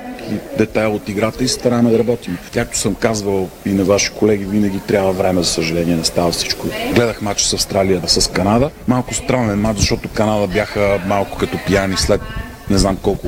детайл 0.57 0.95
от 0.95 1.09
играта 1.09 1.43
и 1.43 1.47
стараме 1.47 1.91
да 1.91 1.99
работим. 1.99 2.37
Както 2.53 2.77
съм 2.77 2.95
казвал 2.95 3.49
и 3.65 3.69
на 3.69 3.83
ваши 3.83 4.11
колеги, 4.11 4.45
винаги 4.45 4.79
трябва 4.87 5.11
време, 5.11 5.43
за 5.43 5.49
съжаление, 5.49 5.95
не 5.95 6.03
става 6.03 6.31
всичко. 6.31 6.67
Гледах 6.95 7.21
матч 7.21 7.41
с 7.41 7.53
Австралия 7.53 8.01
с 8.07 8.31
Канада. 8.31 8.69
Малко 8.87 9.13
странен 9.13 9.59
матч, 9.59 9.79
защото 9.79 10.09
Канада 10.09 10.47
бяха 10.47 11.01
малко 11.07 11.37
като 11.37 11.57
пияни 11.67 11.97
след 11.97 12.21
не 12.69 12.77
знам 12.77 12.97
колко 13.01 13.27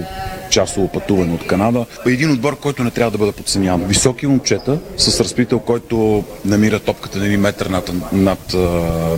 часово 0.50 0.88
пътуване 0.88 1.34
от 1.34 1.48
Канада. 1.48 1.86
Един 2.06 2.32
отбор, 2.32 2.60
който 2.60 2.84
не 2.84 2.92
трябва 2.92 3.12
да 3.12 3.18
бъде 3.18 3.32
подценяван. 3.32 3.84
Високи 3.84 4.28
момчета 4.28 4.80
с 4.98 5.20
разпител, 5.20 5.60
който 5.60 6.24
намира 6.46 6.80
топката 6.80 7.20
на 7.20 7.26
един 7.26 7.40
метър 7.40 7.66
над, 7.66 7.92
над, 8.14 8.56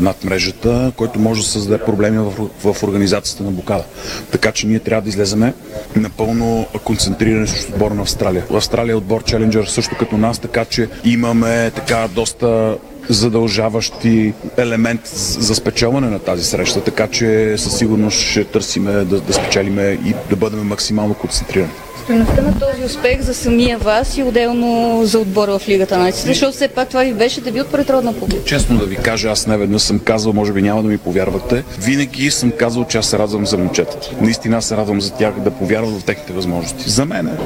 над 0.01 0.23
мрежата, 0.23 0.91
който 0.95 1.19
може 1.19 1.41
да 1.41 1.47
създаде 1.47 1.83
проблеми 1.83 2.17
в, 2.17 2.73
в 2.73 2.83
организацията 2.83 3.43
на 3.43 3.51
блокада. 3.51 3.83
Така 4.31 4.51
че 4.51 4.67
ние 4.67 4.79
трябва 4.79 5.01
да 5.01 5.09
излеземе 5.09 5.53
напълно 5.95 6.65
концентрирани 6.83 7.47
с 7.47 7.69
отбора 7.69 7.93
на 7.93 8.01
Австралия. 8.01 8.45
Австралия 8.53 8.93
е 8.93 8.95
отбор 8.95 9.23
Челенджер 9.23 9.65
също 9.65 9.95
като 9.99 10.17
нас, 10.17 10.39
така 10.39 10.65
че 10.65 10.89
имаме 11.03 11.71
така 11.75 12.07
доста 12.15 12.77
задължаващи 13.13 14.33
елемент 14.57 15.07
за 15.39 15.55
спечелване 15.55 16.09
на 16.09 16.19
тази 16.19 16.43
среща, 16.43 16.83
така 16.83 17.07
че 17.07 17.55
със 17.57 17.77
сигурност 17.77 18.19
ще 18.19 18.43
търсиме 18.43 18.91
да, 18.91 19.21
да 19.21 19.33
спечелиме 19.33 19.99
и 20.05 20.13
да 20.29 20.35
бъдем 20.35 20.67
максимално 20.67 21.13
концентрирани. 21.13 21.71
Стоеността 22.03 22.41
на 22.41 22.59
този 22.59 22.83
успех 22.83 23.21
за 23.21 23.33
самия 23.33 23.77
вас 23.77 24.17
и 24.17 24.23
отделно 24.23 25.01
за 25.05 25.19
отбора 25.19 25.59
в 25.59 25.69
Лигата 25.69 25.97
на 25.97 26.11
защото 26.11 26.51
все 26.51 26.67
пак 26.67 26.89
това 26.89 27.03
ви 27.03 27.13
беше 27.13 27.41
дебют 27.41 27.67
пред 27.71 27.89
родна 27.89 28.13
публика. 28.13 28.43
Честно 28.43 28.77
да 28.77 28.85
ви 28.85 28.95
кажа, 28.95 29.29
аз 29.29 29.47
не 29.47 29.57
веднъж 29.57 29.81
съм 29.81 29.99
казал, 29.99 30.33
може 30.33 30.53
би 30.53 30.61
няма 30.61 30.83
да 30.83 30.89
ми 30.89 30.97
повярвате, 30.97 31.63
винаги 31.79 32.31
съм 32.31 32.51
казал, 32.51 32.85
че 32.85 32.97
аз 32.97 33.05
се 33.05 33.17
радвам 33.17 33.45
за 33.45 33.57
момчетата. 33.57 34.09
Наистина 34.21 34.61
се 34.61 34.77
радвам 34.77 35.01
за 35.01 35.13
тях 35.13 35.39
да 35.39 35.51
повярват 35.51 36.01
в 36.01 36.03
техните 36.03 36.33
възможности. 36.33 36.89
За 36.89 37.05
мен 37.05 37.37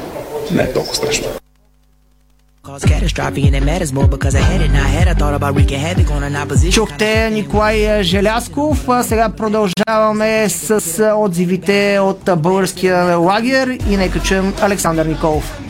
не 0.52 0.62
е 0.62 0.72
толкова 0.72 0.94
страшно. 0.94 1.26
Чухте 6.70 7.30
Николай 7.30 8.02
Желясков. 8.02 8.88
Сега 9.02 9.28
продължаваме 9.28 10.48
с 10.48 11.02
отзивите 11.16 11.98
от 11.98 12.30
българския 12.38 13.16
лагер 13.16 13.78
и 13.90 13.96
нека 13.96 14.20
чуем 14.20 14.54
Александър 14.60 15.06
Николов. 15.06 15.60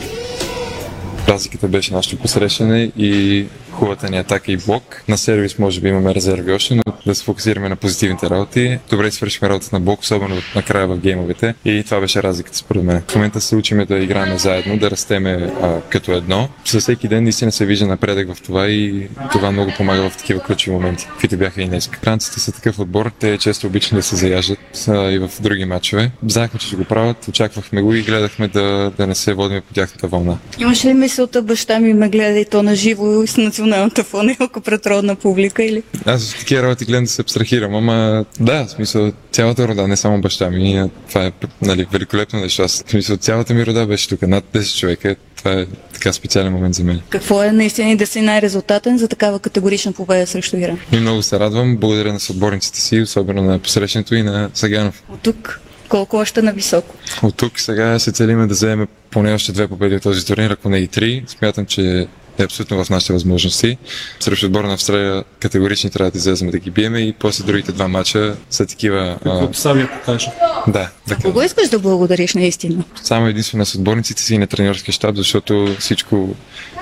Разликата 1.27 1.67
беше 1.67 1.93
нашето 1.93 2.17
посрещане 2.17 2.91
и 2.97 3.45
хубавата 3.71 4.09
ни 4.09 4.17
атака 4.17 4.51
и 4.51 4.57
блок. 4.57 5.03
На 5.07 5.17
сервис 5.17 5.59
може 5.59 5.81
би 5.81 5.89
имаме 5.89 6.15
резерви 6.15 6.53
още, 6.53 6.75
но 6.75 6.86
да 7.07 7.15
се 7.15 7.23
фокусираме 7.23 7.69
на 7.69 7.75
позитивните 7.75 8.29
работи. 8.29 8.79
Добре 8.89 9.11
свършихме 9.11 9.49
работата 9.49 9.75
на 9.75 9.79
блок, 9.79 10.01
особено 10.01 10.35
накрая 10.55 10.87
в 10.87 10.97
геймовете 10.97 11.55
и 11.65 11.83
това 11.83 11.99
беше 11.99 12.23
разликата 12.23 12.57
според 12.57 12.83
мен. 12.83 13.03
В 13.07 13.15
момента 13.15 13.41
се 13.41 13.55
учиме 13.55 13.85
да 13.85 13.97
играем 13.97 14.37
заедно, 14.37 14.77
да 14.77 14.91
растеме 14.91 15.51
а, 15.61 15.81
като 15.89 16.11
едно. 16.11 16.49
Със 16.65 16.83
всеки 16.83 17.07
ден 17.07 17.23
наистина 17.23 17.51
се 17.51 17.65
вижда 17.65 17.87
напредък 17.87 18.33
в 18.35 18.41
това 18.41 18.67
и 18.67 19.07
това 19.31 19.51
много 19.51 19.71
помага 19.77 20.09
в 20.09 20.17
такива 20.17 20.39
ключови 20.39 20.75
моменти, 20.75 21.07
каквито 21.11 21.37
бяха 21.37 21.61
и 21.61 21.65
днес. 21.65 21.89
Франците 22.03 22.39
са 22.39 22.51
такъв 22.51 22.79
отбор, 22.79 23.11
те 23.19 23.37
често 23.37 23.67
обичат 23.67 23.95
да 23.95 24.03
се 24.03 24.15
заяждат 24.15 24.59
а, 24.87 25.11
и 25.11 25.19
в 25.19 25.31
други 25.39 25.65
матчове. 25.65 26.11
Знаехме, 26.27 26.59
че 26.59 26.67
ще 26.67 26.75
го 26.75 26.83
правят, 26.83 27.27
очаквахме 27.27 27.81
го 27.81 27.93
и 27.93 28.01
гледахме 28.01 28.47
да, 28.47 28.91
да 28.97 29.07
не 29.07 29.15
се 29.15 29.33
водим 29.33 29.61
по 29.67 29.73
тяхната 29.73 30.07
вълна. 30.07 30.37
Имаше 30.59 30.87
ли 30.87 30.93
мисълта 30.93 31.41
баща 31.41 31.79
ми 31.79 31.93
ме 31.93 32.09
гледа 32.09 32.39
и 32.39 32.45
то 32.45 32.63
на 32.63 32.75
живо 32.75 33.27
с 33.27 33.37
националната 33.37 34.03
фона, 34.03 34.35
ако 34.39 34.61
пред 34.61 34.85
родна 34.85 35.15
публика 35.15 35.63
или? 35.63 35.83
Аз 36.05 36.33
в 36.33 36.39
такива 36.39 36.63
работи 36.63 36.85
силен 36.97 37.03
да 37.03 37.09
се 37.09 37.21
абстрахирам, 37.21 37.75
ама 37.75 38.25
да, 38.39 38.65
в 38.65 38.69
смисъл, 38.69 39.11
цялата 39.31 39.67
рода, 39.67 39.87
не 39.87 39.97
само 39.97 40.21
баща 40.21 40.49
ми, 40.49 40.89
това 41.09 41.25
е 41.25 41.31
нали, 41.61 41.87
великолепно 41.91 42.39
нещо. 42.39 42.61
Аз, 42.61 42.83
в 42.87 42.89
смисъл, 42.89 43.17
цялата 43.17 43.53
ми 43.53 43.65
рода 43.65 43.85
беше 43.85 44.09
тук, 44.09 44.21
над 44.21 44.43
10 44.53 44.79
човека. 44.79 45.15
Това 45.35 45.51
е 45.51 45.65
така 45.93 46.13
специален 46.13 46.53
момент 46.53 46.75
за 46.75 46.83
мен. 46.83 47.01
Какво 47.09 47.43
е 47.43 47.51
наистина 47.51 47.97
да 47.97 48.07
си 48.07 48.21
най-резултатен 48.21 48.97
за 48.97 49.07
такава 49.07 49.39
категорична 49.39 49.91
победа 49.91 50.27
срещу 50.27 50.57
Иран? 50.57 50.79
И 50.91 50.97
много 50.97 51.21
се 51.21 51.39
радвам, 51.39 51.77
благодаря 51.77 52.13
на 52.13 52.19
съотборниците 52.19 52.79
си, 52.79 53.01
особено 53.01 53.41
на 53.41 53.59
посрещането 53.59 54.15
и 54.15 54.23
на 54.23 54.49
Саганов. 54.53 55.03
От 55.09 55.21
тук 55.21 55.61
колко 55.89 56.17
още 56.17 56.41
на 56.41 56.51
високо? 56.51 56.95
От 57.23 57.35
тук 57.35 57.59
сега 57.59 57.99
се 57.99 58.11
целиме 58.11 58.47
да 58.47 58.53
вземем 58.53 58.87
поне 59.11 59.33
още 59.33 59.51
две 59.51 59.67
победи 59.67 59.95
от 59.95 60.03
този 60.03 60.25
турнир, 60.25 60.51
ако 60.51 60.69
не 60.69 60.77
и 60.77 60.87
три. 60.87 61.23
Смятам, 61.27 61.65
че 61.65 62.07
е 62.39 62.43
абсолютно 62.43 62.83
в 62.83 62.89
нашите 62.89 63.13
възможности. 63.13 63.77
Срещу 64.19 64.45
отбора 64.45 64.67
на 64.67 64.73
Австралия 64.73 65.23
категорични 65.39 65.89
трябва 65.89 66.11
да 66.11 66.17
излезем 66.17 66.49
да 66.49 66.59
ги 66.59 66.71
биеме 66.71 66.99
и 66.99 67.13
после 67.13 67.43
другите 67.43 67.71
два 67.71 67.87
мача 67.87 68.35
са 68.49 68.65
такива... 68.65 69.17
Каквото 69.23 69.57
Савия 69.57 69.89
покаже. 69.91 70.31
Да, 70.67 70.89
така. 71.07 71.21
Кого 71.21 71.41
искаш 71.41 71.69
да 71.69 71.79
благодариш 71.79 72.33
наистина? 72.33 72.83
Само 73.03 73.27
единствено 73.27 73.59
на 73.59 73.65
съотборниците 73.65 74.21
си 74.21 74.35
и 74.35 74.37
на 74.37 74.47
треньорския 74.47 74.93
щаб, 74.93 75.15
защото 75.15 75.75
всичко, 75.79 76.35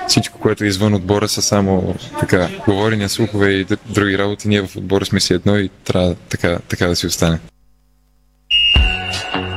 всичко, 0.08 0.38
което 0.38 0.64
е 0.64 0.66
извън 0.66 0.94
отбора 0.94 1.28
са 1.28 1.42
само 1.42 1.94
така, 2.20 2.48
говорения, 2.66 3.08
слухове 3.08 3.50
и 3.50 3.66
други 3.86 4.18
работи. 4.18 4.48
Ние 4.48 4.62
в 4.62 4.76
отбора 4.76 5.04
сме 5.06 5.20
си 5.20 5.34
едно 5.34 5.58
и 5.58 5.70
трябва 5.84 6.14
така, 6.28 6.58
така 6.68 6.86
да 6.86 6.96
си 6.96 7.06
остане. 7.06 7.38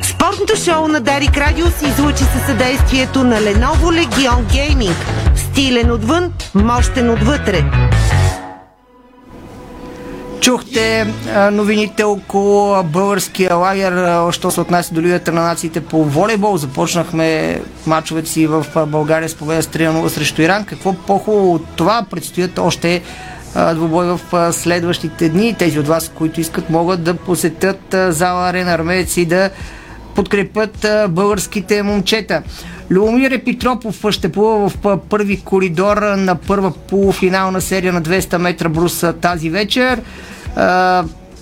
Спортното 0.04 0.56
шоу 0.56 0.88
на 0.88 1.00
Дарик 1.00 1.38
Радио 1.38 1.66
се 1.66 1.88
излучи 1.88 2.24
със 2.24 2.46
съдействието 2.46 3.24
на 3.24 3.42
Lenovo 3.42 4.06
Legion 4.06 4.44
Gaming. 4.44 4.96
Стилен 5.40 5.92
отвън, 5.92 6.34
мощен 6.56 7.10
отвътре. 7.10 7.64
Чухте 10.42 11.14
новините 11.52 12.04
около 12.04 12.84
българския 12.84 13.56
лагер, 13.56 14.22
що 14.32 14.52
се 14.52 14.62
отнася 14.62 14.94
до 14.94 15.02
Лигата 15.02 15.32
на 15.32 15.42
нациите 15.42 15.82
по 15.82 16.04
волейбол. 16.04 16.58
Започнахме 16.58 17.60
мачовете 17.86 18.30
си 18.30 18.48
в 18.48 18.66
България 18.88 19.30
с 19.30 19.36
победа 19.36 19.62
с 19.62 19.68
3-0 19.68 20.08
срещу 20.08 20.42
Иран. 20.42 20.66
Какво 20.66 20.94
по-хубаво 20.94 21.54
от 21.54 21.66
това? 21.76 22.06
Предстоят 22.10 22.60
още 22.60 23.02
двубой 23.74 24.06
в 24.06 24.54
следващите 24.54 25.30
дни. 25.30 25.54
Тези 25.54 25.80
от 25.80 25.88
вас, 25.88 26.12
които 26.16 26.42
искат, 26.42 26.70
могат 26.70 27.04
да 27.04 27.14
посетят 27.14 27.96
зала 28.10 28.50
Арена 28.50 28.72
Армеец 28.72 29.18
и 29.18 29.26
да 29.26 29.50
подкрепят 30.16 30.86
българските 31.10 31.84
момчета. 31.84 32.42
Любомир 32.92 33.32
Епитропов 33.32 34.06
ще 34.10 34.32
плува 34.32 34.70
в 34.70 34.98
първи 35.10 35.42
коридор 35.42 35.98
на 35.98 36.36
първа 36.36 36.72
полуфинална 36.72 37.62
серия 37.62 37.94
на 37.94 38.02
200 38.02 38.38
метра 38.38 38.70
брус 38.70 39.06
тази 39.22 39.50
вечер. 39.50 40.02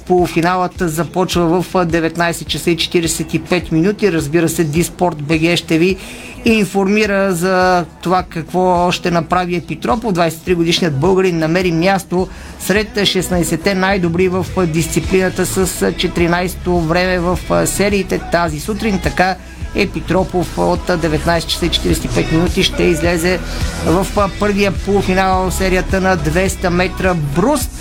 Полуфиналът 0.08 0.74
започва 0.80 1.62
в 1.62 1.74
19 1.74 2.46
часа 2.46 2.72
и 2.72 2.78
45 2.78 3.72
минути. 3.72 4.12
Разбира 4.12 4.50
се, 4.50 4.64
Диспорт 4.64 5.24
БГ 5.24 5.58
ще 5.58 5.78
ви 5.78 5.98
информира 6.46 7.34
за 7.34 7.86
това 8.02 8.24
какво 8.24 8.92
ще 8.92 9.12
направи 9.12 9.56
Епитропов. 9.56 10.14
23 10.14 10.56
годишният 10.56 11.00
българин 11.00 11.38
намери 11.38 11.72
място 11.72 12.28
сред 12.60 12.88
16-те 12.96 13.76
най-добри 13.76 14.28
в 14.28 14.46
дисциплината 14.66 15.46
с 15.46 15.68
14-то 15.92 16.80
време 16.80 17.20
в 17.20 17.40
сериите 17.68 18.20
тази 18.32 18.60
сутрин. 18.60 19.00
Така 19.04 19.36
Епитропов 19.76 20.58
от 20.58 20.88
19 20.88 21.46
часа 21.46 21.66
и 21.66 21.70
45 21.70 22.32
минути 22.32 22.64
ще 22.64 22.84
излезе 22.84 23.40
в 23.86 24.08
първия 24.40 24.72
полуфинал 24.72 25.52
серията 25.52 26.02
на 26.02 26.18
200 26.18 26.70
метра 26.70 27.14
бруст. 27.14 27.72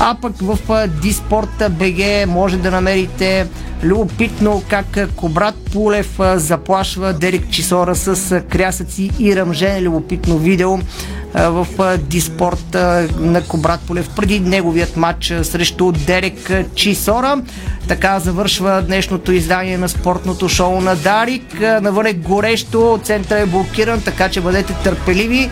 А 0.00 0.16
пък 0.22 0.32
в 0.40 0.58
Диспорт 1.02 1.62
БГ 1.70 2.28
може 2.28 2.56
да 2.56 2.70
намерите 2.70 3.46
любопитно 3.82 4.62
как 4.68 5.14
Кобрат 5.16 5.54
Пулев 5.72 6.18
заплашва 6.34 7.12
Дерек 7.12 7.50
Чисора 7.50 7.94
с 7.94 8.40
крясъци 8.40 9.10
и 9.18 9.36
ръмжене. 9.36 9.82
Любопитно 9.82 10.38
видео 10.38 10.78
в 11.34 11.66
Диспорт 11.98 12.76
на 13.18 13.42
Кобрат 13.48 13.80
Полев 13.80 14.10
преди 14.16 14.40
неговият 14.40 14.96
матч 14.96 15.34
срещу 15.42 15.92
Дерек 15.92 16.50
Чисора. 16.74 17.42
Така 17.88 18.20
завършва 18.20 18.82
днешното 18.82 19.32
издание 19.32 19.78
на 19.78 19.88
спортното 19.88 20.48
шоу 20.48 20.80
на 20.80 20.96
Дарик. 21.34 21.82
Навън 21.82 22.06
е 22.06 22.12
горещо, 22.12 23.00
център 23.04 23.42
е 23.42 23.46
блокиран, 23.46 24.00
така 24.00 24.28
че 24.28 24.40
бъдете 24.40 24.74
търпеливи, 24.84 25.50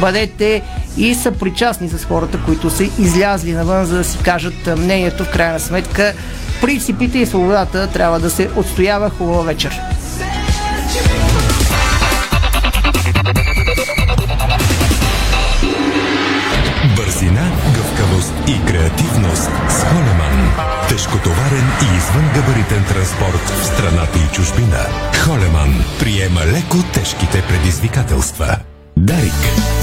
бъдете 0.00 0.62
и 0.96 1.14
са 1.14 1.32
причастни 1.32 1.88
с 1.88 2.04
хората, 2.04 2.38
които 2.46 2.70
са 2.70 2.84
излязли 2.84 3.52
навън, 3.52 3.84
за 3.84 3.96
да 3.96 4.04
си 4.04 4.18
кажат 4.18 4.78
мнението. 4.78 5.24
В 5.24 5.30
крайна 5.30 5.60
сметка, 5.60 6.12
принципите 6.60 7.18
и 7.18 7.26
свободата 7.26 7.86
трябва 7.86 8.20
да 8.20 8.30
се 8.30 8.50
отстоява. 8.56 9.10
Хубава 9.10 9.42
вечер! 9.42 9.80
Бързина, 16.96 17.50
гъвкавост 17.74 18.32
и 18.48 18.64
креативност 18.66 19.50
с. 19.68 19.84
Тежкотоварен 20.88 21.68
и 21.82 21.96
извънгабаритен 21.96 22.84
транспорт 22.84 23.48
в 23.48 23.66
страната 23.66 24.18
и 24.18 24.34
чужбина. 24.34 24.86
Холеман 25.24 25.84
приема 26.00 26.40
леко 26.40 26.76
тежките 26.92 27.42
предизвикателства. 27.48 28.56
Дарик. 28.96 29.79